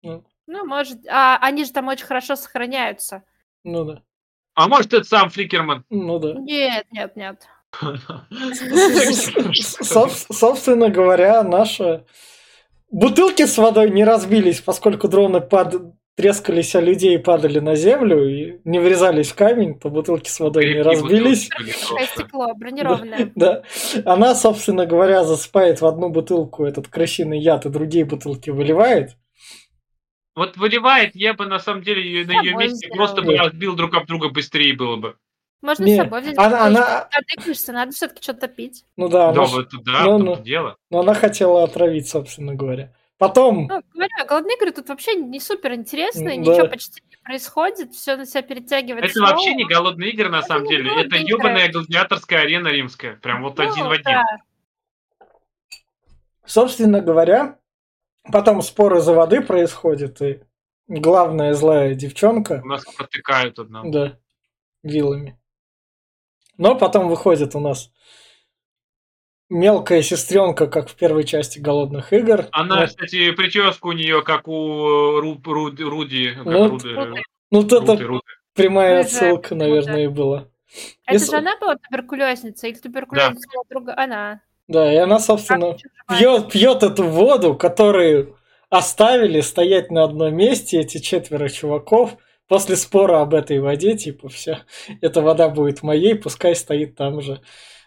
ну 0.01 0.65
может. 0.65 0.99
А 1.07 1.37
они 1.41 1.65
же 1.65 1.71
там 1.71 1.87
очень 1.87 2.05
хорошо 2.05 2.35
сохраняются. 2.35 3.23
Ну 3.63 3.83
да. 3.85 4.01
А 4.55 4.67
может, 4.67 4.93
это 4.93 5.03
сам 5.03 5.29
Фликерман? 5.29 5.83
Ну 5.89 6.19
да. 6.19 6.33
Нет, 6.33 6.85
нет, 6.91 7.15
нет. 7.15 7.47
Соб- 9.81 10.33
Собственно 10.33 10.89
говоря, 10.89 11.43
наши 11.43 12.05
бутылки 12.91 13.45
с 13.45 13.57
водой 13.57 13.89
не 13.91 14.03
разбились, 14.03 14.61
поскольку 14.61 15.07
дроны 15.07 15.41
пад- 15.41 15.75
трескались 16.15 16.75
о 16.75 16.81
людей 16.81 17.15
и 17.15 17.17
падали 17.17 17.59
на 17.59 17.75
землю 17.75 18.27
и 18.27 18.59
не 18.65 18.79
врезались 18.79 19.31
в 19.31 19.35
камень, 19.35 19.79
то 19.79 19.89
бутылки 19.89 20.29
с 20.29 20.39
водой 20.39 20.73
не 20.73 20.81
разбились. 20.81 21.49
стекло 22.13 22.53
бронированное. 22.55 23.31
Да. 23.35 23.63
Она, 24.05 24.35
собственно 24.35 24.85
говоря, 24.85 25.23
засыпает 25.23 25.81
в 25.81 25.85
одну 25.85 26.09
бутылку 26.09 26.65
этот 26.65 26.87
крысиный 26.87 27.39
яд 27.39 27.65
и 27.65 27.69
другие 27.69 28.05
бутылки 28.05 28.49
выливает. 28.51 29.17
Вот 30.35 30.57
выливает, 30.57 31.15
я 31.15 31.33
бы 31.35 31.45
на 31.45 31.59
самом 31.59 31.83
деле 31.83 32.25
на 32.25 32.41
ее 32.41 32.55
месте 32.55 32.89
просто 32.89 33.21
бы 33.21 33.33
Нет. 33.33 33.39
разбил 33.41 33.75
друг 33.75 33.93
об 33.95 34.07
друга 34.07 34.29
быстрее 34.29 34.75
было 34.75 34.95
бы. 34.95 35.15
Можно 35.61 35.83
Не, 35.85 35.95
с 35.95 35.97
собой 35.97 36.21
взять. 36.21 36.37
она- 36.37 36.65
она- 36.65 37.07
Отдыхаешься, 37.11 37.71
надо 37.71 37.91
все-таки 37.91 38.21
что-то 38.21 38.47
пить. 38.47 38.83
Ну 38.97 39.07
да, 39.09 39.31
Да, 39.31 39.43
она, 39.43 39.51
вот 39.51 39.69
да, 39.85 40.03
ну, 40.05 40.17
ну. 40.17 40.35
дело. 40.43 40.77
но 40.89 40.99
она 41.01 41.13
хотела 41.13 41.63
отравить, 41.63 42.09
собственно 42.09 42.53
говоря. 42.55 42.91
Потом, 43.17 43.67
Ну, 43.67 43.81
говорю, 43.93 44.09
голодные 44.27 44.57
игры 44.57 44.71
тут 44.71 44.89
вообще 44.89 45.15
не 45.15 45.39
супер 45.39 45.73
интересные, 45.73 46.35
М, 46.35 46.41
ничего 46.41 46.63
да. 46.63 46.67
почти 46.67 47.01
не 47.09 47.15
происходит, 47.23 47.93
все 47.93 48.17
на 48.17 48.25
себя 48.25 48.41
перетягивает. 48.41 49.05
Это 49.05 49.13
снова. 49.13 49.29
вообще 49.31 49.53
не 49.55 49.65
голодные 49.65 50.11
игры, 50.11 50.29
на 50.29 50.41
самом 50.41 50.63
не 50.63 50.69
деле. 50.69 50.91
Это 51.01 51.15
ебаная 51.17 51.71
гладиаторская 51.71 52.41
арена 52.41 52.67
римская. 52.69 53.15
Прям 53.17 53.43
вот 53.43 53.57
Ну, 53.57 53.63
один 53.71 53.85
в 53.85 53.91
один. 53.91 54.03
да. 54.03 54.23
собственно 56.45 56.99
говоря, 57.01 57.59
потом 58.31 58.61
споры 58.61 58.99
за 58.99 59.13
воды 59.13 59.41
происходят, 59.41 60.21
и 60.21 60.41
главная 60.87 61.53
злая 61.53 61.93
девчонка, 61.95 62.61
У 62.63 62.67
нас 62.67 62.83
протыкают 62.83 63.59
одного. 63.59 63.89
да, 63.91 64.17
вилами. 64.81 65.39
Но 66.57 66.75
потом 66.75 67.07
выходит 67.07 67.55
у 67.55 67.59
нас 67.59 67.91
мелкая 69.49 70.01
сестренка, 70.01 70.67
как 70.67 70.89
в 70.89 70.95
первой 70.95 71.23
части 71.23 71.59
голодных 71.59 72.13
игр. 72.13 72.45
Она, 72.51 72.81
Ну, 72.81 72.87
кстати, 72.87 73.31
прическа 73.31 73.87
у 73.87 73.91
нее 73.91 74.21
как 74.23 74.47
у 74.47 75.19
Ру- 75.19 75.41
Ру- 75.43 75.83
Руди. 75.89 76.33
как 76.35 76.45
Ну, 76.45 76.69
Руды, 76.69 76.93
Руды. 76.93 77.21
ну, 77.51 77.61
вот 77.61 77.73
это 77.73 77.91
Руды, 77.93 78.03
Руды. 78.05 78.23
прямая 78.55 79.03
Рыжая 79.03 79.05
отсылка, 79.05 79.55
наверное, 79.55 80.05
и 80.05 80.07
была. 80.07 80.47
Это 81.05 81.13
Если- 81.15 81.31
же 81.31 81.37
она 81.37 81.57
была 81.59 81.75
туберкулезница 81.75 82.67
или 82.67 82.75
туберкулезница 82.77 83.47
была 83.53 83.63
друга? 83.69 83.93
Она. 83.97 84.41
Да, 84.67 84.91
и 84.91 84.95
она, 84.95 85.19
собственно, 85.19 85.75
пьет, 86.09 86.49
пьет 86.51 86.83
эту 86.83 87.03
воду, 87.03 87.53
которую 87.55 88.37
оставили 88.69 89.41
стоять 89.41 89.91
на 89.91 90.03
одном 90.05 90.33
месте 90.35 90.79
эти 90.79 90.97
четверо 90.97 91.47
чуваков 91.49 92.15
после 92.47 92.75
спора 92.75 93.21
об 93.21 93.33
этой 93.35 93.59
воде, 93.59 93.95
типа, 93.95 94.29
все, 94.29 94.59
эта 95.01 95.21
вода 95.21 95.49
будет 95.49 95.83
моей, 95.83 96.15
пускай 96.15 96.55
стоит 96.55 96.95
там 96.95 97.21
же. 97.21 97.41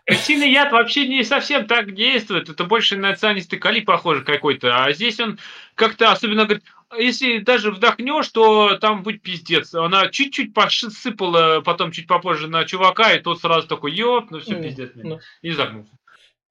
Крысиный 0.06 0.50
яд 0.52 0.70
вообще 0.70 1.08
не 1.08 1.24
совсем 1.24 1.66
так 1.66 1.92
действует. 1.92 2.48
Это 2.48 2.62
больше 2.64 2.96
на 2.96 3.14
цианистый 3.16 3.58
калий 3.58 3.82
похоже 3.82 4.22
какой-то. 4.24 4.84
А 4.84 4.92
здесь 4.92 5.18
он 5.18 5.38
как-то 5.74 6.12
особенно 6.12 6.44
говорит, 6.44 6.64
если 6.96 7.38
даже 7.38 7.72
вдохнешь, 7.72 8.28
то 8.28 8.78
там 8.78 9.02
будет 9.02 9.22
пиздец. 9.22 9.74
Она 9.74 10.06
чуть-чуть 10.08 10.54
посыпала 10.54 11.60
потом 11.60 11.90
чуть 11.90 12.06
попозже 12.06 12.46
на 12.46 12.64
чувака, 12.64 13.14
и 13.14 13.20
тот 13.20 13.40
сразу 13.40 13.66
такой, 13.66 13.92
ёп, 13.94 14.30
ну 14.30 14.38
все, 14.38 14.54
Ну, 14.56 14.62
пиздец. 14.62 14.94
мне». 14.94 15.04
ну. 15.04 15.20
И 15.42 15.50
загнулся. 15.50 15.90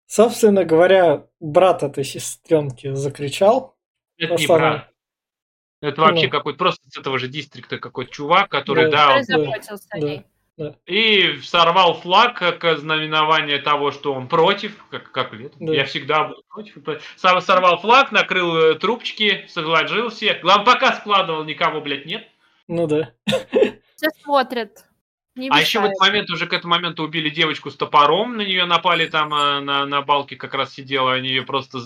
Собственно 0.06 0.66
говоря, 0.66 1.26
брат 1.40 1.82
этой 1.82 2.04
сестренки 2.04 2.94
закричал. 2.94 3.78
Это 4.18 4.36
не 4.36 4.46
она- 4.46 4.58
брат. 4.58 4.90
Это 5.82 6.02
вообще 6.02 6.26
Ну. 6.26 6.32
какой-то 6.32 6.58
просто 6.60 6.90
с 6.90 6.98
этого 6.98 7.18
же 7.20 7.28
дистрикта 7.30 7.78
какой-то 7.78 8.12
чувак, 8.12 8.50
который, 8.50 8.92
Да. 8.92 9.22
да, 9.26 9.38
он- 9.38 9.46
да, 9.46 10.16
о 10.18 10.24
да. 10.58 10.76
и 10.86 11.40
сорвал 11.42 11.96
флаг 11.96 12.38
как 12.38 12.80
знаменование 12.80 13.60
того, 13.60 13.92
что 13.92 14.14
он 14.14 14.28
против, 14.28 14.86
как, 14.90 15.12
как 15.12 15.34
лето. 15.34 15.56
Да. 15.60 15.74
Я 15.74 15.86
всегда 15.86 16.26
буду 16.26 16.44
против. 16.48 16.78
Сам 17.18 17.42
сорвал 17.42 17.80
флаг, 17.80 18.12
накрыл 18.12 18.56
э, 18.56 18.76
трубочки, 18.76 19.46
сложил 19.50 20.10
все. 20.10 20.36
Главное, 20.42 20.66
пока 20.66 20.94
складывал, 20.94 21.44
никого, 21.44 21.82
блядь, 21.82 22.06
нет. 22.06 22.28
Ну 22.68 22.88
да. 22.88 23.12
Все 23.96 24.10
смотрят. 24.24 24.86
Не 25.36 25.50
А 25.50 25.60
еще 25.60 25.82
в 25.82 25.84
этот 25.84 26.00
момент, 26.00 26.30
уже 26.30 26.48
к 26.48 26.54
этому 26.54 26.76
моменту 26.76 27.04
убили 27.04 27.30
девочку 27.30 27.70
с 27.70 27.76
топором, 27.76 28.38
на 28.38 28.42
нее 28.42 28.64
напали 28.64 29.06
там 29.08 29.34
э, 29.34 29.60
на, 29.60 29.86
на 29.86 30.02
балке 30.02 30.38
как 30.38 30.54
раз 30.54 30.74
сидела, 30.74 31.14
они 31.14 31.28
ее 31.28 31.44
просто... 31.44 31.80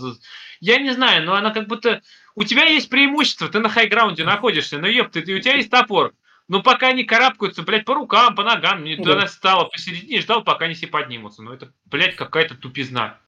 Я 0.60 0.78
не 0.78 0.92
знаю, 0.92 1.26
но 1.26 1.34
она 1.34 1.50
как 1.50 1.68
будто... 1.68 2.02
У 2.36 2.44
тебя 2.44 2.66
есть 2.66 2.90
преимущество, 2.90 3.50
ты 3.50 3.60
на 3.60 3.70
хайграунде 3.70 4.24
находишься, 4.24 4.78
но 4.78 4.88
ёпты, 4.88 5.24
ты, 5.24 5.34
у 5.34 5.40
тебя 5.40 5.56
есть 5.56 5.72
топор. 5.72 6.14
Но 6.50 6.64
пока 6.64 6.88
они 6.88 7.04
карабкаются, 7.04 7.62
блядь, 7.62 7.86
по 7.86 7.94
рукам, 7.94 8.36
по 8.36 8.44
ногам, 8.44 8.82
мне 8.82 8.98
Да. 8.98 9.14
она 9.14 9.28
стала 9.28 9.66
посередине 9.66 10.20
ждал, 10.20 10.44
пока 10.44 10.66
они 10.66 10.74
все 10.74 10.88
поднимутся. 10.88 11.44
Ну 11.44 11.54
это, 11.54 11.72
блядь, 11.86 12.16
какая-то 12.16 12.56
тупизна. 12.56 13.22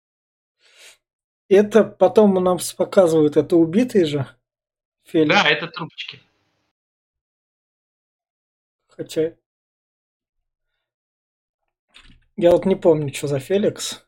Это 1.48 1.84
потом 1.84 2.34
нам 2.44 2.58
показывают, 2.76 3.38
это 3.38 3.58
убитый 3.58 4.06
же 4.06 4.26
Феликс. 5.04 5.36
Да, 5.36 5.48
это 5.48 5.68
трубочки. 5.68 6.20
Хотя... 8.88 9.36
Я 12.38 12.52
вот 12.52 12.66
не 12.66 12.76
помню, 12.76 13.14
что 13.14 13.28
за 13.28 13.40
Феликс. 13.40 14.04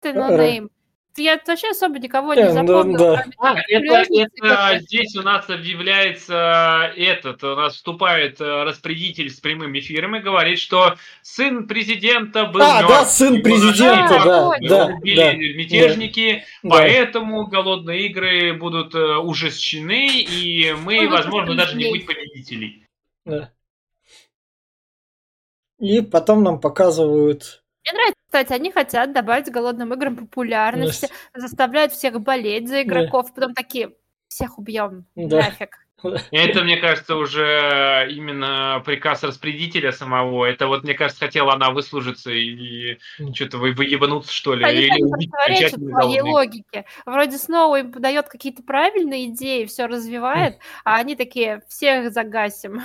Ты 0.00 0.12
noname. 0.12 0.70
Я 1.18 1.40
вообще 1.46 1.70
особо 1.70 1.98
никого 1.98 2.32
Э, 2.32 2.36
не 2.36 2.42
да, 2.44 2.52
запомнил. 2.52 2.98
да. 2.98 3.24
кроме 3.36 3.56
А, 3.56 3.60
это, 3.68 4.04
это 4.12 4.78
здесь 4.80 5.14
у 5.16 5.22
нас 5.22 5.48
объявляется 5.50 6.92
этот, 6.96 7.42
у 7.44 7.56
нас 7.56 7.74
вступает 7.74 8.40
э, 8.40 8.62
распорядитель 8.64 9.30
с 9.30 9.40
прямым 9.40 9.78
эфиром 9.78 10.16
и 10.16 10.20
говорит, 10.20 10.58
что 10.58 10.96
сын 11.22 11.66
президента 11.66 12.46
был 12.46 12.62
А, 12.62 12.78
мертв. 12.82 12.88
да, 12.88 13.04
сын 13.04 13.42
президента, 13.42 14.20
да, 14.24 14.50
да, 14.60 14.86
да. 14.88 15.32
мятежники, 15.34 16.44
Да. 16.62 16.70
поэтому 16.70 17.46
голодные 17.46 18.06
игры 18.06 18.54
будут 18.54 18.94
э, 18.94 19.16
ужесточены, 19.16 20.08
и 20.22 20.72
мы, 20.84 21.06
вот 21.08 21.18
возможно, 21.18 21.54
даже 21.54 21.76
не 21.76 21.88
будет 21.90 22.06
победителей. 22.06 22.84
Да. 23.24 23.52
И 25.78 26.00
потом 26.00 26.42
нам 26.42 26.60
показывают... 26.60 27.62
Мне 27.84 27.92
нравится, 27.92 28.17
кстати, 28.28 28.52
они 28.52 28.70
хотят 28.70 29.14
добавить 29.14 29.50
голодным 29.50 29.94
играм 29.94 30.14
популярности, 30.14 31.08
заставляют 31.34 31.92
всех 31.92 32.20
болеть 32.20 32.68
за 32.68 32.82
игроков, 32.82 33.32
потом 33.34 33.54
такие, 33.54 33.92
всех 34.28 34.58
убьем, 34.58 35.06
Да. 35.14 35.38
нафиг. 35.38 35.78
Это, 36.30 36.62
мне 36.62 36.76
кажется, 36.76 37.16
уже 37.16 38.06
именно 38.10 38.82
приказ 38.84 39.24
распорядителя 39.24 39.92
самого. 39.92 40.44
Это 40.44 40.66
вот, 40.66 40.84
мне 40.84 40.92
кажется, 40.92 41.24
хотела 41.24 41.54
она 41.54 41.70
выслужиться 41.70 42.30
и 42.30 42.98
Мгм. 43.18 43.34
что-то 43.34 43.56
вы, 43.56 43.72
выебануться, 43.72 44.30
что 44.30 44.54
ли. 44.54 44.64
Они 44.64 44.82
или 44.82 45.10
противоречат 45.10 45.80
своей 45.80 46.20
логике. 46.20 46.84
Вроде 47.06 47.38
снова 47.38 47.80
им 47.80 47.92
дает 47.92 48.28
какие-то 48.28 48.62
правильные 48.62 49.26
идеи, 49.30 49.64
все 49.64 49.86
развивает, 49.86 50.58
а 50.84 50.96
они 50.96 51.16
такие, 51.16 51.62
всех 51.66 52.12
загасим. 52.12 52.82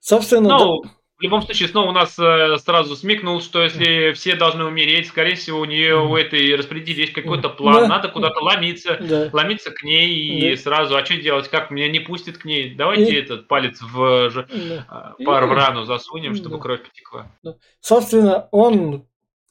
Собственно, 0.00 0.48
Ну, 0.50 0.82
в 1.18 1.22
любом 1.22 1.42
случае, 1.42 1.68
снова 1.68 1.88
у 1.88 1.92
нас 1.92 2.16
э, 2.16 2.56
сразу 2.58 2.94
смекнул, 2.94 3.40
что 3.40 3.62
если 3.62 4.12
все 4.12 4.36
должны 4.36 4.64
умереть, 4.64 5.08
скорее 5.08 5.34
всего, 5.34 5.58
у 5.58 5.64
нее 5.64 5.96
у 5.96 6.14
этой 6.16 6.54
распределителя 6.54 7.02
есть 7.02 7.12
какой-то 7.12 7.48
план, 7.48 7.82
Да. 7.82 7.88
надо 7.88 8.08
куда-то 8.08 8.38
ломиться. 8.40 8.96
да, 9.00 9.24
да. 9.24 9.30
Ломиться 9.32 9.72
к 9.72 9.82
ней 9.82 10.08
и 10.10 10.50
Да. 10.54 10.62
сразу, 10.62 10.96
а 10.96 11.04
что 11.04 11.16
делать, 11.16 11.48
как 11.48 11.72
меня 11.72 11.88
не 11.90 11.98
пустят 11.98 12.38
к 12.38 12.44
ней? 12.44 12.72
Давайте 12.74 13.12
И- 13.12 13.16
этот 13.16 13.48
палец 13.48 13.80
в, 13.82 14.30
Да. 14.32 15.14
И- 15.18 15.24
пар 15.24 15.46
в 15.46 15.52
рану 15.52 15.84
засунем, 15.84 16.36
чтобы 16.36 16.56
Да. 16.56 16.62
кровь 16.62 16.82
потекла. 16.82 17.32
Собственно, 17.80 18.48
он 18.52 19.04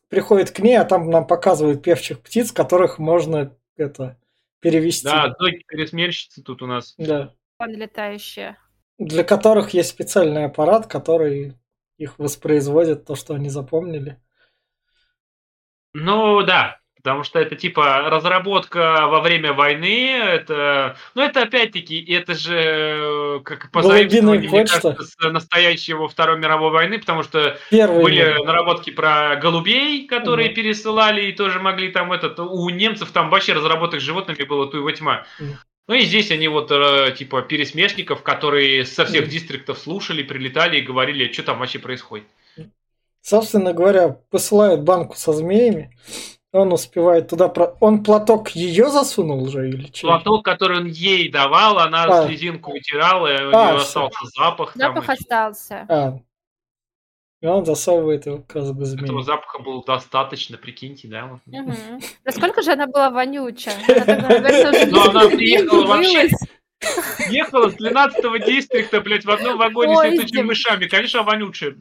приходит 0.09 0.51
к 0.51 0.59
ней, 0.59 0.77
а 0.79 0.85
там 0.85 1.09
нам 1.09 1.27
показывают 1.27 1.83
певчих 1.83 2.21
птиц, 2.21 2.53
которых 2.53 2.97
можно 2.97 3.53
это 3.75 4.17
перевести. 4.61 5.03
Да, 5.05 5.35
дочь 5.37 5.61
пересмельщицы 5.67 6.41
тут 6.41 6.61
у 6.61 6.65
нас. 6.65 6.95
Да. 6.97 7.33
Вон 7.59 7.71
летающие. 7.75 8.55
Для 8.97 9.23
которых 9.23 9.71
есть 9.71 9.89
специальный 9.89 10.45
аппарат, 10.45 10.87
который 10.87 11.53
их 11.97 12.17
воспроизводит, 12.17 13.05
то, 13.05 13.15
что 13.15 13.33
они 13.35 13.49
запомнили. 13.49 14.19
Ну 15.93 16.43
да, 16.43 16.79
потому 16.95 17.23
что 17.23 17.39
это 17.39 17.55
типа 17.55 18.09
разработка 18.09 19.07
во 19.07 19.21
время 19.21 19.53
войны, 19.53 20.11
это, 20.11 20.97
ну 21.15 21.21
это 21.21 21.43
опять-таки, 21.43 22.03
это 22.11 22.33
же 22.33 22.55
э, 22.55 23.39
как 23.43 23.71
позаимствование, 23.71 24.49
мне 24.49 24.65
кажется, 24.65 24.95
с 25.03 25.17
настоящего 25.31 26.07
Второй 26.07 26.37
мировой 26.37 26.71
войны, 26.71 26.99
потому 26.99 27.23
что 27.23 27.57
Первый 27.71 28.03
были 28.03 28.17
мир. 28.17 28.43
наработки 28.43 28.91
про 28.91 29.37
голубей, 29.37 30.05
которые 30.07 30.49
Мгм. 30.49 30.55
пересылали 30.55 31.27
и 31.27 31.33
тоже 31.33 31.59
могли 31.59 31.91
там 31.91 32.11
этот, 32.11 32.39
у 32.39 32.69
немцев 32.69 33.11
там 33.11 33.29
вообще 33.29 33.53
разработок 33.53 33.99
с 34.01 34.03
животными 34.03 34.43
было 34.43 34.69
туева 34.69 34.91
тьма. 34.91 35.25
Мгм. 35.39 35.57
Ну 35.87 35.93
и 35.95 36.01
здесь 36.01 36.31
они 36.31 36.49
вот 36.49 36.69
э, 36.71 37.15
типа 37.17 37.41
пересмешников, 37.43 38.21
которые 38.21 38.85
со 38.85 39.05
всех 39.05 39.29
дистриктов 39.29 39.77
слушали, 39.77 40.21
прилетали 40.21 40.79
и 40.79 40.81
говорили, 40.81 41.31
что 41.31 41.43
там 41.43 41.59
вообще 41.59 41.79
происходит. 41.79 42.27
Собственно 43.21 43.73
говоря, 43.73 44.09
посылают 44.29 44.81
банку 44.81 45.15
со 45.15 45.33
змеями. 45.33 45.97
Он 46.53 46.71
успевает 46.71 47.29
туда... 47.29 47.49
Про... 47.49 47.75
Он 47.81 48.03
платок 48.03 48.49
ее 48.49 48.89
засунул 48.89 49.43
уже 49.43 49.69
или 49.69 49.87
что? 49.93 50.07
Платок, 50.07 50.45
который 50.45 50.77
он 50.77 50.85
ей 50.85 51.29
давал, 51.29 51.77
она 51.79 52.05
а. 52.05 52.25
слезинку 52.25 52.71
вытирала, 52.71 53.27
и 53.27 53.45
у 53.45 53.49
А, 53.55 53.71
нее 53.71 53.79
всё. 53.79 54.05
остался 54.05 54.25
запах. 54.35 54.73
там, 54.73 54.93
Запах 54.93 55.09
и 55.09 55.11
остался. 55.13 55.85
А. 55.89 56.19
И 57.39 57.45
он 57.45 57.65
засовывает 57.65 58.25
его 58.25 58.39
как 58.39 58.55
раз 58.55 58.71
бы 58.71 58.83
Этого 58.83 59.07
змеи. 59.07 59.23
запаха 59.23 59.59
было 59.59 59.83
достаточно, 59.83 60.57
прикиньте, 60.57 61.07
да? 61.07 61.27
вот. 61.27 61.39
Мгм. 61.45 61.99
Насколько 62.23 62.63
же 62.63 62.71
она 62.71 62.87
была 62.87 63.11
вонючая? 63.11 63.75
Уже 63.77 64.85
Ну, 64.91 65.09
она 65.09 65.29
приехала 65.29 65.85
вообще 65.85 66.29
Ехала 67.29 67.69
с 67.69 67.73
12 67.75 68.45
дистрикта, 68.45 69.01
блядь, 69.01 69.25
в 69.25 69.31
одном 69.31 69.57
вагоне 69.57 69.95
с 69.97 70.03
летучими 70.03 70.43
мышами. 70.43 70.87
Конечно, 70.87 71.23
вонючая. 71.23 71.75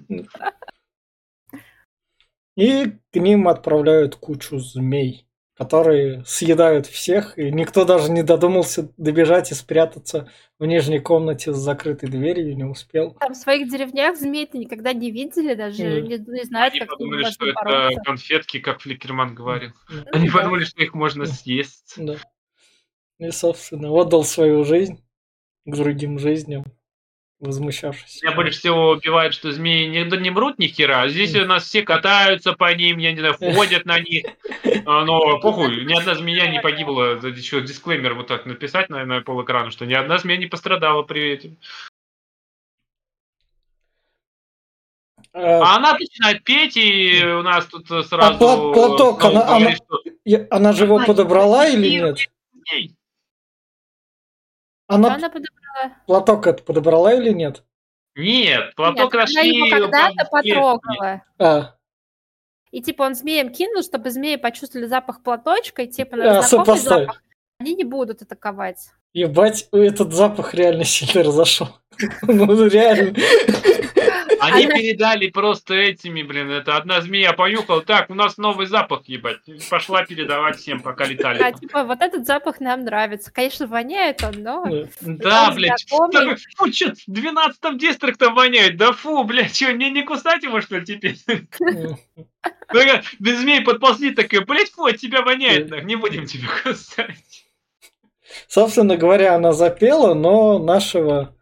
И 2.56 2.86
к 3.12 3.16
ним 3.16 3.48
отправляют 3.48 4.16
кучу 4.16 4.58
змей, 4.58 5.25
которые 5.56 6.22
съедают 6.26 6.86
всех, 6.86 7.38
и 7.38 7.50
никто 7.50 7.84
даже 7.84 8.10
не 8.10 8.22
додумался 8.22 8.92
добежать 8.98 9.50
и 9.52 9.54
спрятаться 9.54 10.30
в 10.58 10.66
нижней 10.66 10.98
комнате 10.98 11.52
с 11.52 11.56
закрытой 11.56 12.08
дверью, 12.10 12.54
не 12.56 12.64
успел. 12.64 13.12
Там 13.18 13.32
в 13.32 13.36
своих 13.36 13.70
деревнях 13.70 14.18
змей-то 14.18 14.58
никогда 14.58 14.92
не 14.92 15.10
видели, 15.10 15.54
даже 15.54 15.82
Мгм. 15.84 16.08
не, 16.08 16.18
не 16.18 16.44
знают, 16.44 16.72
Они 16.72 16.80
как 16.80 16.90
подумали, 16.90 17.24
что 17.24 17.44
можно 17.46 17.50
это 17.52 17.64
бороться. 17.64 18.00
конфетки, 18.04 18.58
как 18.60 18.80
Фликерман 18.80 19.34
говорил. 19.34 19.70
Ну, 19.88 20.02
Они 20.12 20.28
да. 20.28 20.34
подумали, 20.38 20.64
что 20.64 20.82
их 20.82 20.92
можно 20.92 21.24
съесть. 21.24 21.94
Да. 21.96 22.16
И, 23.18 23.30
собственно, 23.30 23.90
отдал 23.92 24.24
свою 24.24 24.62
жизнь 24.64 25.02
к 25.64 25.74
другим 25.74 26.18
жизням, 26.18 26.64
возмущавшись. 27.40 28.22
Меня 28.22 28.34
больше 28.34 28.58
всего 28.58 28.90
убивает, 28.90 29.34
что 29.34 29.52
змеи 29.52 29.86
не, 29.86 30.04
не 30.04 30.30
мрут 30.30 30.58
ни 30.58 30.66
хера. 30.68 31.02
а 31.02 31.08
Здесь 31.08 31.34
у 31.34 31.44
нас 31.44 31.64
все 31.64 31.82
катаются 31.82 32.52
по 32.54 32.72
ним, 32.74 32.98
я 32.98 33.12
не 33.12 33.18
знаю, 33.20 33.34
ходят 33.34 33.84
на 33.84 34.00
них. 34.00 34.24
А, 34.86 35.04
Но 35.04 35.38
похуй, 35.40 35.84
ни 35.84 35.92
одна 35.98 36.14
змея 36.14 36.48
не 36.48 36.60
погибла. 36.60 37.16
Еще 37.26 37.60
дисклеймер 37.60 38.14
вот 38.14 38.26
так 38.28 38.46
написать, 38.46 38.88
наверное, 38.88 39.20
пол 39.20 39.42
экрана, 39.44 39.70
что 39.70 39.84
ни 39.86 39.94
одна 39.94 40.18
змея 40.18 40.38
не 40.38 40.46
пострадала 40.46 41.02
при 41.02 41.34
этом. 41.34 41.56
А, 45.32 45.60
А 45.72 45.76
она 45.76 45.92
начинает 45.92 46.42
петь, 46.44 46.76
и 46.78 47.22
у 47.22 47.42
нас 47.42 47.66
тут 47.66 47.90
э, 47.90 48.02
сразу... 48.04 48.34
пла- 48.42 48.72
платок, 48.72 49.22
она- 49.24 49.58
говорит, 49.58 49.76
что 49.84 50.46
она 50.50 50.72
же 50.72 50.84
его 50.84 50.96
Она 50.96 51.06
подобрала 51.06 51.68
или 51.68 51.88
не 51.88 51.96
нет? 52.00 52.30
Она 54.88 55.14
Она 55.14 55.28
подобрала. 55.28 55.65
Платок 56.06 56.46
это 56.46 56.62
подобрала 56.62 57.14
или 57.14 57.30
нет? 57.30 57.64
Нет, 58.14 58.74
платок 58.74 59.12
Нет, 59.12 59.14
она 59.14 59.22
нашли... 59.22 59.56
его 59.56 59.68
когда-то 59.68 60.24
потрогала. 60.30 61.22
А, 61.38 61.74
И 62.70 62.80
типа 62.80 63.02
он 63.02 63.14
змеям 63.14 63.50
кинул, 63.50 63.82
чтобы 63.82 64.10
змеи 64.10 64.36
почувствовали 64.36 64.86
запах 64.86 65.22
платочка, 65.22 65.82
и 65.82 65.88
типа 65.88 66.14
а, 66.14 66.16
на 66.16 66.42
знакомый 66.42 66.48
сопоставь. 66.48 67.00
запах 67.06 67.22
они 67.58 67.74
не 67.74 67.84
будут 67.84 68.22
атаковать. 68.22 68.90
Ебать, 69.12 69.68
этот 69.72 70.12
запах 70.12 70.54
реально 70.54 70.84
сильно 70.84 71.22
разошел. 71.22 71.68
Ну, 72.22 72.66
реально. 72.66 73.16
Они 74.40 74.64
Она- 74.66 74.74
передали 74.74 75.28
просто 75.28 75.74
этими, 75.74 76.22
блин, 76.22 76.50
это 76.50 76.76
одна 76.76 77.00
змея 77.00 77.32
понюхала, 77.32 77.82
так, 77.82 78.10
у 78.10 78.14
нас 78.14 78.36
новый 78.36 78.66
запах, 78.66 79.02
ебать. 79.06 79.38
Пошла 79.70 80.04
передавать 80.04 80.56
всем, 80.58 80.80
пока 80.80 81.04
А 81.04 81.06
летали. 81.08 81.52
типа 81.58 81.84
вот 81.84 82.00
этот 82.00 82.26
запах 82.26 82.60
нам 82.60 82.84
нравится. 82.84 83.32
Конечно, 83.32 83.66
воняет 83.66 84.22
он, 84.22 84.42
но 84.42 84.64
Да. 85.00 85.46
Да, 85.46 85.52
блядь, 85.54 85.86
фу, 85.88 86.10
что 86.72 86.92
в 86.92 86.96
12 87.06 87.78
дистрикте 87.78 88.28
воняет, 88.30 88.76
да 88.76 88.92
фу, 88.92 89.24
блядь, 89.24 89.54
что, 89.56 89.72
мне 89.72 89.90
не 89.90 90.02
кусать 90.02 90.42
его, 90.42 90.60
что 90.60 90.78
ли, 90.78 90.84
теперь? 90.84 91.16
Такая, 92.68 93.02
Без 93.18 93.38
змей 93.40 93.60
подползли, 93.62 94.10
такая, 94.14 94.40
блядь, 94.42 94.70
фу, 94.70 94.86
от 94.86 94.96
тебя 94.98 95.22
воняет, 95.22 95.84
не 95.84 95.96
будем 95.96 96.26
тебя 96.26 96.48
кусать. 96.62 97.44
Собственно 98.48 98.96
говоря, 98.96 99.34
она 99.34 99.52
запела, 99.52 100.14
но 100.14 100.58
нашего 100.58 101.34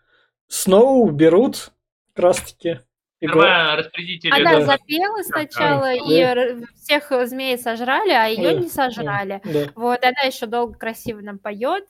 Сноу 0.48 1.10
берут 1.10 1.72
как 2.14 2.24
раз 2.24 2.40
таки. 2.40 2.80
И 3.20 3.26
говорят, 3.26 3.62
Давай 3.64 3.76
распределители. 3.78 4.30
Она 4.32 4.58
да. 4.58 4.64
запела 4.66 5.22
сначала, 5.22 5.84
Да. 5.84 5.92
и 5.94 6.64
всех 6.76 7.10
змей 7.28 7.56
сожрали, 7.58 8.10
а 8.10 8.26
ее 8.26 8.52
Да. 8.54 8.60
не 8.60 8.68
сожрали. 8.68 9.40
да. 9.44 9.68
Вот, 9.74 10.04
она 10.04 10.20
еще 10.26 10.46
долго 10.46 10.78
красиво 10.78 11.20
нам 11.20 11.38
поет, 11.38 11.84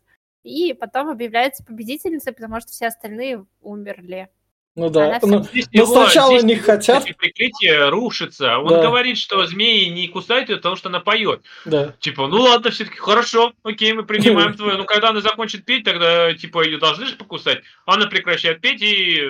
и 0.44 0.74
потом 0.74 1.08
объявляется 1.08 1.64
победительницей, 1.64 2.32
потому 2.32 2.60
что 2.60 2.70
все 2.70 2.86
остальные 2.86 3.46
умерли. 3.62 4.28
Ну 4.76 4.90
да. 4.90 5.06
Она 5.06 5.18
Ну, 5.22 5.42
Здесь 5.44 5.68
Но 5.72 5.82
его- 5.82 6.04
сначала 6.04 6.30
здесь 6.38 6.44
не 6.44 6.56
хотят. 6.56 7.04
прикрытие 7.04 7.88
рушится. 7.90 8.58
Он 8.58 8.68
Да. 8.68 8.82
говорит, 8.82 9.18
что 9.18 9.44
змеи 9.46 9.86
не 9.86 10.08
кусают 10.08 10.48
ее, 10.50 10.56
потому 10.56 10.74
что 10.76 10.88
она 10.88 10.98
поет. 11.00 11.42
да. 11.64 11.94
Типа, 12.00 12.26
ну 12.28 12.42
ладно, 12.42 12.70
все-таки 12.70 12.98
хорошо, 12.98 13.52
окей, 13.62 13.92
мы 13.92 14.04
принимаем 14.04 14.54
твою. 14.56 14.78
Ну, 14.78 14.84
когда 14.84 15.10
она 15.10 15.20
закончит 15.20 15.64
петь, 15.64 15.84
тогда, 15.84 16.32
типа, 16.34 16.64
ее 16.64 16.78
должны 16.78 17.06
же 17.06 17.14
покусать. 17.16 17.62
Она 17.86 18.06
прекращает 18.06 18.60
петь 18.60 18.82
и... 18.82 19.22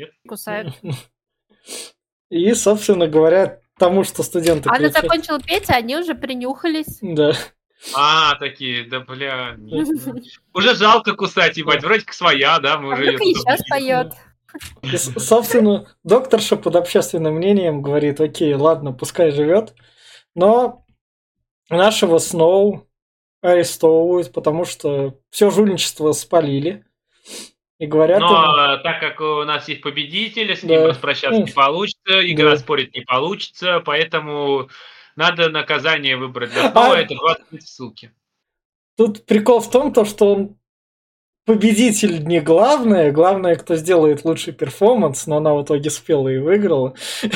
Нет. 0.00 0.10
Кусают. 0.26 0.74
И, 2.30 2.54
собственно 2.54 3.06
говоря, 3.08 3.60
тому, 3.78 4.04
что 4.04 4.22
студенты 4.22 4.68
Она 4.68 4.78
кричат. 4.88 5.02
закончила 5.02 5.40
петь, 5.40 5.68
а 5.68 5.74
они 5.74 5.96
уже 5.96 6.14
принюхались. 6.14 6.98
Да. 7.02 7.32
А, 7.94 8.34
такие, 8.36 8.84
да 8.88 9.00
бля. 9.00 9.54
нет. 9.58 9.88
Уже 10.54 10.74
жалко 10.74 11.14
кусать, 11.14 11.56
ебать. 11.56 11.82
Вроде 11.82 12.04
как 12.04 12.14
своя, 12.14 12.58
да, 12.60 12.78
мы 12.78 12.92
А 12.92 12.96
уже... 12.96 13.12
тут 13.16 13.26
сейчас 13.26 13.60
поет. 13.68 14.12
И, 14.82 14.96
собственно, 14.96 15.88
докторша 16.04 16.56
под 16.56 16.76
общественным 16.76 17.34
мнением 17.36 17.82
говорит, 17.82 18.20
окей, 18.20 18.52
ладно, 18.54 18.92
пускай 18.92 19.30
живет, 19.30 19.74
но 20.34 20.84
нашего 21.70 22.18
Сноу 22.18 22.86
арестовывают, 23.42 24.32
потому 24.32 24.64
что 24.64 25.18
все 25.30 25.50
жульничество 25.50 26.12
спалили. 26.12 26.84
И 27.80 27.86
говорят, 27.86 28.20
Но 28.20 28.26
ему, 28.26 28.36
а, 28.36 28.76
так 28.76 29.00
как 29.00 29.20
у 29.22 29.42
нас 29.44 29.66
есть 29.66 29.80
победитель, 29.80 30.54
с 30.54 30.62
ним 30.62 30.82
Да. 30.82 30.88
распрощаться 30.88 31.42
не 31.42 31.50
получится, 31.50 32.30
игра 32.30 32.50
да. 32.50 32.56
спорить 32.58 32.94
не 32.94 33.00
получится, 33.00 33.80
поэтому 33.84 34.68
надо 35.16 35.48
наказание 35.48 36.16
выбрать 36.18 36.52
Сноу, 36.52 36.70
А- 36.74 36.98
это 36.98 37.14
20 37.14 37.52
лет 37.52 37.62
ссылки. 37.62 38.12
тут 38.98 39.24
прикол 39.24 39.60
в 39.60 39.70
том, 39.70 39.94
то, 39.94 40.04
что 40.04 40.34
он 40.34 40.56
победитель 41.50 42.24
не 42.24 42.40
главное, 42.40 43.10
главное, 43.10 43.56
кто 43.56 43.74
сделает 43.74 44.24
лучший 44.24 44.52
перформанс, 44.52 45.26
но 45.26 45.38
она 45.38 45.52
в 45.54 45.64
итоге 45.64 45.90
спела 45.90 46.28
и 46.28 46.38
выиграла. 46.38 46.94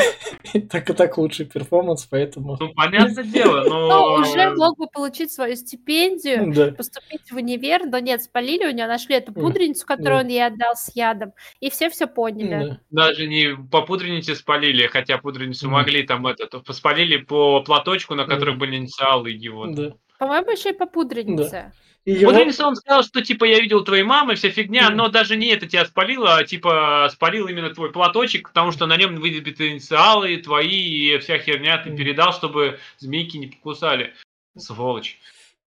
Так 0.71 0.89
и 0.89 0.93
так 0.93 1.19
лучший 1.19 1.47
перформанс, 1.47 2.07
поэтому... 2.09 2.57
Ну, 2.61 2.73
понятное 2.75 3.25
дело, 3.25 3.65
но... 3.65 3.89
Ну, 3.89 4.23
уже 4.23 4.55
мог 4.55 4.79
бы 4.79 4.87
получить 4.87 5.33
свою 5.33 5.57
стипендию, 5.57 6.77
поступить 6.77 7.33
в 7.33 7.35
универ, 7.35 7.87
но 7.87 7.99
нет, 7.99 8.23
спалили 8.23 8.65
у 8.67 8.71
нее, 8.71 8.87
нашли 8.87 9.17
эту 9.17 9.33
пудреницу, 9.33 9.85
которую 9.85 10.21
он 10.21 10.29
ей 10.29 10.47
отдал 10.47 10.77
с 10.77 10.95
ядом, 10.95 11.33
и 11.59 11.71
все 11.71 11.91
все 11.91 12.07
поняли. 12.07 12.79
Да. 12.91 13.07
Даже 13.07 13.27
не 13.27 13.57
по 13.57 13.83
пудренице 13.83 14.37
спалили, 14.37 14.87
хотя 14.87 15.19
пудреницу 15.19 15.69
могли 15.69 16.05
там 16.05 16.25
это, 16.29 16.47
то 16.47 16.73
спалили 16.73 17.17
по 17.17 17.61
платочку, 17.62 18.15
на 18.15 18.25
котором 18.25 18.53
Мгм. 18.53 18.61
были 18.61 18.77
инициалы 18.77 19.31
его. 19.31 19.67
Да. 19.67 19.95
По-моему, 20.19 20.53
еще 20.53 20.71
и 20.71 20.75
по 20.75 20.87
пудренице. 20.87 21.73
И 22.05 22.12
его- 22.12 22.30
Пудреница 22.32 22.66
он 22.66 22.76
сказал, 22.76 23.02
что 23.02 23.22
типа 23.22 23.44
я 23.44 23.61
видел 23.61 23.82
твоей 23.82 24.02
мамы, 24.02 24.34
вся 24.34 24.50
фигня, 24.50 24.88
Мгм. 24.88 24.96
но 24.98 25.09
даже 25.09 25.36
не 25.36 25.46
это 25.48 25.66
тебя 25.66 25.86
спалило, 25.86 26.36
а 26.36 26.44
типа 26.44 27.09
спалил 27.11 27.46
именно 27.48 27.70
твой 27.70 27.92
платочек, 27.92 28.48
потому 28.50 28.72
что 28.72 28.86
на 28.86 28.96
нем 28.96 29.16
выбиты 29.16 29.70
инициалы 29.70 30.36
твои 30.36 31.14
и 31.14 31.18
вся 31.18 31.38
херня 31.38 31.78
ты 31.78 31.88
Мгм. 31.90 31.96
передал, 31.98 32.32
чтобы 32.32 32.78
змейки 32.98 33.38
не 33.38 33.46
покусали. 33.46 34.12
Сволочь. 34.57 35.18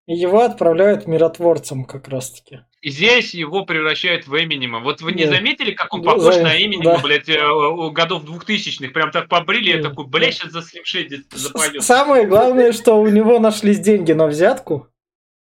И 0.08 0.14
его 0.16 0.42
отправляют 0.44 1.06
миротворцем 1.08 1.84
как 1.84 2.08
раз-таки. 2.08 2.62
И 2.82 2.90
здесь 2.90 3.34
его 3.34 3.66
превращают 3.66 4.26
в 4.28 4.34
Эминема. 4.42 4.80
Вот 4.80 5.02
вы 5.02 5.12
не 5.12 5.26
Да. 5.26 5.32
заметили, 5.32 5.72
как 5.72 5.94
он 5.94 6.04
похож 6.04 6.36
за- 6.36 6.44
на 6.44 6.56
Эминема, 6.58 6.84
да. 6.96 7.00
блядь, 7.00 7.28
э, 7.28 7.46
у- 7.46 7.92
годов 7.92 8.24
двухтысячных? 8.24 8.94
Прям 8.94 9.12
так 9.12 9.28
побрили, 9.28 9.72
я 9.72 9.82
Да, 9.82 9.90
такой, 9.90 10.06
блядь, 10.08 10.36
сейчас 10.36 10.52
за 10.54 10.62
слепшей 10.62 11.10
С- 11.10 11.38
запоет. 11.38 11.84
Самое 11.84 12.26
главное, 12.26 12.72
что 12.72 12.94
у 13.02 13.08
него 13.10 13.40
нашлись 13.40 13.80
деньги 13.80 14.14
на 14.14 14.28
взятку 14.28 14.88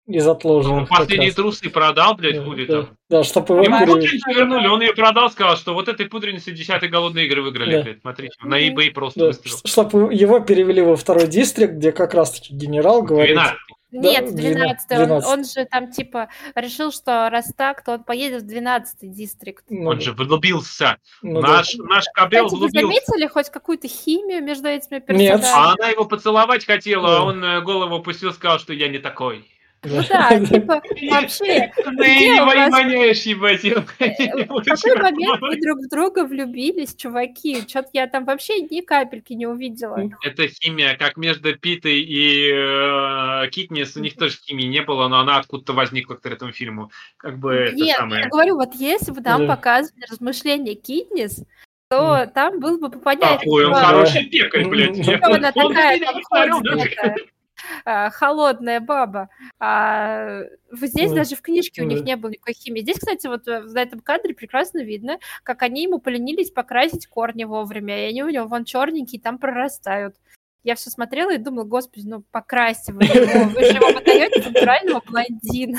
из 0.08 0.26
Он 0.26 0.32
отложенных. 0.36 0.88
как 0.88 0.98
последние 0.98 1.28
раз. 1.28 1.34
трусы 1.36 1.70
продал, 1.70 2.14
блядь, 2.14 2.36
Да, 2.36 2.44
хули 2.44 2.64
да, 2.66 2.82
там. 2.82 2.96
Да, 3.10 3.24
чтобы 3.24 3.54
его 3.56 3.64
Ему 3.64 3.86
пудреницу 3.86 4.30
вернули, 4.30 4.66
он 4.66 4.80
ее 4.80 4.94
продал, 4.94 5.30
сказал, 5.30 5.56
что 5.56 5.74
вот 5.74 5.88
этой 5.88 6.06
пудреницы 6.06 6.50
10 6.50 6.90
голодные 6.90 7.26
игры 7.26 7.42
выиграли, 7.42 7.76
Да. 7.76 7.82
блядь, 7.82 8.00
смотрите, 8.00 8.34
на 8.42 8.60
eBay 8.66 8.90
просто 8.90 9.20
да, 9.20 9.26
выставил. 9.26 9.56
чтобы 9.64 10.14
его 10.14 10.40
перевели 10.40 10.80
во 10.82 10.96
второй 10.96 11.26
дистрикт, 11.28 11.74
где 11.74 11.92
как 11.92 12.14
раз-таки 12.14 12.54
генерал 12.54 13.02
говорит... 13.02 13.34
12. 13.34 13.54
Да, 13.90 14.00
Нет, 14.00 14.30
в 14.30 14.34
12 14.34 14.90
он, 14.90 14.96
12. 14.98 15.28
он 15.30 15.44
же 15.46 15.64
там 15.70 15.90
типа 15.90 16.28
решил, 16.54 16.92
что 16.92 17.30
раз 17.30 17.50
так, 17.56 17.82
то 17.82 17.92
он 17.92 18.04
поедет 18.04 18.42
в 18.42 18.46
12 18.46 19.10
дистрикт. 19.14 19.64
ну, 19.70 19.88
Он 19.88 19.98
же 20.00 20.12
влюбился. 20.12 20.98
ну 21.22 21.40
да. 21.40 21.48
наш, 21.48 21.74
наш 21.76 22.04
кобел 22.14 22.46
Кстати, 22.46 22.60
вы 22.60 22.66
влюбился. 22.68 22.86
заметили 23.06 23.26
хоть 23.28 23.48
какую-то 23.48 23.88
химию 23.88 24.42
между 24.42 24.68
этими 24.68 24.96
Нет. 24.96 25.06
персонажами? 25.06 25.46
А 25.54 25.72
она 25.72 25.88
его 25.88 26.04
поцеловать 26.04 26.66
хотела, 26.66 27.08
Да. 27.08 27.16
а 27.18 27.22
он 27.24 27.42
э, 27.42 27.60
голову 27.62 27.96
опустил, 27.96 28.32
сказал, 28.34 28.58
что 28.58 28.74
я 28.74 28.88
не 28.88 28.98
такой. 28.98 29.46
Ну 29.84 30.02
да, 30.08 30.44
типа, 30.44 30.82
вообще, 31.10 31.72
Ты 31.84 32.42
вас- 32.42 32.72
воняешь, 32.72 33.22
ебать. 33.22 33.62
в 33.64 34.64
какой 34.64 34.96
момент 35.00 35.40
вы 35.40 35.60
друг 35.60 35.78
в 35.78 35.88
друга 35.88 36.24
влюбились, 36.24 36.94
чуваки? 36.96 37.60
Что-то 37.68 37.90
я 37.92 38.08
там 38.08 38.24
вообще 38.24 38.60
ни 38.60 38.80
капельки 38.80 39.34
не 39.34 39.46
увидела. 39.46 40.10
Это 40.24 40.48
химия, 40.48 40.96
как 40.96 41.16
между 41.16 41.56
Питой 41.56 42.00
и 42.00 42.50
э, 42.52 43.48
Китнис, 43.50 43.96
у 43.96 44.00
них 44.00 44.16
тоже 44.16 44.38
химии 44.38 44.66
не 44.66 44.82
было, 44.82 45.06
но 45.08 45.20
она 45.20 45.38
откуда-то 45.38 45.72
возникла 45.74 46.14
к 46.14 46.26
этому 46.26 46.52
фильму. 46.52 46.90
Как 47.16 47.38
бы 47.38 47.70
Нет, 47.74 47.96
я 47.98 48.28
говорю, 48.28 48.56
вот 48.56 48.74
если 48.74 49.12
бы 49.12 49.20
нам 49.20 49.46
показывали 49.46 50.04
размышления 50.10 50.74
Китнис, 50.74 51.44
то 51.88 52.30
там 52.34 52.60
было 52.60 52.78
бы 52.78 52.90
попонятнее. 52.90 53.38
Какой 53.38 53.64
он 53.64 53.74
типа, 53.74 53.86
хороший 53.86 54.24
пекарь, 54.26 54.64
блядь. 54.68 55.02
Что 55.02 55.34
она 55.34 55.52
он 55.54 55.72
такая, 55.72 55.98
а, 57.84 58.10
холодная 58.10 58.80
баба. 58.80 59.28
А 59.58 60.42
вот 60.70 60.88
здесь 60.88 61.10
Да. 61.10 61.16
даже 61.18 61.36
в 61.36 61.42
книжке 61.42 61.82
у 61.82 61.86
них 61.86 62.02
не 62.04 62.16
было 62.16 62.30
никакой 62.30 62.54
химии. 62.54 62.82
Здесь, 62.82 62.98
кстати, 62.98 63.26
вот 63.26 63.46
э, 63.48 63.60
на 63.60 63.82
этом 63.82 64.00
кадре 64.00 64.34
прекрасно 64.34 64.82
видно, 64.82 65.18
как 65.42 65.62
они 65.62 65.82
ему 65.84 65.98
поленились 65.98 66.50
покрасить 66.50 67.06
корни 67.06 67.44
вовремя, 67.44 68.04
и 68.04 68.08
они 68.10 68.22
у 68.22 68.28
него 68.28 68.46
вон 68.46 68.64
черненькие 68.64 69.20
там 69.20 69.38
прорастают. 69.38 70.16
Я 70.64 70.74
все 70.74 70.90
смотрела 70.90 71.32
и 71.32 71.38
думала, 71.38 71.64
господи, 71.64 72.06
ну 72.06 72.22
покрасьте 72.30 72.92
вы 72.92 73.04
его, 73.04 73.48
вы 73.50 73.64
же 73.64 73.72
его 73.72 73.92
подаете 73.92 74.42
натурального 74.50 75.02
блондина. 75.06 75.78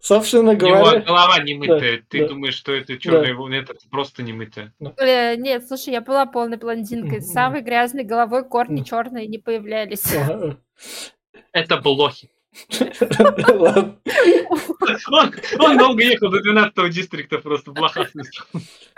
Собственно 0.00 0.50
У 0.50 0.54
него 0.54 0.80
говоря, 0.80 1.00
голова 1.00 1.38
не 1.42 1.54
мытая. 1.54 2.02
Ты 2.08 2.20
да. 2.20 2.28
думаешь, 2.28 2.54
что 2.54 2.72
это 2.72 2.98
черный 2.98 3.32
волн, 3.32 3.54
это 3.54 3.74
просто 3.90 4.22
не 4.22 4.32
мытая. 4.32 4.74
Э, 4.96 5.36
Нет, 5.36 5.66
слушай, 5.68 5.90
я 5.90 6.00
была 6.00 6.26
полной 6.26 6.56
блондинкой. 6.56 7.20
С 7.22 7.32
самой 7.32 7.62
грязной 7.62 8.04
головой 8.04 8.44
корни 8.44 8.82
черные 8.82 9.26
не 9.26 9.38
появлялись. 9.38 10.14
ага. 10.14 10.58
Это 11.52 11.76
блохи. 11.78 12.30
Он, 15.58 15.78
долго 15.78 16.02
ехал 16.02 16.30
до 16.30 16.40
12 16.40 16.90
дистрикта 16.90 17.38
просто 17.38 17.72
в 17.72 17.92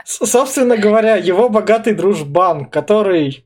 Собственно 0.04 0.76
говоря, 0.76 1.16
его 1.16 1.48
богатый 1.48 1.94
дружбан, 1.94 2.66
который 2.66 3.44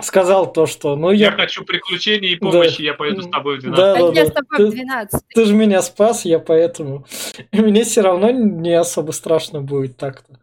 сказал 0.00 0.52
то, 0.52 0.66
что, 0.66 0.94
ну 0.96 1.10
Я 1.10 1.26
я, 1.26 1.32
хочу 1.32 1.64
приключений 1.64 2.32
и 2.32 2.36
помощи, 2.36 2.82
я 2.82 2.94
поеду 2.94 3.22
с 3.22 3.28
тобой 3.28 3.58
в 3.58 3.62
12 3.62 3.76
Да, 3.76 3.94
Да 3.94 4.12
да, 4.12 4.20
я 4.20 4.24
да. 4.26 4.30
с 4.30 4.34
тобой 4.34 4.66
в 4.66 4.70
Ты- 4.70 4.76
12. 4.76 5.22
ты 5.34 5.44
же 5.44 5.54
меня 5.54 5.82
спас, 5.82 6.24
я 6.24 6.38
поэтому. 6.38 7.04
И 7.50 7.60
мне 7.60 7.84
все 7.84 8.02
равно 8.02 8.30
не 8.30 8.72
особо 8.74 9.12
страшно 9.12 9.60
будет 9.60 9.96
так-то. 9.96 10.38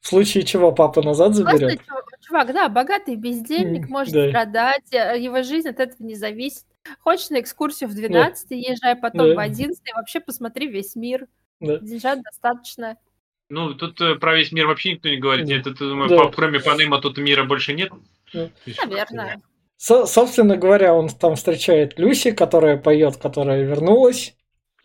В 0.00 0.06
случае 0.08 0.44
чего 0.44 0.72
папа 0.72 1.02
назад 1.02 1.34
Просто 1.34 1.52
заберет. 1.58 1.80
чувак, 1.86 2.04
чувак, 2.26 2.52
да, 2.54 2.68
богатый 2.70 3.16
бездельник, 3.16 3.88
может 3.90 4.14
да. 4.14 4.28
страдать, 4.30 4.92
э, 4.92 5.18
его 5.20 5.42
жизнь 5.42 5.68
от 5.68 5.80
этого 5.80 6.06
не 6.06 6.14
зависит. 6.14 6.64
Хочешь 7.00 7.28
на 7.28 7.40
экскурсию 7.40 7.90
в 7.90 7.94
12 7.94 8.50
езжай, 8.52 8.96
потом 8.96 9.28
Да. 9.28 9.34
в 9.34 9.38
11 9.38 9.82
вообще 9.94 10.20
посмотри 10.20 10.66
весь 10.68 10.96
мир. 10.96 11.26
Да. 11.60 11.76
Деньжат 11.78 12.22
достаточно. 12.22 12.96
Ну, 13.50 13.74
тут 13.74 14.00
э, 14.00 14.14
про 14.14 14.34
весь 14.34 14.52
мир 14.52 14.66
вообще 14.66 14.92
никто 14.92 15.08
не 15.10 15.16
говорит. 15.18 15.46
Да. 15.46 15.54
Это, 15.56 15.72
ты 15.74 15.86
думаю, 15.86 16.08
Да. 16.08 16.16
по- 16.16 16.30
кроме 16.30 16.60
Панема 16.60 17.00
тут 17.02 17.18
мира 17.18 17.44
больше 17.44 17.74
нет? 17.74 17.90
Да. 18.32 18.50
Наверное. 18.86 19.40
Со- 19.76 20.06
собственно 20.06 20.56
говоря, 20.56 20.94
он 20.94 21.08
там 21.08 21.36
встречает 21.36 21.98
Люси, 21.98 22.32
которая 22.32 22.76
поет, 22.76 23.16
которая 23.16 23.62
вернулась. 23.62 24.34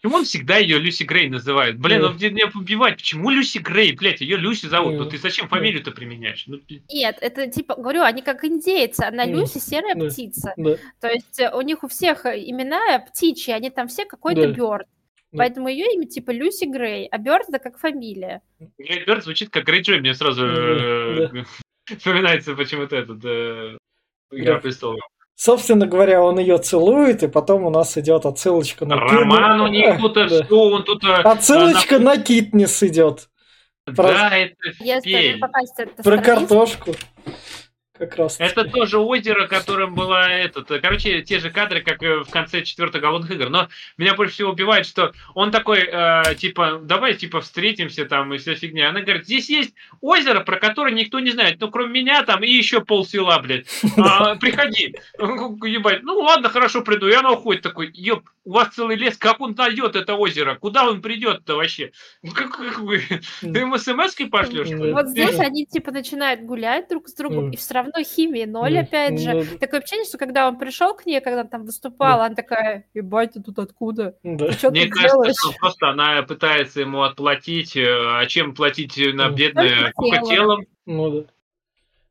Почему 0.04 0.18
он 0.18 0.26
всегда 0.26 0.58
ее 0.58 0.80
Люси 0.80 1.04
Грей 1.04 1.30
называет? 1.30 1.80
Блин, 1.80 2.04
он 2.04 2.18
где 2.18 2.30
меня 2.30 2.52
убивать. 2.54 2.98
Почему 2.98 3.30
Люси 3.30 3.60
Грей? 3.60 3.94
Блять, 3.94 4.20
ее 4.20 4.36
Люси 4.36 4.66
зовут. 4.66 4.96
Ну 4.96 5.06
ты 5.06 5.18
зачем 5.18 5.48
фамилию-то 5.48 5.92
применяешь? 5.92 6.44
Ну, 6.46 6.60
Нет, 6.92 7.18
это 7.22 7.48
типа, 7.48 7.76
говорю, 7.76 8.02
они 8.02 8.22
как 8.22 8.44
индейцы, 8.44 9.00
она 9.00 9.26
Люси 9.26 9.60
серая 9.60 9.96
птица. 9.96 10.54
То 11.00 11.08
есть 11.08 11.40
э, 11.40 11.50
у 11.56 11.62
них 11.62 11.84
у 11.84 11.88
всех 11.88 12.26
э, 12.26 12.38
имена 12.38 13.00
птичьи, 13.00 13.54
они 13.54 13.70
там 13.70 13.88
все 13.88 14.06
какой-то. 14.06 14.48
Бёрд. 14.48 14.88
Поэтому 15.36 15.68
ее 15.70 15.92
имя 15.96 16.06
типа 16.06 16.32
Люси 16.32 16.66
Грей, 16.66 17.08
а 17.08 17.18
Бёрд 17.18 17.48
это 17.50 17.60
как 17.60 17.80
фамилия. 17.80 18.42
Грей 18.78 19.06
Бёрд 19.06 19.24
звучит 19.24 19.50
как 19.50 19.64
Грей 19.66 19.82
Джой. 19.82 20.00
Мне 20.02 20.14
сразу 20.14 20.46
э, 20.46 21.30
вспоминается 21.86 22.56
почему-то 22.56 22.96
этот 22.96 23.24
э, 23.26 23.78
Игра 24.32 24.60
престолов. 24.60 25.00
Собственно 25.36 25.88
говоря, 25.88 26.22
он 26.22 26.40
ее 26.40 26.58
целует, 26.60 27.24
и 27.24 27.28
потом 27.28 27.64
у 27.66 27.70
нас 27.70 27.98
идет 27.98 28.26
отсылочка 28.26 28.86
на 28.86 28.96
Роман 28.98 29.62
у 29.62 29.68
них 29.68 30.00
тут, 30.00 30.16
э, 30.18 30.30
Да. 30.30 30.44
что 30.46 30.70
он 30.70 30.84
тут... 30.84 31.04
э, 31.04 31.08
Отсылочка 31.16 32.00
на 32.00 32.18
Китнис 32.18 32.84
идет. 32.84 33.30
Да, 33.86 34.38
это 34.38 34.56
Про 35.56 35.66
страница, 35.66 36.18
картошку. 36.24 36.96
Как 37.96 38.16
раз. 38.16 38.38
Это 38.40 38.66
тоже 38.66 38.98
озеро, 38.98 39.46
которым 39.48 39.94
была 39.94 40.28
этот. 40.28 40.68
Короче, 40.82 41.22
те 41.22 41.40
же 41.40 41.52
кадры, 41.52 41.82
как 41.82 42.02
в 42.02 42.30
конце 42.32 42.64
четвертых 42.64 43.02
голодных 43.02 43.30
игр. 43.30 43.50
Но 43.50 43.68
меня 43.98 44.16
больше 44.16 44.34
всего 44.34 44.52
убивает, 44.52 44.88
что 44.88 45.14
он 45.36 45.52
такой, 45.52 45.82
э, 45.82 46.34
типа, 46.36 46.80
давай, 46.82 47.14
типа, 47.14 47.42
встретимся 47.42 48.06
там 48.06 48.34
и 48.34 48.40
вся 48.40 48.56
фигня. 48.56 48.90
Она 48.90 49.02
говорит, 49.02 49.26
здесь 49.26 49.48
есть 49.48 49.76
озеро, 50.02 50.40
про 50.40 50.58
которое 50.58 50.92
никто 50.92 51.20
не 51.20 51.30
знает. 51.30 51.58
Ну, 51.60 51.70
кроме 51.70 52.02
меня 52.02 52.24
там 52.24 52.44
и 52.44 52.50
еще 52.50 52.82
пол 52.82 53.06
села, 53.06 53.38
блядь. 53.40 53.68
А, 53.98 54.36
приходи. 54.38 54.96
Ебать. 55.20 56.02
Ну, 56.02 56.20
ладно, 56.20 56.50
хорошо, 56.50 56.82
приду. 56.82 57.08
И 57.08 57.14
она 57.14 57.32
уходит 57.32 57.62
такой, 57.62 57.92
ёб, 57.94 58.28
у 58.44 58.54
вас 58.54 58.70
целый 58.70 58.96
лес, 58.96 59.18
как 59.18 59.40
он 59.40 59.54
найдет 59.56 59.96
это 59.96 60.16
озеро? 60.16 60.56
Куда 60.56 60.90
он 60.90 61.02
придет-то 61.02 61.58
вообще? 61.58 61.92
Ну, 62.24 62.32
Как, 62.32 62.58
как 62.58 62.80
вы? 62.80 63.04
Ты 63.40 63.60
ему 63.60 63.78
смс-кой 63.78 64.28
пошлешь? 64.28 64.70
Вот 64.94 65.10
здесь 65.10 65.38
они 65.40 65.68
типа 65.68 65.92
начинают 65.92 66.42
гулять 66.42 66.90
друг 66.90 67.08
с 67.08 67.14
другом, 67.14 67.52
и 67.52 67.58
все 67.58 67.83
равно 67.84 68.04
химии 68.04 68.46
ноль, 68.46 68.74
Да. 68.74 68.80
опять 68.82 69.20
же. 69.22 69.34
Ну, 69.34 69.58
Такое 69.60 69.80
ощущение, 69.82 70.06
что 70.06 70.18
когда 70.18 70.48
он 70.48 70.58
пришел 70.58 70.94
к 70.96 71.06
ней, 71.06 71.22
когда 71.22 71.44
там 71.44 71.66
выступала, 71.66 72.26
она 72.26 72.36
такая, 72.36 72.86
ебать, 72.94 73.34
ты 73.34 73.42
тут 73.44 73.60
откуда? 73.60 74.16
Да. 74.24 74.48
Ты 74.48 74.54
что 74.54 74.72
Мне 74.72 74.86
тут 74.86 74.94
кажется, 74.94 75.16
делаешь? 75.18 75.36
что 75.40 75.52
просто 75.60 75.90
она 75.90 76.22
пытается 76.24 76.80
ему 76.82 77.04
отплатить, 77.04 77.76
э, 77.78 77.86
а 77.88 78.26
чем 78.26 78.54
платить 78.56 78.98
на 78.98 79.30
Ну. 79.30 79.36
бедное 79.36 79.94
Только 79.96 80.18
телом. 80.18 80.30
телом. 80.30 80.66
Ну 80.86 81.10
да. 81.12 81.20
И 81.20 81.26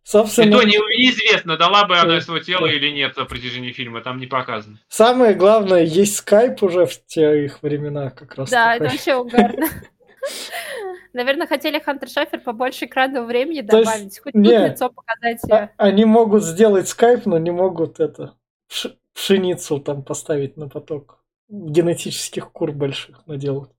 Собственно, 0.05 0.59
то 0.59 0.65
не- 0.65 0.77
неизвестно, 0.99 1.57
дала 1.57 1.85
бы 1.87 1.97
она 1.97 2.17
Да. 2.17 2.21
свое 2.21 2.43
тело 2.43 2.67
Да. 2.67 2.73
или 2.75 2.91
нет 2.91 3.17
на 3.17 3.25
протяжении 3.25 3.71
фильма, 3.71 4.01
там 4.01 4.19
не 4.19 4.27
показано. 4.27 4.79
самое 4.89 5.35
главное, 5.35 5.85
есть 5.85 6.17
скайп 6.17 6.61
уже 6.65 6.87
в 6.87 7.07
тех 7.07 7.63
временах 7.63 8.15
как 8.17 8.35
раз. 8.35 8.51
Да, 8.51 8.73
такой. 8.73 8.87
это 8.89 8.95
вообще 8.97 9.15
угарно. 9.15 9.67
Наверное, 11.13 11.47
хотели 11.47 11.79
Хантер 11.79 12.09
Шафер 12.09 12.41
побольше 12.41 12.87
экранного 12.87 13.27
времени 13.27 13.61
То 13.61 13.79
есть, 13.79 13.91
добавить, 13.91 14.19
хоть 14.19 14.35
не. 14.35 14.49
тут 14.59 14.69
лицо 14.71 14.91
показать. 14.91 15.41
А- 15.51 15.71
Они 15.77 16.05
могут 16.05 16.43
сделать 16.43 16.89
скайп, 16.89 17.27
но 17.27 17.39
не 17.39 17.51
могут 17.51 18.01
это 18.01 18.35
пш- 18.71 18.97
пшеницу 19.15 19.79
там 19.79 20.03
поставить 20.03 20.57
на 20.57 20.69
поток. 20.69 21.19
Генетических 21.49 22.51
кур 22.51 22.73
больших 22.73 23.27
наделать. 23.27 23.71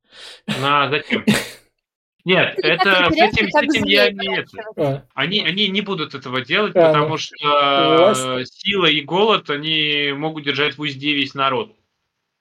На 0.61 0.89
зачем? 0.89 1.25
Нет, 2.25 2.53
Это 2.63 3.09
с 3.11 3.13
этим, 3.15 3.49
с 3.49 3.55
этим 3.61 3.83
я 3.85 4.09
не 4.11 4.37
это. 4.37 4.57
А, 4.77 5.03
Они, 5.13 5.41
они 5.41 5.67
не 5.67 5.81
будут 5.81 6.13
этого 6.15 6.39
делать, 6.41 6.73
А, 6.75 6.87
потому 6.93 7.09
ну. 7.09 7.17
что 7.17 7.35
э, 7.45 7.97
Власть. 7.97 8.61
сила 8.61 8.85
и 8.85 9.01
голод, 9.01 9.49
они 9.49 10.13
могут 10.15 10.45
держать 10.45 10.77
в 10.77 10.81
узде 10.81 11.13
весь 11.15 11.33
народ. 11.33 11.75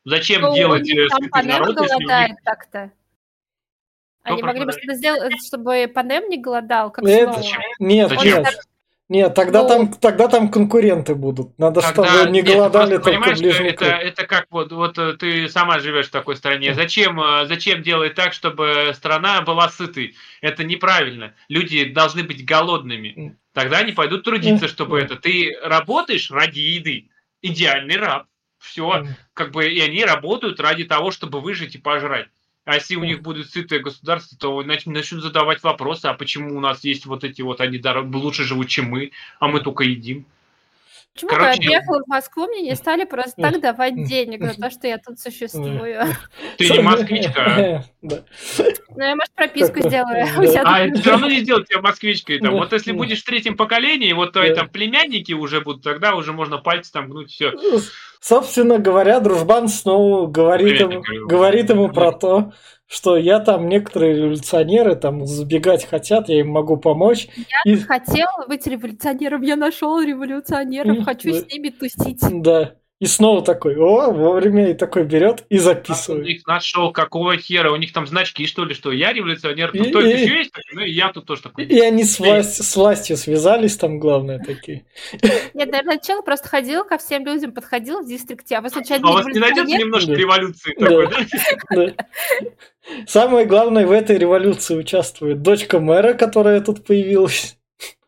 Зачем 0.05 0.43
Ну, 0.43 0.55
делать 0.55 0.89
э, 0.89 1.09
там 1.09 1.47
народ, 1.47 1.69
если 1.81 1.81
у 1.81 1.99
них 1.99 2.09
голодает 2.09 2.37
так-то. 2.45 2.93
Кто 4.25 4.35
Они 4.35 4.43
могли 4.43 4.65
бы 4.65 4.73
что-то 4.73 4.95
сделать, 4.95 5.33
чтобы 5.47 5.91
Панем 5.93 6.29
не 6.29 6.39
голодал, 6.39 6.91
как 6.93 7.05
Это-. 7.05 7.33
Зачем? 7.33 7.61
Нет, 7.81 8.09
Зачем? 8.09 8.43
нет. 8.43 8.61
Нет, 9.09 9.35
тогда 9.35 9.63
Ну. 9.63 9.69
там, 9.69 9.93
тогда 9.93 10.27
там 10.29 10.49
конкуренты 10.49 11.15
будут. 11.15 11.59
Надо, 11.59 11.83
Тогда- 11.83 12.07
чтобы 12.07 12.31
не 12.31 12.41
нет, 12.41 12.47
голодали 12.47 12.95
только 12.97 13.11
понимаешь, 13.11 13.37
что 13.37 13.47
это, 13.65 13.85
это 13.85 14.27
как 14.27 14.47
вот, 14.49 14.73
вот 14.73 14.97
э, 14.97 15.15
ты 15.19 15.51
сама 15.51 15.81
живешь 15.81 16.07
в 16.07 16.11
такой 16.13 16.35
стране. 16.37 16.73
Зачем, 16.73 17.21
э, 17.21 17.45
зачем 17.47 17.83
делать 17.83 18.15
так, 18.15 18.33
чтобы 18.33 18.93
страна 18.95 19.43
была 19.43 19.69
сытой? 19.69 20.15
Это 20.41 20.65
неправильно. 20.65 21.35
Люди 21.49 21.85
должны 21.85 22.23
быть 22.23 22.47
голодными. 22.47 23.37
Тогда 23.53 23.79
они 23.79 23.93
пойдут 23.93 24.25
трудиться, 24.25 24.67
чтобы 24.67 25.01
это. 25.01 25.17
Ты 25.17 25.59
работаешь 25.63 26.31
ради 26.31 26.61
еды. 26.61 27.11
Идеальный 27.43 27.97
раб. 27.97 28.29
Все. 28.59 29.05
Как 29.35 29.51
бы 29.51 29.69
и 29.69 29.81
они 29.81 30.05
работают 30.07 30.59
ради 30.59 30.85
того, 30.85 31.11
чтобы 31.11 31.41
выжить 31.41 31.75
и 31.75 31.79
пожрать. 31.79 32.29
А 32.65 32.77
если 32.77 32.95
у 32.95 33.05
них 33.05 33.23
будет 33.23 33.51
сытое 33.51 33.81
государство, 33.81 34.39
то 34.39 34.63
нач- 34.63 34.83
начнут 34.89 35.23
задавать 35.23 35.63
вопросы, 35.63 36.07
а 36.07 36.15
почему 36.15 36.57
у 36.57 36.61
нас 36.61 36.85
есть 36.85 37.07
вот 37.07 37.25
эти 37.25 37.43
вот, 37.43 37.61
они 37.61 37.81
лучше 38.15 38.45
живут, 38.45 38.69
чем 38.69 38.87
мы, 38.87 39.11
а 39.41 39.49
мы 39.49 39.61
только 39.61 39.83
едим. 39.83 40.27
Почему, 41.15 41.31
Короче, 41.31 41.51
когда 41.51 41.63
я 41.63 41.69
приехала 41.69 42.03
в 42.03 42.09
Москву, 42.09 42.47
мне 42.47 42.63
не 42.63 42.75
стали 42.75 43.05
просто 43.05 43.43
так 43.43 43.61
давать 43.61 44.05
денег 44.05 44.45
за 44.45 44.55
то, 44.59 44.71
что 44.71 44.87
я 44.87 44.97
тут 44.97 45.19
существую? 45.21 46.07
Ты 46.57 46.71
не 46.71 46.81
москвичка, 46.81 47.45
а? 47.45 47.85
Ну, 48.95 49.03
я, 49.03 49.15
может, 49.15 49.33
прописку 49.35 49.81
сделаю. 49.81 50.27
А, 50.65 50.91
все 50.95 51.11
равно 51.11 51.29
не 51.29 51.41
сделать 51.41 51.69
тебя 51.69 51.81
москвичкой. 51.81 52.39
Там. 52.39 52.53
Вот 52.53 52.73
если 52.73 52.93
будешь 52.93 53.23
в 53.23 53.25
третьем 53.25 53.57
поколении, 53.57 54.13
вот 54.13 54.33
твои 54.33 54.55
там 54.55 54.69
племянники 54.69 55.33
уже 55.33 55.61
будут, 55.61 55.83
тогда 55.83 56.15
уже 56.15 56.33
можно 56.33 56.59
пальцы 56.59 56.93
там 56.93 57.11
гнуть, 57.11 57.31
все. 57.31 57.53
Собственно 58.23 58.79
говоря, 58.79 59.19
дружбан 59.19 59.67
снова 59.67 60.29
говорит 60.29 60.79
Привет, 60.79 60.93
ему, 60.93 61.27
говорит 61.27 61.71
ему 61.71 61.89
про 61.89 62.13
то, 62.13 62.53
что 62.87 63.17
я 63.17 63.41
там 63.41 63.69
некоторые 63.69 64.15
революционеры 64.15 64.95
там 64.95 65.27
сбегать 65.27 65.85
хотят, 65.85 66.29
я 66.29 66.39
им 66.39 66.51
могу 66.51 66.77
помочь. 66.77 67.27
И- 67.65 67.75
Хотел 67.79 68.29
быть 68.47 68.65
революционером, 68.65 69.43
я 69.43 69.57
нашел 69.57 70.01
революционеров, 70.01 71.05
хочу 71.05 71.33
да. 71.33 71.41
с 71.41 71.47
ними 71.49 71.71
тусить. 71.71 72.21
да. 72.43 72.77
И 73.03 73.07
снова 73.07 73.43
такой, 73.43 73.75
о, 73.75 74.13
вовремя 74.13 74.71
и 74.71 74.75
такой 74.75 75.03
берет 75.03 75.45
и 75.49 75.59
записывает. 75.59 76.25
их 76.25 76.47
нашел, 76.47 76.93
какого 76.93 77.37
хера, 77.37 77.73
у 77.73 77.77
них 77.77 77.93
там 77.93 78.07
значки, 78.07 78.47
что 78.47 78.65
ли, 78.65 78.75
что 78.75 78.93
я 78.93 79.13
революционер, 79.13 79.73
тут 79.73 79.89
кто-то 79.89 80.07
еще 80.07 80.39
есть, 80.39 80.53
ну 80.73 80.83
и 80.83 80.93
я 80.93 81.13
тут 81.13 81.27
тоже 81.27 81.43
такой. 81.43 81.65
И 81.65 81.81
они 81.81 82.05
с, 82.05 82.21
власть, 82.21 82.63
с 82.63 82.77
властью 82.77 83.17
связались 83.17 83.77
там, 83.77 83.99
главное, 83.99 84.39
такие. 84.39 84.85
Нет, 85.21 85.73
наверное, 85.73 85.99
чел 85.99 86.23
просто 86.23 86.47
ходил 86.47 86.85
ко 86.85 86.97
всем 86.97 87.27
людям, 87.27 87.51
подходил 87.51 88.03
в 88.03 88.07
дистрикте, 88.07 88.55
а 88.55 88.61
вы 88.61 88.71
случайно 88.71 89.09
А 89.09 89.11
у 89.11 89.15
вас 89.15 89.27
не 89.27 89.41
найдется 89.41 89.77
немножко 89.77 90.13
революции 90.13 90.73
такой, 90.79 91.09
да? 91.71 92.05
Самое 93.09 93.47
главное, 93.47 93.85
в 93.85 93.91
этой 93.91 94.17
революции 94.17 94.77
участвует 94.77 95.43
дочка 95.43 95.81
мэра, 95.81 96.15
которая 96.15 96.61
тут 96.61 96.85
появилась. 96.85 97.59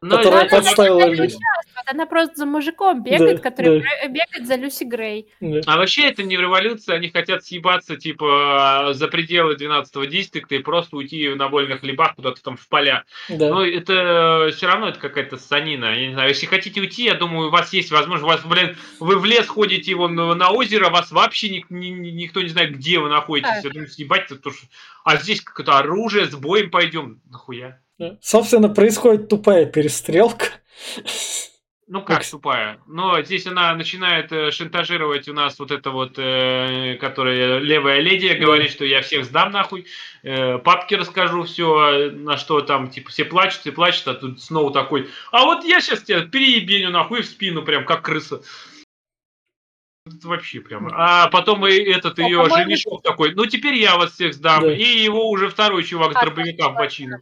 Ну, 0.00 0.18
Которая 0.18 0.48
подставила 0.48 0.98
участвует, 0.98 1.40
она 1.86 2.06
просто 2.06 2.34
за 2.36 2.46
мужиком 2.46 3.02
бегает, 3.02 3.36
Да, 3.36 3.42
который 3.50 3.80
да. 3.80 3.86
бе- 4.06 4.08
бегает 4.08 4.46
за 4.46 4.54
Люси 4.56 4.84
Грей. 4.84 5.28
Да. 5.40 5.60
А 5.66 5.76
вообще 5.76 6.08
это 6.08 6.22
не 6.22 6.36
революция, 6.36 6.96
они 6.96 7.08
хотят 7.10 7.44
съебаться 7.44 7.96
типа 7.96 8.90
за 8.94 9.08
пределы 9.08 9.54
12-го 9.56 10.04
дистрикта 10.04 10.54
и 10.54 10.58
просто 10.58 10.96
уйти 10.96 11.28
на 11.34 11.48
вольных 11.48 11.80
хлебах 11.80 12.14
куда-то 12.16 12.42
там 12.42 12.56
в 12.56 12.68
поля. 12.68 13.04
Да. 13.28 13.50
Но 13.50 13.64
это 13.64 14.50
все 14.56 14.66
равно 14.66 14.88
это 14.88 14.98
какая-то 14.98 15.36
санина. 15.36 15.86
Я 15.98 16.06
не 16.08 16.12
знаю, 16.14 16.28
если 16.30 16.46
хотите 16.46 16.80
уйти, 16.80 17.04
я 17.04 17.14
думаю, 17.14 17.48
у 17.48 17.50
вас 17.50 17.72
есть 17.72 17.90
возможность, 17.90 18.24
у 18.24 18.28
вас, 18.28 18.44
блин, 18.44 18.76
вы 19.00 19.18
в 19.18 19.24
лес 19.24 19.46
ходите 19.46 19.94
вон 19.94 20.14
на, 20.14 20.34
на 20.34 20.50
озеро, 20.50 20.90
вас 20.90 21.10
вообще 21.12 21.48
ни- 21.50 21.64
ни- 21.68 21.88
ни- 21.88 22.10
никто 22.10 22.40
не 22.42 22.48
знает, 22.48 22.74
где 22.76 22.98
вы 22.98 23.08
находитесь. 23.08 23.50
Так. 23.50 23.64
Я 23.64 23.70
думаю, 23.70 23.88
съебать 23.88 24.26
то 24.28 24.34
что... 24.50 24.66
А 25.04 25.16
здесь 25.16 25.40
какое-то 25.42 25.78
оружие, 25.78 26.26
с 26.26 26.34
боем 26.34 26.70
пойдем. 26.70 27.20
Нахуя? 27.30 27.80
Да. 27.98 28.16
Собственно, 28.22 28.68
происходит 28.68 29.28
тупая 29.28 29.66
перестрелка. 29.66 30.46
Ну 31.86 32.02
как 32.02 32.24
с- 32.24 32.30
тупая. 32.30 32.80
Но 32.86 33.20
здесь 33.22 33.46
она 33.46 33.74
начинает 33.74 34.32
э, 34.32 34.50
шантажировать 34.50 35.28
у 35.28 35.34
нас 35.34 35.58
вот 35.58 35.70
это 35.70 35.90
вот, 35.90 36.14
э, 36.16 36.96
которая 36.98 37.58
левая 37.58 38.00
леди, 38.00 38.28
говорит, 38.34 38.70
что 38.70 38.84
я 38.86 39.02
всех 39.02 39.24
сдам 39.26 39.52
нахуй, 39.52 39.86
э, 40.22 40.58
папке 40.58 40.96
расскажу 40.96 41.42
все, 41.44 42.10
на 42.12 42.38
что 42.38 42.62
там, 42.62 42.88
типа, 42.88 43.10
все 43.10 43.26
плачут 43.26 43.66
и 43.66 43.70
плачут, 43.70 44.08
а 44.08 44.14
тут 44.14 44.40
снова 44.42 44.72
такой, 44.72 45.10
а 45.30 45.44
вот 45.44 45.64
я 45.64 45.80
сейчас 45.82 46.02
тебя 46.02 46.22
переебеню 46.22 46.90
нахуй 46.90 47.20
в 47.22 47.26
спину, 47.26 47.62
прям 47.62 47.84
как 47.84 48.02
крыса. 48.02 48.42
Это 50.06 50.28
вообще 50.28 50.60
прямо. 50.60 50.90
А 50.94 51.28
потом 51.28 51.66
и 51.66 51.72
этот 51.72 52.18
ее 52.18 52.36
по-моему- 52.42 52.56
женишок 52.56 53.02
такой, 53.02 53.34
ну 53.34 53.46
теперь 53.46 53.74
я 53.74 53.96
вас 53.96 54.12
всех 54.12 54.34
сдам. 54.34 54.62
Да. 54.62 54.72
И 54.72 54.82
его 54.82 55.28
уже 55.30 55.48
второй 55.48 55.82
чувак 55.84 56.12
с 56.12 56.16
А, 56.16 56.20
дробовиком 56.24 56.74
в 56.74 56.76
бочину. 56.76 57.18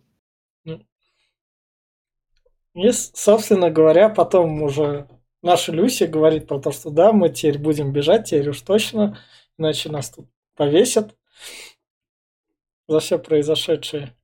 И, 2.74 2.90
собственно 2.90 3.70
говоря, 3.70 4.08
потом 4.08 4.62
уже 4.62 5.08
наша 5.42 5.72
Люся 5.72 6.06
говорит 6.06 6.46
про 6.46 6.58
то, 6.58 6.72
что 6.72 6.90
да, 6.90 7.12
мы 7.12 7.28
теперь 7.28 7.58
будем 7.58 7.92
бежать, 7.92 8.26
теперь 8.26 8.48
уж 8.48 8.60
точно, 8.62 9.18
иначе 9.58 9.90
нас 9.90 10.10
тут 10.10 10.26
повесят 10.56 11.14
за 12.88 13.00
все 13.00 13.18
произошедшее. 13.18 14.14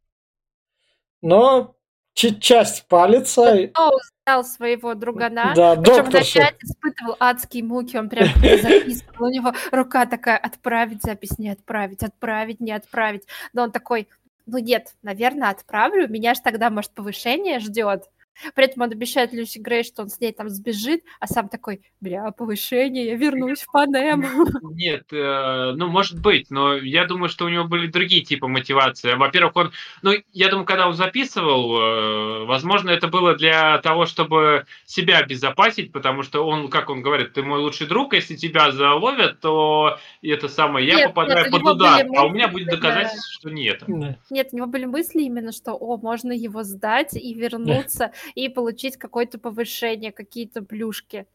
Но 1.21 1.77
часть 2.15 2.87
палится. 2.89 3.71
Сноу 3.75 3.99
сдал 4.23 4.45
своего 4.45 4.95
другана. 4.95 5.53
Да, 5.55 5.77
Причем 5.77 6.05
вначале 6.05 6.57
испытывал 6.63 7.17
адские 7.21 7.65
муки, 7.65 7.97
он 7.97 8.09
прям 8.09 8.29
записывал, 8.35 9.27
у 9.27 9.31
него 9.31 9.53
рука 9.73 10.07
такая, 10.07 10.37
отправить 10.37 11.03
запись, 11.03 11.39
не 11.39 11.51
отправить, 11.51 12.03
отправить, 12.03 12.61
не 12.61 12.73
отправить. 12.73 13.25
Но 13.53 13.65
он 13.65 13.73
такой, 13.73 14.09
ну 14.47 14.59
нет, 14.59 14.95
наверное, 15.03 15.51
отправлю, 15.51 16.09
меня 16.09 16.35
же 16.35 16.41
тогда, 16.41 16.71
может, 16.71 16.93
повышение 16.93 17.61
ждет. 17.61 18.09
При 18.55 18.65
этом 18.65 18.83
он 18.83 18.93
обещает 18.93 19.33
Люси 19.33 19.59
Грей, 19.59 19.85
что 19.85 20.03
он 20.03 20.09
с 20.09 20.21
ней 20.21 20.33
там 20.33 20.49
сбежит, 20.49 21.03
а 21.21 21.27
сам 21.27 21.49
такой, 21.49 21.81
бля, 22.01 22.31
повышение, 22.31 23.07
я 23.07 23.17
вернусь 23.17 23.63
в 23.63 23.73
Панем. 23.73 24.25
Нет, 24.75 25.05
э, 25.13 25.73
ну, 25.77 25.89
может 25.89 26.21
быть, 26.21 26.51
но 26.51 26.75
я 26.77 27.05
думаю, 27.07 27.29
что 27.29 27.45
у 27.45 27.49
него 27.49 27.65
были 27.65 27.87
другие 27.87 28.23
типы 28.23 28.47
мотивации. 28.47 29.15
Во-первых, 29.15 29.57
он, 29.57 29.73
ну, 30.03 30.13
я 30.33 30.49
думаю, 30.49 30.67
когда 30.67 30.89
он 30.89 30.95
записывал, 30.95 31.81
э, 31.81 32.45
возможно, 32.45 32.91
это 32.91 33.09
было 33.09 33.35
для 33.35 33.79
того, 33.79 34.07
чтобы 34.07 34.67
себя 34.87 35.19
обезопасить, 35.19 35.93
потому 35.93 36.23
что 36.23 36.47
он, 36.47 36.69
как 36.69 36.91
он 36.91 37.03
говорит, 37.03 37.33
ты 37.33 37.43
мой 37.43 37.61
лучший 37.61 37.87
друг, 37.87 38.15
если 38.15 38.37
тебя 38.37 38.71
заловят, 38.73 39.41
то 39.41 39.99
это 40.23 40.49
самое, 40.49 40.87
я 40.87 40.95
Нет, 40.95 41.09
попадаю 41.09 41.45
нет, 41.45 41.53
под 41.53 41.63
удар, 41.63 42.05
были 42.05 42.17
а 42.17 42.25
у 42.25 42.31
меня 42.31 42.49
мысли, 42.49 42.53
будет 42.53 42.67
да. 42.67 42.77
доказательство, 42.77 43.33
что 43.33 43.51
нет. 43.51 43.83
Да. 43.87 44.17
Нет, 44.31 44.49
у 44.53 44.57
него 44.57 44.67
были 44.67 44.85
мысли 44.85 45.23
именно, 45.23 45.53
что, 45.53 45.73
о, 45.75 45.97
можно 45.97 46.33
его 46.33 46.63
сдать 46.63 47.15
и 47.15 47.35
вернуться, 47.35 48.13
и 48.35 48.49
получить 48.49 48.97
какое-то 48.97 49.39
повышение, 49.39 50.13
какие-то 50.13 50.63
плюшки. 50.63 51.27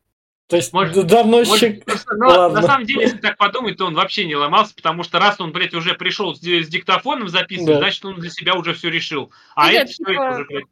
То 0.48 0.58
есть 0.58 0.74
Может- 0.74 0.94
д- 0.94 1.04
доносчик... 1.04 1.50
Может, 1.52 1.86
просто, 1.86 2.16
но 2.16 2.28
Ладно. 2.28 2.62
на 2.62 2.68
самом 2.68 2.86
деле, 2.86 3.04
если 3.04 3.18
так 3.18 3.38
подумать, 3.38 3.78
то 3.78 3.86
он 3.86 3.96
вообще 3.96 4.26
не 4.26 4.36
ломался, 4.36 4.76
потому 4.76 5.04
что 5.04 5.18
раз 5.20 5.40
он, 5.40 5.52
блядь, 5.52 5.74
уже 5.74 5.94
пришел 5.96 6.36
с, 6.36 6.40
с 6.40 6.68
диктофоном 6.68 7.30
записывать, 7.30 7.76
Да. 7.76 7.78
значит, 7.80 8.04
он 8.06 8.16
для 8.20 8.30
себя 8.30 8.56
уже 8.56 8.74
все 8.74 8.90
решил. 8.90 9.32
А 9.56 9.72
Нет, 9.72 9.84
это 9.84 9.92
все 9.94 10.04
типа, 10.04 10.12
это 10.12 10.36
уже, 10.36 10.46
блядь, 10.46 10.66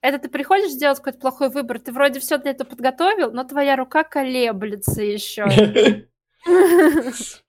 Это 0.00 0.18
ты 0.18 0.28
приходишь 0.28 0.72
сделать 0.72 0.98
какой-то 0.98 1.18
плохой 1.18 1.50
выбор, 1.50 1.78
ты 1.78 1.92
вроде 1.92 2.18
все 2.20 2.36
для 2.38 2.50
этого 2.50 2.68
подготовил, 2.68 3.30
но 3.32 3.44
твоя 3.44 3.76
рука 3.76 4.02
колеблется 4.02 5.02
еще. 5.02 5.44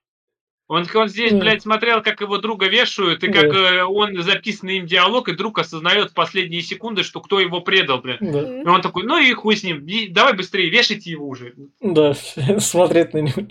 Он, 0.68 0.86
он 0.95 1.07
здесь, 1.09 1.34
блядь, 1.34 1.61
смотрел, 1.61 2.01
как 2.01 2.22
его 2.22 2.38
друга 2.38 2.68
вешают, 2.68 3.24
и 3.24 3.28
Да. 3.28 3.41
как 3.41 3.53
э, 3.53 3.84
он 3.84 4.22
записанный 4.24 4.78
им 4.78 4.86
диалог, 4.86 5.28
и 5.28 5.34
друг 5.36 5.59
осознает 5.59 6.11
в 6.11 6.14
последние 6.14 6.61
секунды, 6.61 7.03
что 7.03 7.20
кто 7.20 7.39
его 7.39 7.59
предал, 7.61 7.99
блядь. 7.99 8.22
Да, 8.22 8.61
И 8.61 8.66
он 8.66 8.82
такой, 8.82 9.03
ну 9.03 9.18
и 9.18 9.32
хуй 9.34 9.57
с 9.57 9.64
ним, 9.64 9.86
и 9.86 10.07
давай 10.07 10.34
быстрее, 10.34 10.70
вешайте 10.70 11.11
его 11.11 11.28
уже. 11.28 11.53
да, 11.82 12.14
смотреть 12.59 13.14
на 13.14 13.20
него. 13.20 13.47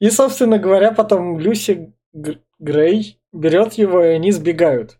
И, 0.00 0.10
собственно 0.10 0.58
говоря, 0.58 0.90
потом 0.92 1.38
Люси 1.38 1.92
Грей 2.58 3.18
берет 3.32 3.74
его, 3.74 4.02
и 4.04 4.08
они 4.08 4.32
сбегают 4.32 4.98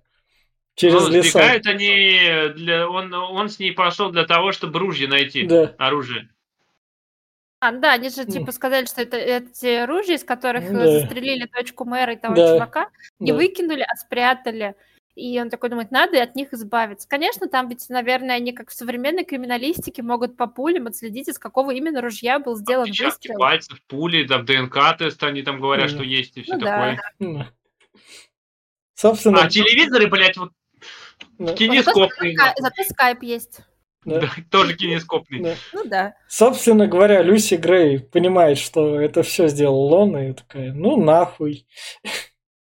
через 0.77 1.03
Ну, 1.07 1.11
леса. 1.11 1.31
сбегают 1.31 1.67
они, 1.67 2.55
для, 2.57 2.89
он, 2.89 3.13
он 3.15 3.49
с 3.49 3.59
ней 3.59 3.73
пошел 3.73 4.11
для 4.11 4.25
того, 4.27 4.53
чтобы 4.53 4.79
ружье 4.79 5.09
найти, 5.09 5.47
Да, 5.47 5.75
оружие. 5.79 6.29
А, 7.67 7.73
да, 7.73 7.93
они 7.93 8.11
же 8.11 8.25
Ну. 8.27 8.31
типа 8.33 8.53
сказали, 8.53 8.85
что 8.85 9.01
это 9.01 9.17
эти 9.17 9.87
ружья, 9.87 10.17
из 10.17 10.25
которых 10.25 10.65
э, 10.65 10.73
Да. 10.73 11.01
застрелили 11.01 11.49
дочку 11.51 11.87
мэра 11.87 12.13
и 12.13 12.17
того 12.17 12.35
Да. 12.35 12.49
чувака, 12.55 12.91
не 13.19 13.31
да. 13.33 13.39
выкинули, 13.39 13.81
а 13.83 13.97
спрятали. 13.97 14.75
И 15.15 15.41
он 15.41 15.49
такой 15.49 15.71
думает, 15.71 15.91
надо 15.91 16.21
от 16.23 16.35
них 16.35 16.53
избавиться. 16.53 17.09
Конечно, 17.09 17.47
там 17.49 17.69
ведь, 17.69 17.89
наверное, 17.89 18.35
они 18.37 18.53
как 18.53 18.69
в 18.69 18.75
современной 18.75 19.25
криминалистике 19.25 20.03
могут 20.03 20.37
по 20.37 20.47
пулям 20.47 20.89
отследить, 20.89 21.29
из 21.29 21.39
какого 21.39 21.71
именно 21.71 22.03
ружья 22.03 22.39
был 22.39 22.57
сделан 22.57 22.83
Отпечатки 22.83 23.29
выстрел. 23.29 23.39
пальцев, 23.39 23.81
пули, 23.87 24.27
там 24.27 24.45
ДНК-тест, 24.45 25.23
они 25.23 25.43
там 25.43 25.59
говорят, 25.61 25.87
Мгм. 25.87 25.95
что 25.95 26.05
есть 26.05 26.37
и 26.37 26.43
все 26.43 26.55
Ну 26.57 26.61
такое. 26.61 27.01
Да. 27.21 27.49
Собственно, 28.95 29.43
А 29.45 29.49
телевизоры, 29.49 30.09
блядь, 30.09 30.37
вот 30.37 30.51
Зато, 31.39 31.55
кинескопные. 31.55 32.35
ска- 32.37 32.53
зато 32.59 32.83
скайп 32.85 33.23
есть. 33.23 33.61
Да. 34.05 34.31
Тоже 34.51 34.77
кинескопный. 34.77 35.41
Да. 35.43 35.55
Ну 35.73 35.85
да. 35.85 36.15
Собственно 36.29 36.87
говоря, 36.87 37.23
Люси 37.23 37.55
Грей 37.55 38.01
понимает, 38.01 38.59
что 38.59 39.01
это 39.01 39.23
все 39.23 39.49
сделал 39.49 39.93
он, 39.93 40.17
и 40.17 40.33
такая, 40.33 40.73
ну 40.73 41.03
нахуй. 41.03 41.67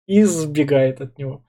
И 0.06 0.22
сбегает 0.24 1.00
от 1.00 1.18
него. 1.18 1.44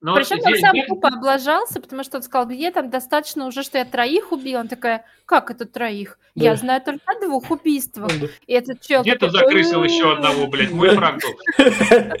Но 0.00 0.16
Причем 0.16 0.36
он 0.36 0.42
здесь- 0.42 0.60
сам 0.60 0.72
здесь- 0.72 0.86
тупо 0.86 1.08
облажался, 1.08 1.80
потому 1.80 2.04
что 2.04 2.18
он 2.18 2.22
сказал, 2.22 2.46
мне 2.46 2.70
там 2.72 2.90
достаточно 2.90 3.46
уже, 3.46 3.62
что 3.62 3.78
я 3.78 3.84
троих 3.86 4.32
убил. 4.32 4.58
Он 4.60 4.68
такая, 4.68 5.06
как 5.24 5.50
это 5.50 5.64
троих? 5.64 6.18
Да. 6.34 6.44
Я 6.44 6.56
знаю 6.56 6.82
только 6.82 7.00
о 7.06 7.20
двух 7.24 7.50
убийствах. 7.50 8.10
Да. 8.20 8.26
И 8.46 8.52
этот 8.52 8.82
чел 8.82 9.00
Где-то 9.02 9.30
закрысил 9.30 9.82
еще 9.82 10.12
одного, 10.12 10.46
блядь, 10.46 10.72
мой 10.72 10.94
враг 10.94 11.20
был. 11.22 11.30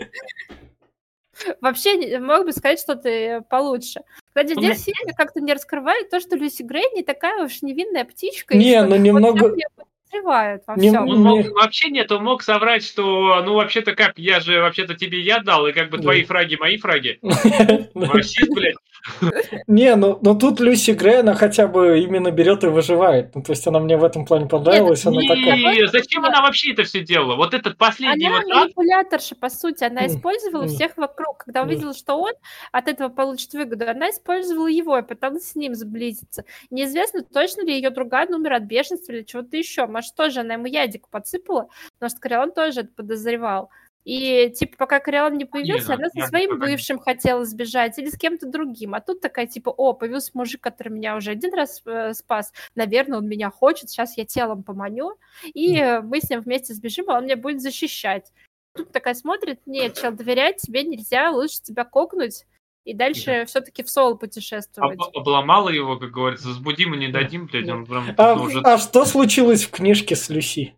Вообще 1.60 2.18
мог 2.20 2.46
бы 2.46 2.52
сказать 2.52 2.78
что-то 2.80 3.44
получше. 3.50 4.00
Кстати, 4.34 4.58
здесь 4.58 4.82
фильме 4.82 5.12
как-то 5.16 5.40
не 5.40 5.52
раскрывают 5.52 6.10
то, 6.10 6.18
что 6.18 6.34
Люси 6.34 6.62
Грей 6.62 6.90
не 6.96 7.04
такая 7.04 7.44
уж 7.44 7.62
невинная 7.62 8.04
птичка. 8.04 8.56
Не, 8.56 8.82
ну 8.82 8.90
вот 8.90 8.96
немного- 8.98 9.54
всех 9.54 9.68
подозревают 10.24 10.62
во 10.66 10.76
Не- 10.76 10.88
всем. 10.88 11.08
Он 11.08 11.22
мог- 11.22 11.50
вообще 11.52 11.90
нет, 11.90 12.10
он 12.12 12.24
мог 12.24 12.42
соврать, 12.42 12.84
что, 12.84 13.42
ну, 13.44 13.54
вообще-то 13.54 13.94
как, 13.94 14.12
я 14.18 14.40
же, 14.40 14.60
вообще-то 14.60 14.94
тебе 14.94 15.20
я 15.20 15.40
дал, 15.40 15.66
и 15.66 15.72
как 15.72 15.90
бы 15.90 15.96
Да. 15.98 16.02
твои 16.04 16.24
фраги, 16.24 16.56
мои 16.56 16.76
фраги. 16.78 17.18
Расист, 17.94 18.50
блядь. 18.54 18.74
Не, 19.66 19.96
ну, 19.96 20.18
но 20.22 20.34
тут 20.34 20.60
Люси 20.60 20.92
Грей, 20.92 21.20
она 21.20 21.34
хотя 21.34 21.66
бы 21.66 22.00
именно 22.00 22.30
берет 22.30 22.64
и 22.64 22.68
выживает. 22.68 23.34
Ну, 23.34 23.42
то 23.42 23.52
есть 23.52 23.66
она 23.66 23.78
мне 23.78 23.98
в 23.98 24.04
этом 24.04 24.24
плане 24.24 24.46
понравилась. 24.46 25.04
Она 25.04 25.20
такая... 25.20 25.56
Не, 25.56 25.86
зачем 25.88 26.24
она 26.24 26.40
вообще 26.40 26.72
это 26.72 26.84
все 26.84 27.02
делала? 27.02 27.36
Вот 27.36 27.52
этот 27.52 27.76
последний 27.76 28.26
Она 28.28 28.40
вот 28.40 28.46
манипуляторша, 28.46 29.34
по 29.34 29.50
сути, 29.50 29.84
она 29.84 30.06
использовала 30.06 30.66
всех 30.68 30.96
вокруг. 30.96 31.44
Когда 31.44 31.64
Да. 31.64 31.66
увидела, 31.68 31.92
что 31.92 32.14
он 32.18 32.32
от 32.72 32.88
этого 32.88 33.10
получит 33.10 33.52
выгоду, 33.52 33.84
она 33.90 34.08
использовала 34.08 34.68
его 34.68 34.96
и 34.96 35.02
пыталась 35.02 35.50
с 35.50 35.54
ним 35.54 35.74
сблизиться. 35.74 36.44
Неизвестно, 36.70 37.22
точно 37.22 37.60
ли 37.66 37.74
ее 37.74 37.90
другая 37.90 38.26
умер 38.26 38.54
от 38.54 38.62
бешенства 38.62 39.12
или 39.12 39.22
чего-то 39.22 39.54
еще. 39.58 39.86
Может, 39.86 40.03
тоже 40.12 40.40
она 40.40 40.54
ему 40.54 40.66
ядик 40.66 41.08
подсыпала, 41.08 41.68
потому 41.98 42.10
что, 42.10 42.40
он 42.40 42.52
тоже 42.52 42.80
это 42.80 42.90
подозревал. 42.94 43.70
И, 44.04 44.50
типа, 44.54 44.76
пока 44.76 45.00
Кориолан 45.00 45.38
не 45.38 45.46
появился, 45.46 45.88
Не, 45.88 45.94
она 45.94 46.08
со 46.10 46.26
своим 46.28 46.58
бывшим 46.58 46.98
хотела 46.98 47.44
сбежать 47.46 47.98
или 47.98 48.10
с 48.10 48.18
кем-то 48.18 48.46
другим. 48.46 48.94
А 48.94 49.00
тут 49.00 49.20
такая, 49.20 49.46
типа, 49.46 49.70
о, 49.70 49.94
появился 49.94 50.30
мужик, 50.34 50.60
который 50.60 50.90
меня 50.90 51.16
уже 51.16 51.30
один 51.30 51.54
раз 51.54 51.80
э, 51.86 52.12
спас. 52.12 52.52
Наверное, 52.74 53.18
он 53.18 53.26
меня 53.26 53.50
хочет, 53.50 53.88
сейчас 53.88 54.18
я 54.18 54.26
телом 54.26 54.62
поманю. 54.62 55.16
И 55.54 55.78
э, 55.78 56.02
мы 56.02 56.20
с 56.20 56.28
ним 56.28 56.42
вместе 56.42 56.74
сбежим, 56.74 57.08
а 57.08 57.16
он 57.16 57.24
меня 57.24 57.38
будет 57.38 57.62
защищать. 57.62 58.30
Тут 58.74 58.92
такая 58.92 59.14
смотрит, 59.14 59.60
нет, 59.66 59.94
чел, 59.98 60.12
доверять 60.12 60.58
тебе 60.58 60.82
нельзя, 60.82 61.30
лучше 61.30 61.62
тебя 61.62 61.84
кокнуть. 61.84 62.44
И 62.84 62.92
дальше 62.92 63.46
все-таки 63.46 63.82
в 63.82 63.88
соло 63.88 64.14
путешествовать. 64.14 64.98
Об- 64.98 65.16
обломала 65.16 65.70
его, 65.70 65.98
как 65.98 66.10
говорится, 66.10 66.48
возбудим 66.48 66.94
и 66.94 66.98
не 66.98 67.08
дадим, 67.08 67.46
блядь, 67.46 67.68
он 67.68 67.86
прям 67.86 68.14
А, 68.16 68.34
ну, 68.34 68.42
уже... 68.42 68.60
а 68.60 68.76
что 68.76 69.06
случилось 69.06 69.64
в 69.64 69.70
книжке 69.70 70.16
с 70.16 70.28
Люси? 70.28 70.74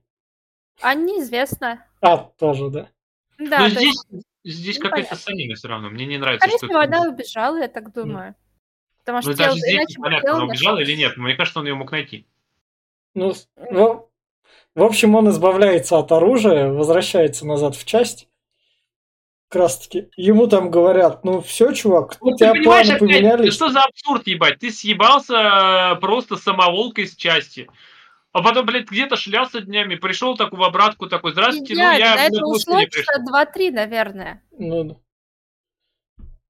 А 0.81 0.95
неизвестно. 0.95 1.85
А, 2.01 2.19
тоже, 2.19 2.71
да. 2.71 2.89
Да, 3.39 3.59
Ну, 3.59 3.65
то 3.65 3.71
здесь, 3.71 4.05
есть, 4.11 4.27
здесь 4.45 4.79
ну, 4.79 4.85
какая-то 4.85 5.17
санина 5.17 5.55
все 5.57 5.69
равно. 5.69 5.91
Мне 5.91 6.07
не 6.07 6.19
нравится, 6.19 6.47
скорее 6.47 6.59
что... 6.59 6.67
всего, 6.69 6.81
она 6.81 7.03
убежала, 7.09 7.57
я 7.59 7.69
так 7.69 7.93
думаю. 7.93 8.35
Потому 9.01 9.23
что 9.23 9.31
Ну, 9.31 9.37
даже 9.37 9.57
здесь 9.59 9.97
непонятно, 9.97 10.35
она 10.37 10.45
убежала 10.45 10.79
или 10.79 10.97
нет. 10.97 11.17
Мне 11.17 11.35
кажется, 11.35 11.59
он 11.59 11.67
ее 11.67 11.75
мог 11.75 11.91
найти. 11.91 12.27
Ну, 13.15 13.35
в 13.55 14.83
общем, 14.83 15.15
он 15.15 15.31
избавляется 15.31 15.99
от 15.99 16.13
оружия, 16.13 16.69
возвращается 16.69 17.47
назад 17.47 17.75
в 17.75 17.85
часть. 17.85 18.29
Как 19.49 19.63
раз 19.63 19.79
таки. 19.79 20.09
Ему 20.17 20.49
там 20.49 20.71
говорят, 20.71 21.25
ну 21.25 21.41
все, 21.41 21.73
чувак, 21.73 22.17
у 22.21 22.27
Вот 22.27 22.33
ты 22.33 22.45
тебя 22.45 22.53
понимаешь, 22.53 22.89
планы 22.89 22.97
опять, 22.99 23.21
поменялись. 23.21 23.55
что 23.55 23.69
за 23.69 23.83
абсурд, 23.83 24.27
ебать? 24.27 24.59
Ты 24.59 24.71
съебался 24.71 25.95
э, 25.95 26.01
просто 26.01 26.37
самоволкой 26.37 27.05
из 27.05 27.15
части. 27.15 27.69
А 28.33 28.43
потом, 28.43 28.67
блядь, 28.67 28.91
где-то 28.91 29.17
шлялся 29.17 29.61
днями, 29.61 29.95
пришел 29.95 30.37
такой 30.37 30.59
в 30.59 30.63
обратку, 30.63 31.07
такой, 31.07 31.33
здравствуйте, 31.33 31.75
ну 31.75 31.81
Идеально, 31.81 31.99
я 31.99 32.27
это 32.27 32.45
ушло 32.45 32.85
часа 32.85 33.19
два-три, 33.27 33.71
наверное. 33.71 34.43
Ну, 34.59 34.85
да. 34.85 34.95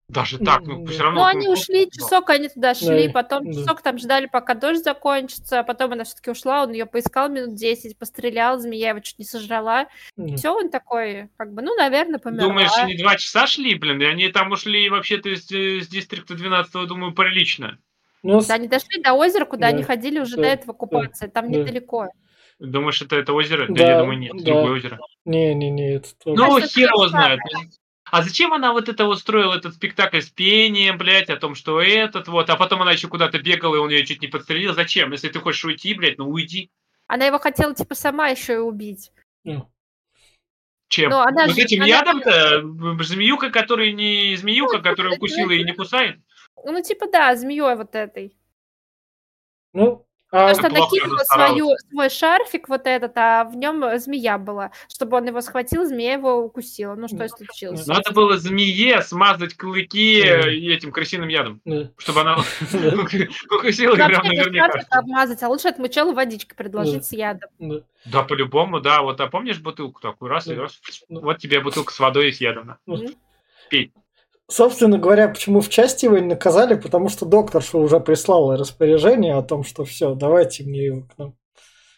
Даже 0.08 0.38
так, 0.38 0.62
ну 0.66 0.86
все 0.86 0.98
да. 0.98 1.04
равно. 1.04 1.20
Ну, 1.20 1.26
они 1.26 1.48
ушли, 1.48 1.90
часок 1.90 2.30
они 2.30 2.48
туда 2.48 2.74
шли, 2.74 3.08
Да, 3.08 3.12
потом 3.12 3.44
да. 3.46 3.52
часок 3.52 3.82
там 3.82 3.98
ждали, 3.98 4.26
пока 4.26 4.54
дождь 4.54 4.84
закончится, 4.84 5.60
а 5.60 5.62
потом 5.64 5.92
она 5.92 6.04
все-таки 6.04 6.30
ушла, 6.30 6.62
он 6.62 6.72
ее 6.72 6.86
поискал 6.86 7.28
минут 7.28 7.56
10, 7.56 7.98
пострелял, 7.98 8.58
змея 8.60 8.90
его 8.90 9.00
чуть 9.00 9.18
не 9.18 9.24
сожрала. 9.24 9.88
Да. 10.16 10.36
Все, 10.36 10.54
он 10.54 10.70
такой, 10.70 11.28
как 11.36 11.52
бы, 11.52 11.62
ну, 11.62 11.74
наверное, 11.74 12.20
померла. 12.20 12.48
Думаешь, 12.48 12.70
они 12.76 12.96
два 12.96 13.16
часа 13.16 13.48
шли, 13.48 13.74
блин, 13.74 14.00
и 14.00 14.04
они 14.04 14.28
там 14.28 14.52
ушли 14.52 14.88
вообще-то 14.88 15.28
из, 15.30 15.50
э, 15.50 15.80
с 15.80 15.88
дистрикта 15.88 16.34
12 16.34 16.86
думаю, 16.86 17.12
прилично. 17.12 17.78
Ну, 18.22 18.40
с- 18.40 18.46
Да, 18.46 18.54
они 18.54 18.68
дошли 18.68 19.02
до 19.02 19.12
озера, 19.14 19.44
куда 19.44 19.62
Да, 19.62 19.74
они 19.74 19.82
ходили 19.82 20.20
уже 20.20 20.36
да, 20.36 20.42
до 20.42 20.48
этого 20.48 20.72
купаться, 20.72 21.26
там 21.26 21.50
да. 21.50 21.58
недалеко. 21.58 22.08
Думаешь, 22.60 23.02
это 23.02 23.16
это 23.16 23.32
озеро? 23.32 23.66
Да, 23.68 23.82
я 23.84 23.98
думаю, 23.98 24.18
нет, 24.18 24.32
да. 24.36 24.44
другое 24.44 24.72
озеро. 24.76 24.98
не-не-не, 25.24 25.94
это 25.96 26.14
тоже. 26.16 26.40
Ну, 26.42 26.60
хер 26.60 26.90
его 26.90 27.08
знает. 27.08 27.40
А 28.10 28.22
зачем 28.22 28.52
она 28.52 28.72
вот 28.72 28.88
это 28.88 29.04
устроила, 29.06 29.54
этот 29.54 29.74
спектакль 29.74 30.20
с 30.20 30.30
пением, 30.30 30.96
блядь, 30.96 31.28
о 31.28 31.36
том, 31.36 31.54
что 31.56 31.80
этот 31.80 32.28
вот, 32.28 32.48
а 32.50 32.56
потом 32.56 32.82
она 32.82 32.92
еще 32.92 33.08
куда-то 33.08 33.38
бегала, 33.40 33.74
и 33.74 33.78
он 33.78 33.90
ее 33.90 34.06
чуть 34.06 34.22
не 34.22 34.28
подстрелил. 34.28 34.74
Зачем? 34.74 35.10
Если 35.12 35.28
ты 35.28 35.40
хочешь 35.40 35.64
уйти, 35.64 35.92
блядь, 35.94 36.18
ну 36.18 36.28
уйди. 36.28 36.70
Она 37.08 37.26
его 37.26 37.38
хотела, 37.40 37.74
типа, 37.74 37.94
сама 37.96 38.28
еще 38.28 38.54
и 38.54 38.58
убить. 38.58 39.10
Ну, 39.44 39.68
Чем? 40.88 41.10
Ну, 41.10 41.18
она 41.18 41.46
вот 41.46 41.56
же- 41.56 41.62
этим 41.62 41.80
она- 41.82 41.88
ядом-то? 41.88 42.62
Б- 42.62 43.02
Змеюка, 43.02 43.50
которая 43.50 43.90
не 43.92 44.36
змеюка, 44.36 44.78
которая 44.78 45.14
укусила 45.16 45.50
и 45.50 45.64
не 45.64 45.72
кусает? 45.72 46.20
Ну, 46.64 46.80
типа, 46.82 47.06
да, 47.10 47.34
змеей 47.34 47.74
вот 47.76 47.94
этой. 47.96 48.36
ну, 49.72 50.05
а, 50.32 50.48
Потому 50.48 50.54
что 50.54 50.66
она 50.66 50.76
плохо 50.76 50.96
кинула 50.96 51.18
расстаралась. 51.20 51.50
свою, 51.50 51.76
свой 51.90 52.10
шарфик 52.10 52.68
вот 52.68 52.86
этот, 52.86 53.12
а 53.16 53.44
в 53.44 53.56
нем 53.56 53.98
змея 53.98 54.38
была. 54.38 54.72
Чтобы 54.88 55.16
он 55.16 55.26
его 55.26 55.40
схватил, 55.40 55.84
змея 55.84 56.14
его 56.14 56.38
укусила. 56.38 56.94
Ну, 56.96 57.06
что 57.06 57.24
и 57.24 57.28
случилось. 57.28 57.86
Надо 57.86 58.12
было 58.12 58.36
змее 58.36 59.02
смазать 59.02 59.54
клыки 59.54 60.20
э, 60.20 60.74
этим 60.74 60.90
крысиным 60.90 61.28
ядом, 61.28 61.60
чтобы 61.96 62.22
она 62.22 62.38
укусила 63.50 63.94
и 63.94 63.96
прям 63.96 64.26
наверняка. 64.26 64.80
обмазать, 64.90 65.42
а 65.42 65.48
лучше 65.48 65.68
отмычала 65.68 66.12
водичкой 66.12 66.56
предложить 66.56 67.04
с 67.04 67.12
ядом. 67.12 67.50
Да. 68.04 68.22
По-любому, 68.22 68.80
да. 68.80 69.02
Вот, 69.02 69.20
а 69.20 69.28
помнишь 69.28 69.60
бутылку 69.60 70.00
такую? 70.00 70.28
Раз, 70.28 70.48
и 70.48 70.54
раз. 70.54 70.80
Вот 71.08 71.38
тебе 71.38 71.60
бутылка 71.60 71.92
с 71.92 71.98
водой 71.98 72.28
и 72.28 72.32
с 72.32 72.40
ядом. 72.40 72.66
на. 72.66 72.78
Ну, 72.86 72.98
Пей. 73.68 73.92
Собственно 74.48 74.98
говоря, 74.98 75.28
почему 75.28 75.60
в 75.60 75.68
части 75.68 76.04
его 76.04 76.18
не 76.18 76.28
наказали, 76.28 76.74
потому 76.74 77.08
что 77.08 77.26
докторша 77.26 77.78
уже 77.78 77.98
прислала 77.98 78.56
распоряжение 78.56 79.34
о 79.34 79.42
том, 79.42 79.64
что 79.64 79.84
все, 79.84 80.14
давайте 80.14 80.62
мне 80.62 80.86
его 80.86 81.02
к 81.02 81.18
нам. 81.18 81.34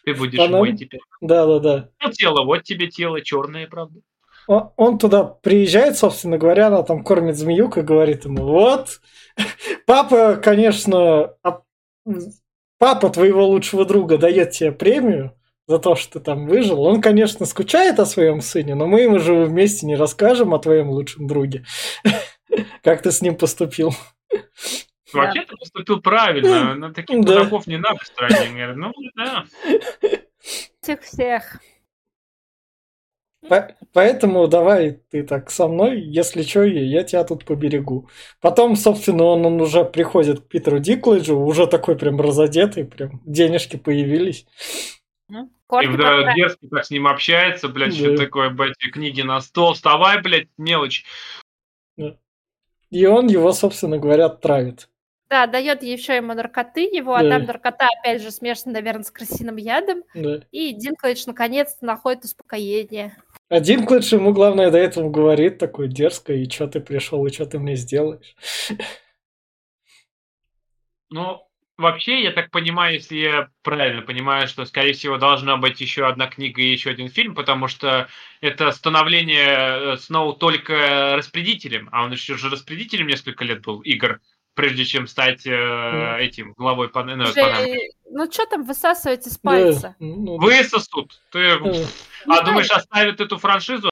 Ты 0.03 0.15
будешь 0.15 0.39
Она- 0.39 0.57
мой 0.57 0.75
теперь. 0.75 1.01
Да-да-да. 1.21 1.89
Ну, 2.03 2.11
тело, 2.11 2.43
вот 2.43 2.63
тебе 2.63 2.87
тело, 2.87 3.21
черное, 3.21 3.67
правда. 3.67 3.99
Он, 4.47 4.71
он 4.77 4.97
туда 4.97 5.23
приезжает, 5.23 5.95
собственно 5.95 6.39
говоря, 6.39 6.67
она 6.67 6.81
там 6.81 7.03
кормит 7.03 7.37
змеюк 7.37 7.77
и 7.77 7.81
говорит 7.81 8.25
ему, 8.25 8.43
вот, 8.43 8.99
папа, 9.85 10.37
конечно, 10.37 11.35
а- 11.43 11.61
папа 12.79 13.09
твоего 13.11 13.45
лучшего 13.45 13.85
друга 13.85 14.17
дает 14.17 14.51
тебе 14.51 14.71
премию 14.71 15.35
за 15.67 15.77
то, 15.77 15.93
что 15.93 16.13
ты 16.13 16.25
там 16.25 16.47
выжил. 16.47 16.81
Он, 16.81 16.99
конечно, 16.99 17.45
скучает 17.45 17.99
о 17.99 18.07
своем 18.07 18.41
сыне, 18.41 18.73
но 18.73 18.87
мы 18.87 19.01
ему 19.01 19.19
же 19.19 19.45
вместе 19.45 19.85
не 19.85 19.95
расскажем 19.95 20.55
о 20.55 20.59
твоем 20.59 20.89
лучшем 20.89 21.27
друге. 21.27 21.63
Как 22.83 23.01
ты 23.01 23.11
с 23.11 23.21
ним 23.21 23.35
поступил? 23.35 23.91
Вообще 25.13 25.43
ты 25.45 25.55
поступил 25.57 26.01
правильно. 26.01 26.75
На 26.75 26.93
таких 26.93 27.23
Да. 27.25 27.33
дураков 27.35 27.67
не 27.67 27.77
надо 27.77 27.99
в 27.99 28.05
стране. 28.07 28.67
Ну, 28.75 28.91
да. 29.15 29.45
Всех-всех. 30.81 31.59
По- 33.47 33.73
Поэтому 33.93 34.47
давай 34.47 34.99
ты 35.09 35.23
так 35.23 35.49
со 35.49 35.67
мной, 35.67 36.01
если 36.01 36.43
что, 36.43 36.63
я 36.63 37.03
тебя 37.03 37.23
тут 37.23 37.45
поберегу. 37.45 38.09
Потом, 38.41 38.75
собственно, 38.75 39.23
он, 39.23 39.45
он 39.45 39.61
уже 39.61 39.85
приходит 39.85 40.41
к 40.41 40.47
Питеру 40.49 40.79
Диклэджу, 40.79 41.37
уже 41.37 41.65
такой 41.65 41.97
прям 41.97 42.19
разодетый, 42.19 42.85
прям 42.85 43.21
денежки 43.25 43.77
появились. 43.77 44.45
М? 45.31 45.45
И 45.47 45.51
поправили. 45.67 46.35
дерзко 46.35 46.67
так 46.67 46.85
с 46.85 46.89
ним 46.91 47.07
общается, 47.07 47.69
блядь, 47.69 47.95
что 47.95 48.11
Да. 48.11 48.17
такое, 48.17 48.49
блядь, 48.49 48.75
книги 48.91 49.21
на 49.21 49.39
стол. 49.39 49.73
Вставай, 49.73 50.21
блядь, 50.21 50.49
мелочь. 50.57 51.05
И 52.89 53.05
он 53.05 53.27
его, 53.27 53.51
собственно 53.53 53.97
говоря, 53.97 54.29
травит. 54.29 54.89
Да, 55.29 55.45
дает 55.45 55.83
еще 55.83 56.15
ему 56.15 56.33
наркоты 56.33 56.81
его, 56.81 57.13
а 57.13 57.21
Да. 57.21 57.29
там 57.37 57.45
наркота, 57.45 57.87
опять 57.99 58.21
же, 58.21 58.31
смешана, 58.31 58.73
наверное, 58.73 59.03
с 59.03 59.11
крысиным 59.11 59.57
ядом. 59.57 60.03
Да. 60.15 60.41
И 60.51 60.73
Динклэйдж 60.73 61.25
наконец-то 61.27 61.85
находит 61.85 62.23
успокоение. 62.23 63.15
А 63.47 63.59
Динклэдж 63.59 64.11
ему, 64.15 64.33
главное, 64.33 64.71
до 64.71 64.79
этого 64.79 65.09
говорит 65.09 65.59
такой 65.59 65.87
дерзко, 65.87 66.33
и 66.33 66.49
что 66.49 66.67
ты 66.67 66.79
пришел, 66.79 67.23
и 67.27 67.31
что 67.31 67.45
ты 67.45 67.59
мне 67.59 67.75
сделаешь. 67.75 68.35
Ну, 71.11 71.41
вообще, 71.79 72.21
я 72.21 72.31
так 72.31 72.51
понимаю, 72.51 72.95
если 72.95 73.15
я 73.17 73.47
правильно 73.63 74.01
понимаю, 74.01 74.47
что, 74.47 74.65
скорее 74.65 74.93
всего, 74.93 75.17
должна 75.17 75.57
быть 75.57 75.81
еще 75.81 76.05
одна 76.07 76.27
книга 76.27 76.61
и 76.61 76.71
еще 76.71 76.91
один 76.91 77.09
фильм, 77.09 77.33
потому 77.33 77.67
что 77.67 78.07
это 78.41 78.71
становление 78.71 79.93
э, 79.93 79.97
Сноу 79.97 80.33
только 80.33 81.15
распределителем, 81.15 81.89
а 81.91 82.03
он 82.03 82.11
еще 82.11 82.37
же 82.37 82.49
распределителем 82.49 83.07
несколько 83.07 83.43
лет 83.45 83.61
был, 83.61 83.79
игр, 83.79 84.19
прежде 84.53 84.85
чем 84.85 85.07
стать 85.07 85.47
э, 85.47 86.17
этим 86.19 86.53
главой 86.57 86.89
Пан- 86.89 87.07
ну, 87.07 87.23
Уже- 87.23 87.33
Панамы. 87.33 87.77
Ну, 88.11 88.31
что 88.31 88.45
там 88.45 88.63
высасываете 88.65 89.29
с 89.29 89.39
Да, 89.39 89.49
пальца? 89.49 89.95
ну, 89.99 90.37
Высосут. 90.37 91.21
Ты, 91.31 91.59
да. 91.59 91.71
а 92.27 92.43
думаешь, 92.43 92.69
оставят 92.71 93.21
эту 93.21 93.37
франшизу? 93.37 93.89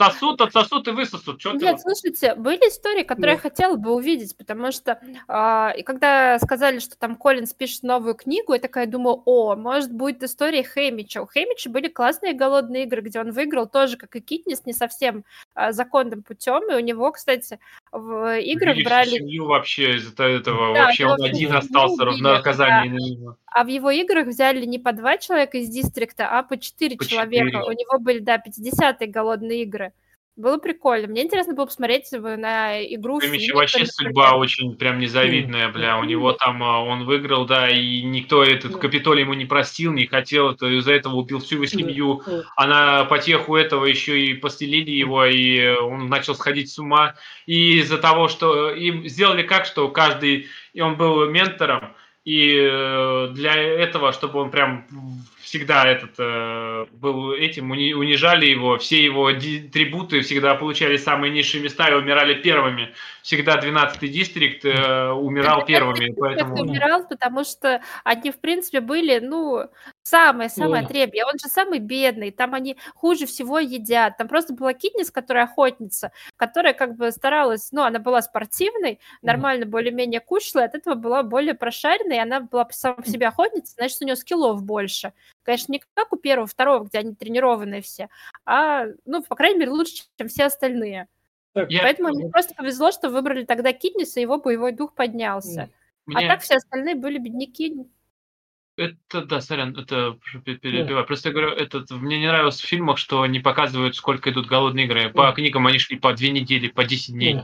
Сосут, 0.00 0.40
отсосут 0.40 0.88
и 0.88 0.92
высосут. 0.92 1.38
Чё 1.40 1.52
ты 1.52 1.58
Нет, 1.58 1.72
вот? 1.72 1.80
слушайте, 1.82 2.34
были 2.34 2.68
истории, 2.68 3.02
которые 3.02 3.36
Да. 3.36 3.36
я 3.36 3.38
хотела 3.38 3.76
бы 3.76 3.92
увидеть, 3.94 4.34
потому 4.36 4.72
что 4.72 4.98
а, 5.28 5.74
и 5.76 5.82
когда 5.82 6.38
сказали, 6.38 6.78
что 6.78 6.96
там 6.96 7.16
Коллинз 7.16 7.52
пишет 7.52 7.82
новую 7.82 8.14
книгу, 8.14 8.54
я 8.54 8.58
такая 8.60 8.86
думаю, 8.86 9.22
о, 9.26 9.56
может, 9.56 9.92
будет 9.92 10.22
история 10.22 10.62
Хэмича. 10.62 11.20
У 11.22 11.26
Хэмича 11.26 11.68
были 11.68 11.88
классные 11.88 12.32
голодные 12.32 12.84
игры, 12.84 13.02
где 13.02 13.20
он 13.20 13.32
выиграл 13.32 13.66
тоже, 13.68 13.96
как 13.98 14.16
и 14.16 14.20
Китнис, 14.20 14.64
не 14.64 14.72
совсем 14.72 15.24
а, 15.54 15.72
законным 15.72 16.22
путем, 16.22 16.70
и 16.70 16.74
у 16.74 16.80
него, 16.80 17.12
кстати, 17.12 17.58
в 17.92 18.38
играх 18.38 18.76
Видишь, 18.76 18.88
брали... 18.88 19.08
семью 19.10 19.46
вообще 19.46 19.96
из-за 19.96 20.24
этого. 20.24 20.74
Да, 20.74 20.84
вообще 20.84 21.06
он 21.06 21.22
один 21.22 21.52
остался 21.52 22.04
убили, 22.04 22.22
на 22.22 22.34
наказание 22.34 22.92
на 22.92 22.96
него. 22.96 23.36
А 23.46 23.64
в 23.64 23.66
его 23.66 23.90
играх 23.90 24.28
взяли 24.28 24.64
не 24.64 24.78
по 24.78 24.92
два 24.92 25.18
человека 25.18 25.58
из 25.58 25.68
дистрикта, 25.68 26.28
а 26.28 26.42
по 26.42 26.56
четыре 26.56 26.96
По 26.96 27.04
человека. 27.04 27.46
четыре. 27.46 27.64
У 27.64 27.72
него 27.72 27.98
были, 27.98 28.20
да, 28.20 28.36
50-е 28.36 29.08
голодные 29.08 29.62
игры. 29.62 29.92
Было 30.40 30.56
прикольно. 30.56 31.08
Мне 31.08 31.24
интересно 31.24 31.54
было 31.54 31.66
посмотреть 31.66 32.10
на 32.12 32.82
игру. 32.94 33.20
Финика, 33.20 33.56
вообще 33.56 33.84
судьба 33.84 34.36
очень 34.36 34.74
прям 34.74 34.98
незавидная, 34.98 35.68
бля. 35.68 35.98
У 35.98 36.04
него 36.04 36.32
там 36.32 36.62
а, 36.62 36.82
он 36.82 37.04
выиграл, 37.04 37.44
да, 37.44 37.68
и 37.68 38.02
никто 38.02 38.42
этот. 38.42 38.76
Капитолий 38.76 39.22
ему 39.22 39.34
не 39.34 39.44
простил, 39.44 39.92
не 39.92 40.06
хотел, 40.06 40.54
то 40.54 40.66
из-за 40.66 40.92
этого 40.92 41.16
убил 41.16 41.40
всю 41.40 41.56
его 41.56 41.66
семью. 41.66 42.22
Да. 42.26 42.42
А 42.56 42.66
на 42.66 43.04
потеху 43.04 43.54
этого 43.54 43.84
еще 43.84 44.18
и 44.18 44.32
постелили 44.32 44.90
его, 44.90 45.26
и 45.26 45.76
он 45.76 46.08
начал 46.08 46.34
сходить 46.34 46.70
с 46.70 46.78
ума. 46.78 47.16
И 47.44 47.80
из-за 47.80 47.98
того, 47.98 48.28
что 48.28 48.70
им 48.70 49.06
сделали 49.08 49.42
как, 49.42 49.66
что 49.66 49.88
каждый, 49.88 50.46
и 50.72 50.80
он 50.80 50.96
был 50.96 51.28
ментором, 51.28 51.94
и 52.24 52.56
э, 52.58 53.28
для 53.32 53.54
этого, 53.54 54.12
чтобы 54.12 54.40
он 54.40 54.50
прям 54.50 54.86
всегда 55.50 55.84
этот 55.84 56.12
э, 56.18 56.86
был 56.92 57.32
этим, 57.32 57.72
уни, 57.72 57.92
унижали 57.92 58.46
его, 58.46 58.78
все 58.78 59.02
его 59.02 59.32
трибуты 59.32 60.20
всегда 60.20 60.54
получали 60.54 60.96
самые 60.96 61.32
низшие 61.32 61.60
места 61.60 61.88
и 61.88 61.94
умирали 61.94 62.34
первыми. 62.34 62.94
Всегда 63.30 63.60
12-й 63.60 64.08
дистрикт 64.08 64.64
э, 64.64 65.10
умирал 65.12 65.64
первыми. 65.64 66.12
Поэтому... 66.18 66.62
умирал, 66.62 67.06
потому 67.06 67.44
что 67.44 67.80
они, 68.02 68.32
в 68.32 68.40
принципе, 68.40 68.80
были, 68.80 69.20
ну, 69.20 69.68
самые-самые 70.02 70.82
отребья. 70.82 71.24
Он 71.26 71.38
же 71.38 71.48
самый 71.48 71.78
бедный, 71.78 72.32
там 72.32 72.54
они 72.54 72.76
хуже 72.96 73.26
всего 73.26 73.60
едят. 73.60 74.16
Там 74.16 74.26
просто 74.26 74.52
была 74.52 74.72
Китнис, 74.72 75.12
которая 75.12 75.44
охотница, 75.44 76.10
которая 76.34 76.72
как 76.72 76.96
бы 76.96 77.12
старалась, 77.12 77.70
ну, 77.70 77.84
она 77.84 78.00
была 78.00 78.20
спортивной, 78.20 78.98
нормально 79.22 79.64
более-менее 79.64 80.18
кушала, 80.18 80.64
от 80.64 80.74
этого 80.74 80.96
была 80.96 81.22
более 81.22 81.54
прошаренной, 81.54 82.16
и 82.16 82.20
она 82.20 82.40
была 82.40 82.66
сама 82.72 82.96
по 82.96 83.06
себе 83.06 83.28
охотница, 83.28 83.74
значит, 83.76 83.98
у 84.00 84.06
нее 84.06 84.16
скиллов 84.16 84.64
больше. 84.64 85.12
Конечно, 85.44 85.70
не 85.70 85.80
как 85.94 86.12
у 86.12 86.16
первого, 86.16 86.48
второго, 86.48 86.86
где 86.86 86.98
они 86.98 87.14
тренированные 87.14 87.80
все, 87.80 88.08
а, 88.44 88.86
ну, 89.04 89.22
по 89.22 89.36
крайней 89.36 89.60
мере, 89.60 89.70
лучше, 89.70 90.02
чем 90.18 90.26
все 90.26 90.46
остальные. 90.46 91.06
Так, 91.52 91.68
Поэтому 91.68 92.08
я... 92.08 92.14
мне 92.14 92.30
просто 92.30 92.54
повезло, 92.54 92.92
что 92.92 93.10
выбрали 93.10 93.44
тогда 93.44 93.72
Китниса, 93.72 94.20
и 94.20 94.22
его 94.22 94.38
боевой 94.38 94.72
дух 94.72 94.94
поднялся. 94.94 95.70
А 96.06 96.10
мне... 96.10 96.26
А 96.26 96.28
так 96.28 96.42
все 96.42 96.56
остальные 96.56 96.94
были 96.94 97.18
бедняки. 97.18 97.86
Это, 98.76 99.24
да, 99.26 99.40
сорян, 99.40 99.76
это 99.76 100.18
перебиваю. 100.44 101.04
Просто 101.04 101.28
я 101.28 101.34
говорю, 101.34 101.50
это, 101.50 101.84
мне 101.96 102.18
не 102.18 102.28
нравилось 102.28 102.60
в 102.60 102.66
фильмах, 102.66 102.98
что 102.98 103.26
не 103.26 103.40
показывают, 103.40 103.96
сколько 103.96 104.30
идут 104.30 104.46
голодные 104.46 104.86
игры. 104.86 105.10
По 105.10 105.30
книгам 105.32 105.66
они 105.66 105.78
шли 105.78 105.98
по 105.98 106.12
две 106.14 106.30
недели, 106.30 106.68
по 106.68 106.84
10 106.84 107.14
дней. 107.14 107.40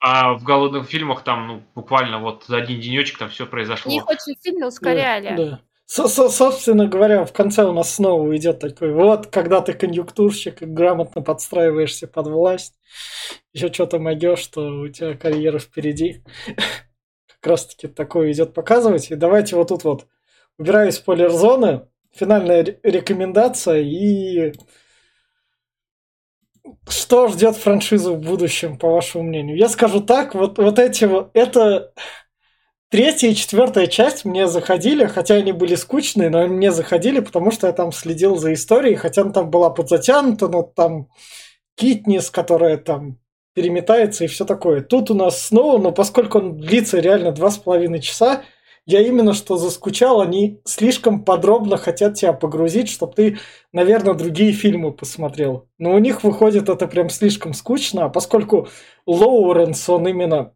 А 0.00 0.34
в 0.34 0.44
голодных 0.44 0.86
фильмах 0.86 1.24
там, 1.24 1.46
ну, 1.48 1.62
буквально 1.74 2.20
вот 2.20 2.44
за 2.44 2.58
один 2.58 2.80
денечек 2.80 3.18
там 3.18 3.30
все 3.30 3.46
произошло. 3.46 3.92
Их 3.92 4.06
очень 4.06 4.40
сильно 4.40 4.68
ускоряли. 4.68 5.34
Да, 5.36 5.36
да. 5.36 5.60
Со 5.90 6.06
Собственно 6.06 6.86
говоря, 6.86 7.24
в 7.24 7.32
конце 7.32 7.64
у 7.64 7.72
нас 7.72 7.94
снова 7.94 8.36
идет 8.36 8.58
такой, 8.58 8.92
вот, 8.92 9.28
когда 9.28 9.62
ты 9.62 9.72
конъюнктурщик 9.72 10.60
и 10.60 10.66
грамотно 10.66 11.22
подстраиваешься 11.22 12.06
под 12.06 12.26
власть, 12.26 12.74
еще 13.54 13.72
что-то 13.72 13.98
могешь, 13.98 14.40
что 14.40 14.68
у 14.80 14.88
тебя 14.88 15.16
карьера 15.16 15.58
впереди. 15.58 16.22
Как 17.40 17.52
раз 17.52 17.64
таки 17.64 17.88
такое 17.88 18.32
идет 18.32 18.52
показывать. 18.52 19.10
И 19.10 19.14
давайте 19.14 19.56
вот 19.56 19.68
тут 19.68 19.84
вот 19.84 20.06
убираю 20.58 20.92
спойлер-зоны, 20.92 21.88
финальная 22.14 22.78
рекомендация 22.82 23.80
и 23.80 24.52
что 26.86 27.28
ждет 27.28 27.56
франшизу 27.56 28.14
в 28.14 28.20
будущем, 28.20 28.78
по 28.78 28.90
вашему 28.90 29.24
мнению? 29.24 29.56
Я 29.56 29.70
скажу 29.70 30.00
так, 30.00 30.34
вот, 30.34 30.58
вот 30.58 30.78
эти 30.78 31.06
вот, 31.06 31.30
это 31.32 31.94
третья 32.90 33.28
и 33.28 33.34
четвертая 33.34 33.86
часть 33.86 34.24
мне 34.24 34.48
заходили, 34.48 35.04
хотя 35.06 35.36
они 35.36 35.52
были 35.52 35.74
скучные, 35.74 36.30
но 36.30 36.46
мне 36.46 36.72
заходили, 36.72 37.20
потому 37.20 37.50
что 37.50 37.66
я 37.66 37.72
там 37.72 37.92
следил 37.92 38.36
за 38.36 38.52
историей, 38.52 38.96
хотя 38.96 39.22
она 39.22 39.32
там 39.32 39.50
была 39.50 39.70
подзатянута, 39.70 40.48
но 40.48 40.62
там 40.62 41.08
Китнис, 41.76 42.30
которая 42.30 42.76
там 42.76 43.18
переметается 43.54 44.24
и 44.24 44.28
все 44.28 44.44
такое. 44.44 44.82
Тут 44.82 45.10
у 45.10 45.14
нас 45.14 45.46
снова, 45.46 45.78
но 45.78 45.92
поскольку 45.92 46.38
он 46.38 46.58
длится 46.58 47.00
реально 47.00 47.32
два 47.32 47.50
с 47.50 47.58
половиной 47.58 48.00
часа, 48.00 48.42
я 48.86 49.02
именно 49.02 49.34
что 49.34 49.58
заскучал, 49.58 50.20
они 50.22 50.62
слишком 50.64 51.22
подробно 51.22 51.76
хотят 51.76 52.14
тебя 52.14 52.32
погрузить, 52.32 52.88
чтобы 52.88 53.12
ты, 53.12 53.38
наверное, 53.70 54.14
другие 54.14 54.52
фильмы 54.52 54.92
посмотрел. 54.92 55.68
Но 55.76 55.92
у 55.94 55.98
них 55.98 56.24
выходит 56.24 56.70
это 56.70 56.86
прям 56.86 57.10
слишком 57.10 57.52
скучно, 57.52 58.06
а 58.06 58.08
поскольку 58.08 58.68
Лоуренс, 59.06 59.88
он 59.90 60.08
именно 60.08 60.54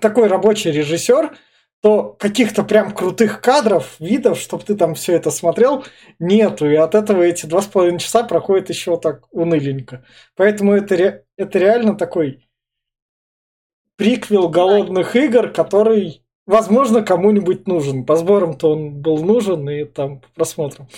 такой 0.00 0.28
рабочий 0.28 0.70
режиссер, 0.70 1.36
то 1.80 2.16
каких-то 2.18 2.62
прям 2.62 2.92
крутых 2.92 3.40
кадров, 3.40 3.96
видов, 3.98 4.38
чтобы 4.38 4.62
ты 4.62 4.76
там 4.76 4.94
все 4.94 5.14
это 5.14 5.30
смотрел, 5.30 5.84
нету. 6.20 6.70
И 6.70 6.76
от 6.76 6.94
этого 6.94 7.22
эти 7.22 7.46
два 7.46 7.60
с 7.60 7.66
половиной 7.66 7.98
часа 7.98 8.22
проходят 8.22 8.68
еще 8.68 8.96
так 8.98 9.26
уныленько. 9.32 10.04
Поэтому 10.36 10.74
это, 10.74 10.94
ре- 10.94 11.24
это 11.36 11.58
реально 11.58 11.96
такой 11.96 12.46
приквел 13.96 14.48
голодных 14.48 15.16
игр, 15.16 15.50
который 15.50 16.22
возможно, 16.46 17.02
кому-нибудь 17.02 17.66
нужен. 17.66 18.04
По 18.04 18.16
сборам-то 18.16 18.70
он 18.72 19.00
был 19.00 19.18
нужен, 19.24 19.68
и 19.68 19.84
там 19.84 20.20
по 20.20 20.28
просмотрам. 20.34 20.88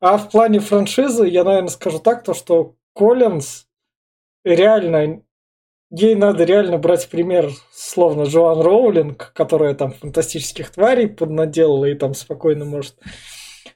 А 0.00 0.18
в 0.18 0.30
плане 0.30 0.60
франшизы 0.60 1.26
я, 1.26 1.44
наверное, 1.44 1.70
скажу 1.70 1.98
так, 1.98 2.22
то 2.24 2.34
что 2.34 2.74
Коллинз 2.94 3.66
реально 4.44 5.22
ей 5.96 6.14
надо 6.14 6.44
реально 6.44 6.78
брать 6.78 7.08
пример, 7.08 7.50
словно 7.72 8.24
Джоан 8.24 8.60
Роулинг, 8.60 9.32
которая 9.34 9.74
там 9.74 9.92
фантастических 9.92 10.70
тварей 10.70 11.08
поднаделала 11.08 11.86
и 11.86 11.94
там 11.94 12.14
спокойно 12.14 12.64
может 12.64 12.96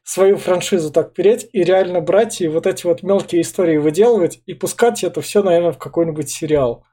свою 0.02 0.36
франшизу 0.36 0.90
так 0.90 1.14
переть 1.14 1.48
и 1.52 1.62
реально 1.62 2.00
брать 2.00 2.40
и 2.40 2.48
вот 2.48 2.66
эти 2.66 2.86
вот 2.86 3.02
мелкие 3.02 3.42
истории 3.42 3.78
выделывать 3.78 4.42
и 4.46 4.54
пускать 4.54 5.04
это 5.04 5.20
все, 5.20 5.42
наверное, 5.42 5.72
в 5.72 5.78
какой-нибудь 5.78 6.28
сериал, 6.28 6.84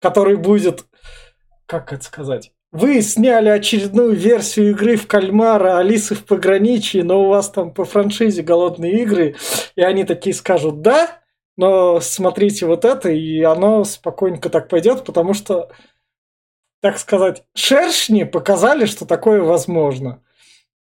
который 0.00 0.36
будет, 0.36 0.84
как 1.66 1.92
это 1.92 2.04
сказать, 2.04 2.52
вы 2.72 3.00
сняли 3.00 3.48
очередную 3.48 4.12
версию 4.14 4.70
игры 4.70 4.96
в 4.96 5.06
кальмара 5.06 5.78
Алисы 5.78 6.14
в 6.14 6.24
пограничье, 6.24 7.02
но 7.02 7.22
у 7.22 7.28
вас 7.28 7.50
там 7.50 7.72
по 7.72 7.84
франшизе 7.84 8.42
голодные 8.42 9.02
игры, 9.02 9.36
и 9.74 9.82
они 9.82 10.04
такие 10.04 10.34
скажут 10.34 10.82
«да», 10.82 11.22
но 11.56 12.00
смотрите 12.00 12.66
вот 12.66 12.84
это, 12.84 13.10
и 13.10 13.42
оно 13.42 13.84
спокойненько 13.84 14.50
так 14.50 14.68
пойдет, 14.68 15.04
потому 15.04 15.34
что, 15.34 15.70
так 16.80 16.98
сказать, 16.98 17.44
шершни 17.54 18.24
показали, 18.24 18.84
что 18.84 19.06
такое 19.06 19.42
возможно. 19.42 20.22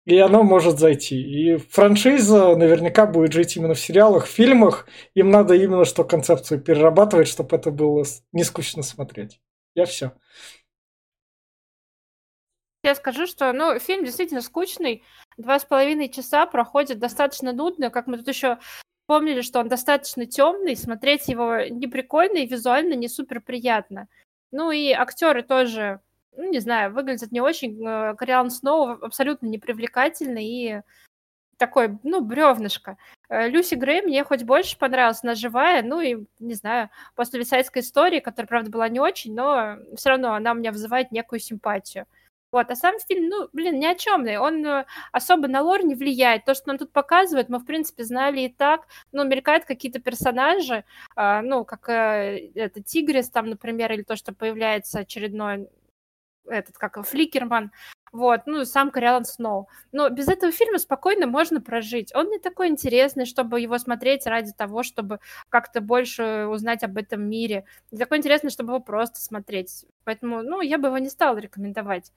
И 0.04 0.18
оно 0.18 0.42
может 0.42 0.78
зайти. 0.80 1.16
И 1.20 1.56
франшиза 1.56 2.56
наверняка 2.56 3.06
будет 3.06 3.32
жить 3.32 3.56
именно 3.56 3.74
в 3.74 3.80
сериалах, 3.80 4.26
в 4.26 4.30
фильмах. 4.30 4.88
Им 5.14 5.30
надо 5.30 5.54
именно 5.54 5.84
что 5.84 6.02
концепцию 6.02 6.60
перерабатывать, 6.60 7.28
чтобы 7.28 7.56
это 7.56 7.70
было 7.70 8.04
не 8.32 8.42
скучно 8.42 8.82
смотреть. 8.82 9.40
Я 9.74 9.86
все. 9.86 10.12
Я 12.82 12.96
скажу, 12.96 13.28
что, 13.28 13.52
ну, 13.52 13.78
фильм 13.78 14.04
действительно 14.04 14.42
скучный. 14.42 15.04
Два 15.36 15.60
с 15.60 15.64
половиной 15.64 16.08
часа 16.08 16.46
проходит 16.46 16.98
достаточно 16.98 17.52
нудно. 17.52 17.90
Как 17.90 18.08
мы 18.08 18.18
тут 18.18 18.26
еще 18.26 18.58
помнили, 19.12 19.42
что 19.42 19.60
он 19.60 19.68
достаточно 19.68 20.24
темный, 20.24 20.74
смотреть 20.74 21.28
его 21.28 21.64
не 21.68 21.86
прикольно 21.86 22.38
и 22.38 22.46
визуально 22.46 22.94
не 22.94 23.08
супер 23.08 23.42
приятно. 23.42 24.08
Ну 24.52 24.70
и 24.70 24.90
актеры 24.92 25.42
тоже, 25.42 26.00
ну, 26.34 26.50
не 26.50 26.60
знаю, 26.60 26.94
выглядят 26.94 27.30
не 27.30 27.42
очень. 27.42 27.86
Э, 27.86 28.14
Кориан 28.14 28.50
Сноу 28.50 28.92
абсолютно 29.02 29.48
непривлекательный 29.48 30.46
и 30.46 30.80
такой, 31.58 31.98
ну, 32.04 32.22
бревнышко. 32.22 32.96
Э, 33.28 33.50
Люси 33.50 33.74
Грей 33.74 34.00
мне 34.00 34.24
хоть 34.24 34.44
больше 34.44 34.78
понравилась, 34.78 35.22
она 35.22 35.34
живая, 35.34 35.82
ну 35.82 36.00
и, 36.00 36.24
не 36.38 36.54
знаю, 36.54 36.88
после 37.14 37.40
Висайской 37.40 37.82
истории, 37.82 38.20
которая, 38.20 38.48
правда, 38.48 38.70
была 38.70 38.88
не 38.88 38.98
очень, 38.98 39.34
но 39.34 39.76
все 39.94 40.08
равно 40.08 40.32
она 40.32 40.52
у 40.52 40.54
меня 40.54 40.72
вызывает 40.72 41.12
некую 41.12 41.40
симпатию. 41.40 42.06
Вот, 42.52 42.70
а 42.70 42.76
сам 42.76 42.94
фильм, 43.08 43.28
ну, 43.28 43.48
блин, 43.52 43.80
ни 43.80 43.86
о 43.86 43.94
чемный. 43.94 44.36
Он 44.36 44.64
э, 44.64 44.84
особо 45.10 45.48
на 45.48 45.62
лор 45.62 45.84
не 45.84 45.94
влияет. 45.94 46.44
То, 46.44 46.54
что 46.54 46.68
нам 46.68 46.78
тут 46.78 46.92
показывают, 46.92 47.48
мы, 47.48 47.58
в 47.58 47.64
принципе, 47.64 48.04
знали 48.04 48.42
и 48.42 48.48
так. 48.52 48.86
Ну, 49.10 49.24
мелькают 49.24 49.64
какие-то 49.64 50.00
персонажи, 50.00 50.84
э, 51.16 51.40
ну, 51.40 51.64
как 51.64 51.88
э, 51.88 52.50
это 52.54 52.82
Тигрис 52.82 53.30
там, 53.30 53.48
например, 53.48 53.90
или 53.92 54.02
то, 54.02 54.16
что 54.16 54.34
появляется 54.34 55.00
очередной 55.00 55.68
этот, 56.46 56.76
как 56.76 57.02
Фликерман, 57.06 57.72
вот, 58.12 58.42
ну, 58.46 58.64
сам 58.66 58.90
Кориан 58.90 59.24
Сноу. 59.24 59.68
Но 59.92 60.10
без 60.10 60.28
этого 60.28 60.52
фильма 60.52 60.78
спокойно 60.78 61.26
можно 61.26 61.60
прожить. 61.62 62.14
Он 62.14 62.28
не 62.28 62.38
такой 62.38 62.68
интересный, 62.68 63.24
чтобы 63.24 63.60
его 63.60 63.78
смотреть 63.78 64.26
ради 64.26 64.52
того, 64.52 64.82
чтобы 64.82 65.20
как-то 65.48 65.80
больше 65.80 66.46
узнать 66.50 66.82
об 66.84 66.98
этом 66.98 67.22
мире. 67.22 67.64
Не 67.90 67.98
такой 67.98 68.18
интересный, 68.18 68.50
чтобы 68.50 68.72
его 68.72 68.80
просто 68.80 69.20
смотреть. 69.20 69.86
Поэтому, 70.04 70.42
ну, 70.42 70.60
я 70.60 70.76
бы 70.76 70.88
его 70.88 70.98
не 70.98 71.08
стала 71.08 71.38
рекомендовать. 71.38 72.12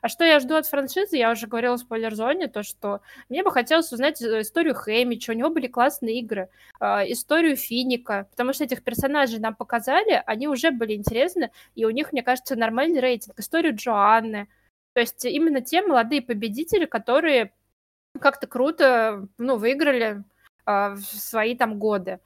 А 0.00 0.08
что 0.08 0.24
я 0.24 0.40
жду 0.40 0.54
от 0.54 0.66
франшизы, 0.66 1.16
я 1.16 1.30
уже 1.30 1.46
говорила 1.46 1.76
в 1.76 1.80
спойлер-зоне, 1.80 2.48
то, 2.48 2.62
что 2.62 3.00
мне 3.28 3.42
бы 3.42 3.50
хотелось 3.50 3.92
узнать 3.92 4.20
э, 4.22 4.40
историю 4.40 4.74
Хэмича, 4.74 5.32
у 5.32 5.34
него 5.34 5.50
были 5.50 5.66
классные 5.66 6.20
игры, 6.20 6.48
э, 6.80 7.12
историю 7.12 7.56
Финика, 7.56 8.26
потому 8.30 8.52
что 8.52 8.64
этих 8.64 8.82
персонажей 8.82 9.38
нам 9.40 9.54
показали, 9.54 10.22
они 10.26 10.48
уже 10.48 10.70
были 10.70 10.94
интересны, 10.94 11.50
и 11.74 11.84
у 11.84 11.90
них, 11.90 12.12
мне 12.12 12.22
кажется, 12.22 12.56
нормальный 12.56 13.00
рейтинг. 13.00 13.38
Историю 13.38 13.76
Джоанны. 13.76 14.48
То 14.94 15.00
есть 15.00 15.24
именно 15.24 15.60
те 15.60 15.82
молодые 15.82 16.22
победители, 16.22 16.86
которые 16.86 17.52
как-то 18.20 18.46
круто, 18.46 19.28
ну, 19.38 19.56
выиграли 19.56 20.24
э, 20.66 20.94
в 20.94 21.02
свои 21.02 21.56
там 21.56 21.78
годы. 21.78 22.20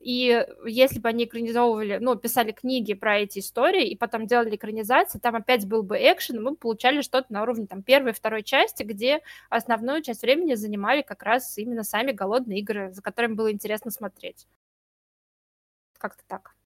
И 0.00 0.46
если 0.64 1.00
бы 1.00 1.08
они 1.08 1.24
экранизовывали, 1.24 1.98
ну, 2.00 2.14
писали 2.16 2.52
книги 2.52 2.94
про 2.94 3.18
эти 3.18 3.40
истории 3.40 3.88
и 3.88 3.96
потом 3.96 4.26
делали 4.26 4.54
экранизации, 4.54 5.18
там 5.18 5.34
опять 5.34 5.66
был 5.66 5.82
бы 5.82 5.96
экшен, 5.98 6.42
мы 6.42 6.54
получали 6.56 7.02
что-то 7.02 7.32
на 7.32 7.42
уровне 7.42 7.66
там 7.66 7.82
первой 7.82 8.12
второй 8.12 8.44
части, 8.44 8.84
где 8.84 9.20
основную 9.50 10.02
часть 10.02 10.22
времени 10.22 10.54
занимали 10.54 11.02
как 11.02 11.22
раз 11.24 11.58
именно 11.58 11.82
сами 11.82 12.12
голодные 12.12 12.60
игры, 12.60 12.92
за 12.92 13.02
которыми 13.02 13.34
было 13.34 13.50
интересно 13.52 13.90
смотреть. 13.90 14.46
Как-то 15.98 16.22
так. 16.26 16.57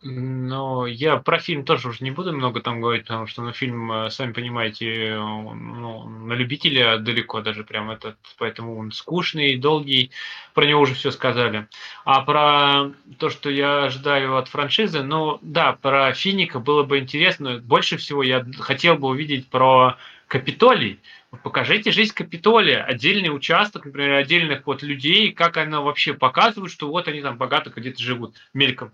Но 0.00 0.86
я 0.86 1.16
про 1.16 1.40
фильм 1.40 1.64
тоже 1.64 1.88
уже 1.88 2.04
не 2.04 2.12
буду 2.12 2.32
много 2.32 2.60
там 2.60 2.80
говорить, 2.80 3.02
потому 3.02 3.26
что 3.26 3.42
ну, 3.42 3.52
фильм, 3.52 3.90
э, 3.90 4.10
сами 4.10 4.32
понимаете, 4.32 5.16
ну, 5.16 6.04
на 6.08 6.34
любителя 6.34 6.98
далеко 6.98 7.40
даже 7.40 7.64
прям 7.64 7.90
этот, 7.90 8.16
поэтому 8.38 8.78
он 8.78 8.92
скучный, 8.92 9.56
долгий, 9.56 10.12
про 10.54 10.66
него 10.66 10.82
уже 10.82 10.94
все 10.94 11.10
сказали. 11.10 11.66
А 12.04 12.20
про 12.20 12.92
то, 13.18 13.28
что 13.28 13.50
я 13.50 13.86
ожидаю 13.86 14.36
от 14.36 14.46
франшизы, 14.46 15.02
ну 15.02 15.40
да, 15.42 15.72
про 15.72 16.12
Финика 16.12 16.60
было 16.60 16.84
бы 16.84 17.00
интересно. 17.00 17.58
Больше 17.58 17.96
всего 17.96 18.22
я 18.22 18.46
хотел 18.60 18.94
бы 18.94 19.08
увидеть 19.08 19.48
про 19.48 19.96
Капитолий. 20.28 21.00
Покажите 21.42 21.90
жизнь 21.90 22.14
Капитолия, 22.14 22.84
отдельный 22.84 23.34
участок, 23.34 23.86
например, 23.86 24.12
отдельных 24.12 24.64
вот 24.64 24.84
людей, 24.84 25.32
как 25.32 25.56
она 25.56 25.80
вообще 25.80 26.14
показывает, 26.14 26.70
что 26.70 26.88
вот 26.88 27.08
они 27.08 27.20
там 27.20 27.36
богато 27.36 27.70
где-то 27.74 28.00
живут, 28.00 28.36
мельком. 28.54 28.92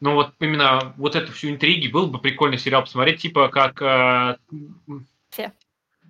Но 0.00 0.14
вот 0.14 0.34
именно 0.40 0.94
вот 0.96 1.16
эту 1.16 1.32
всю 1.32 1.50
интриги 1.50 1.88
был 1.88 2.06
бы 2.08 2.18
прикольный 2.18 2.58
сериал 2.58 2.82
посмотреть, 2.82 3.22
типа 3.22 3.48
как... 3.48 3.80
Э, 3.82 4.36
Все. 5.30 5.52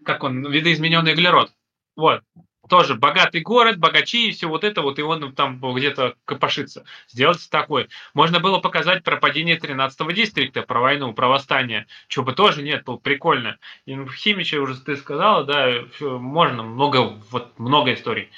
Как 0.04 0.22
он, 0.22 0.46
видоизмененный 0.50 1.12
углерод. 1.12 1.52
Вот. 1.96 2.22
Тоже 2.68 2.94
богатый 2.94 3.42
город, 3.42 3.78
богачи 3.78 4.28
и 4.28 4.32
все 4.32 4.48
вот 4.48 4.64
это 4.64 4.80
вот, 4.80 4.98
и 4.98 5.02
он 5.02 5.34
там 5.34 5.60
где-то 5.60 6.14
копошится. 6.24 6.84
Сделать 7.08 7.46
такой. 7.50 7.88
Можно 8.14 8.40
было 8.40 8.58
показать 8.58 9.04
про 9.04 9.18
падение 9.18 9.58
13-го 9.58 10.10
дистрикта, 10.12 10.62
про 10.62 10.80
войну, 10.80 11.12
про 11.12 11.28
восстание. 11.28 11.86
Чего 12.08 12.24
бы 12.24 12.32
тоже 12.32 12.62
нет, 12.62 12.84
было 12.84 12.96
прикольно. 12.96 13.58
И 13.84 13.94
в 13.94 14.12
Химиче 14.12 14.58
уже 14.58 14.80
ты 14.80 14.96
сказала, 14.96 15.44
да, 15.44 15.84
можно, 16.00 16.62
много, 16.62 17.20
вот 17.30 17.58
много 17.58 17.92
историй. 17.92 18.30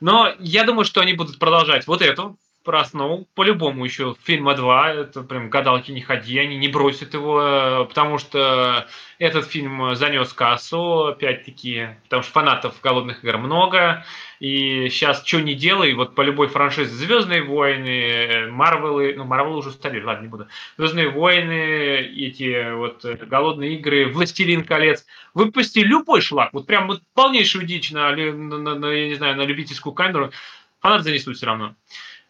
Но 0.00 0.34
я 0.38 0.64
думаю, 0.64 0.84
что 0.84 1.02
они 1.02 1.12
будут 1.12 1.38
продолжать 1.38 1.86
вот 1.86 2.00
эту 2.00 2.38
про 2.66 2.80
основу. 2.80 3.26
По-любому 3.34 3.84
еще 3.84 4.14
фильма 4.24 4.54
2, 4.54 4.90
это 4.90 5.22
прям 5.22 5.48
гадалки 5.48 5.92
не 5.92 6.02
ходи, 6.02 6.38
они 6.38 6.56
не 6.56 6.68
бросят 6.68 7.14
его, 7.14 7.86
потому 7.88 8.18
что 8.18 8.86
этот 9.18 9.46
фильм 9.46 9.94
занес 9.94 10.32
кассу, 10.34 11.06
опять-таки, 11.06 11.88
потому 12.04 12.22
что 12.22 12.32
фанатов 12.32 12.74
голодных 12.82 13.24
игр 13.24 13.38
много, 13.38 14.04
и 14.40 14.88
сейчас 14.90 15.24
что 15.24 15.40
не 15.40 15.54
делай, 15.54 15.94
вот 15.94 16.14
по 16.14 16.20
любой 16.20 16.48
франшизе 16.48 16.92
Звездные 16.92 17.42
войны, 17.42 18.48
Марвелы, 18.50 19.14
ну 19.16 19.24
Марвел 19.24 19.56
уже 19.56 19.70
устарели, 19.70 20.04
ладно, 20.04 20.24
не 20.24 20.28
буду. 20.28 20.48
Звездные 20.76 21.08
войны, 21.08 22.00
эти 22.16 22.74
вот 22.74 23.04
голодные 23.04 23.76
игры, 23.76 24.08
Властелин 24.12 24.64
колец, 24.64 25.06
выпусти 25.32 25.78
любой 25.78 26.20
шлак, 26.20 26.52
вот 26.52 26.66
прям 26.66 26.88
вот 26.88 27.00
полнейшую 27.14 27.64
дичь 27.64 27.92
на, 27.92 28.10
на, 28.10 28.58
на, 28.58 28.74
на 28.74 28.86
я 28.90 29.08
не 29.08 29.14
знаю, 29.14 29.36
на 29.36 29.42
любительскую 29.42 29.94
камеру, 29.94 30.32
фанат 30.80 31.04
занесут 31.04 31.36
все 31.36 31.46
равно. 31.46 31.74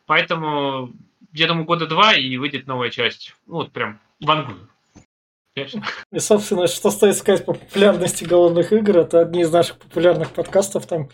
Поэтому, 0.07 0.93
я 1.33 1.49
думаю, 1.49 1.67
года 1.67 1.87
два 1.87 2.15
и 2.15 2.37
выйдет 2.37 2.67
новая 2.67 2.91
часть. 2.91 3.35
Ну, 3.47 3.57
вот 3.57 3.73
прям 3.73 4.01
вангую. 4.21 4.69
И, 6.13 6.19
собственно, 6.19 6.67
что 6.67 6.91
стоит 6.91 7.17
сказать 7.17 7.45
по 7.45 7.55
популярности 7.55 8.25
голодных 8.25 8.73
игр, 8.73 8.99
это 8.99 9.21
одни 9.21 9.41
из 9.41 9.51
наших 9.51 9.79
популярных 9.79 10.33
подкастов, 10.33 10.87
там 10.87 11.09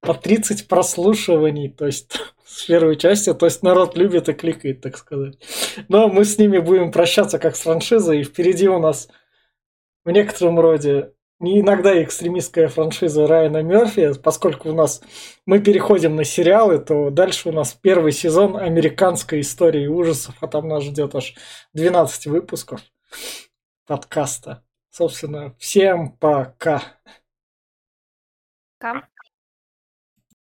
по 0.00 0.14
30 0.14 0.66
прослушиваний, 0.68 1.70
то 1.70 1.86
есть 1.86 2.20
с 2.44 2.64
первой 2.64 2.96
части, 2.96 3.32
то 3.32 3.46
есть 3.46 3.62
народ 3.62 3.96
любит 3.96 4.28
и 4.28 4.32
кликает, 4.32 4.80
так 4.80 4.98
сказать. 4.98 5.38
Но 5.88 6.08
мы 6.08 6.24
с 6.24 6.38
ними 6.38 6.58
будем 6.58 6.90
прощаться 6.90 7.38
как 7.38 7.56
с 7.56 7.60
франшизой, 7.60 8.20
и 8.20 8.24
впереди 8.24 8.68
у 8.68 8.80
нас 8.80 9.08
в 10.04 10.10
некотором 10.10 10.58
роде 10.58 11.12
не 11.44 11.60
иногда 11.60 12.02
экстремистская 12.02 12.68
франшиза 12.68 13.26
Райана 13.26 13.62
Мерфи, 13.62 14.18
поскольку 14.20 14.70
у 14.70 14.72
нас 14.74 15.02
мы 15.46 15.60
переходим 15.60 16.16
на 16.16 16.24
сериалы, 16.24 16.78
то 16.78 17.10
дальше 17.10 17.50
у 17.50 17.52
нас 17.52 17.74
первый 17.74 18.12
сезон 18.12 18.56
американской 18.56 19.40
истории 19.40 19.86
ужасов, 19.86 20.34
а 20.40 20.48
там 20.48 20.66
нас 20.68 20.82
ждет 20.82 21.14
аж 21.14 21.34
12 21.74 22.26
выпусков 22.26 22.80
подкаста. 23.86 24.64
Собственно, 24.90 25.54
всем 25.58 26.12
пока. 26.12 26.82
Пока. 28.78 29.13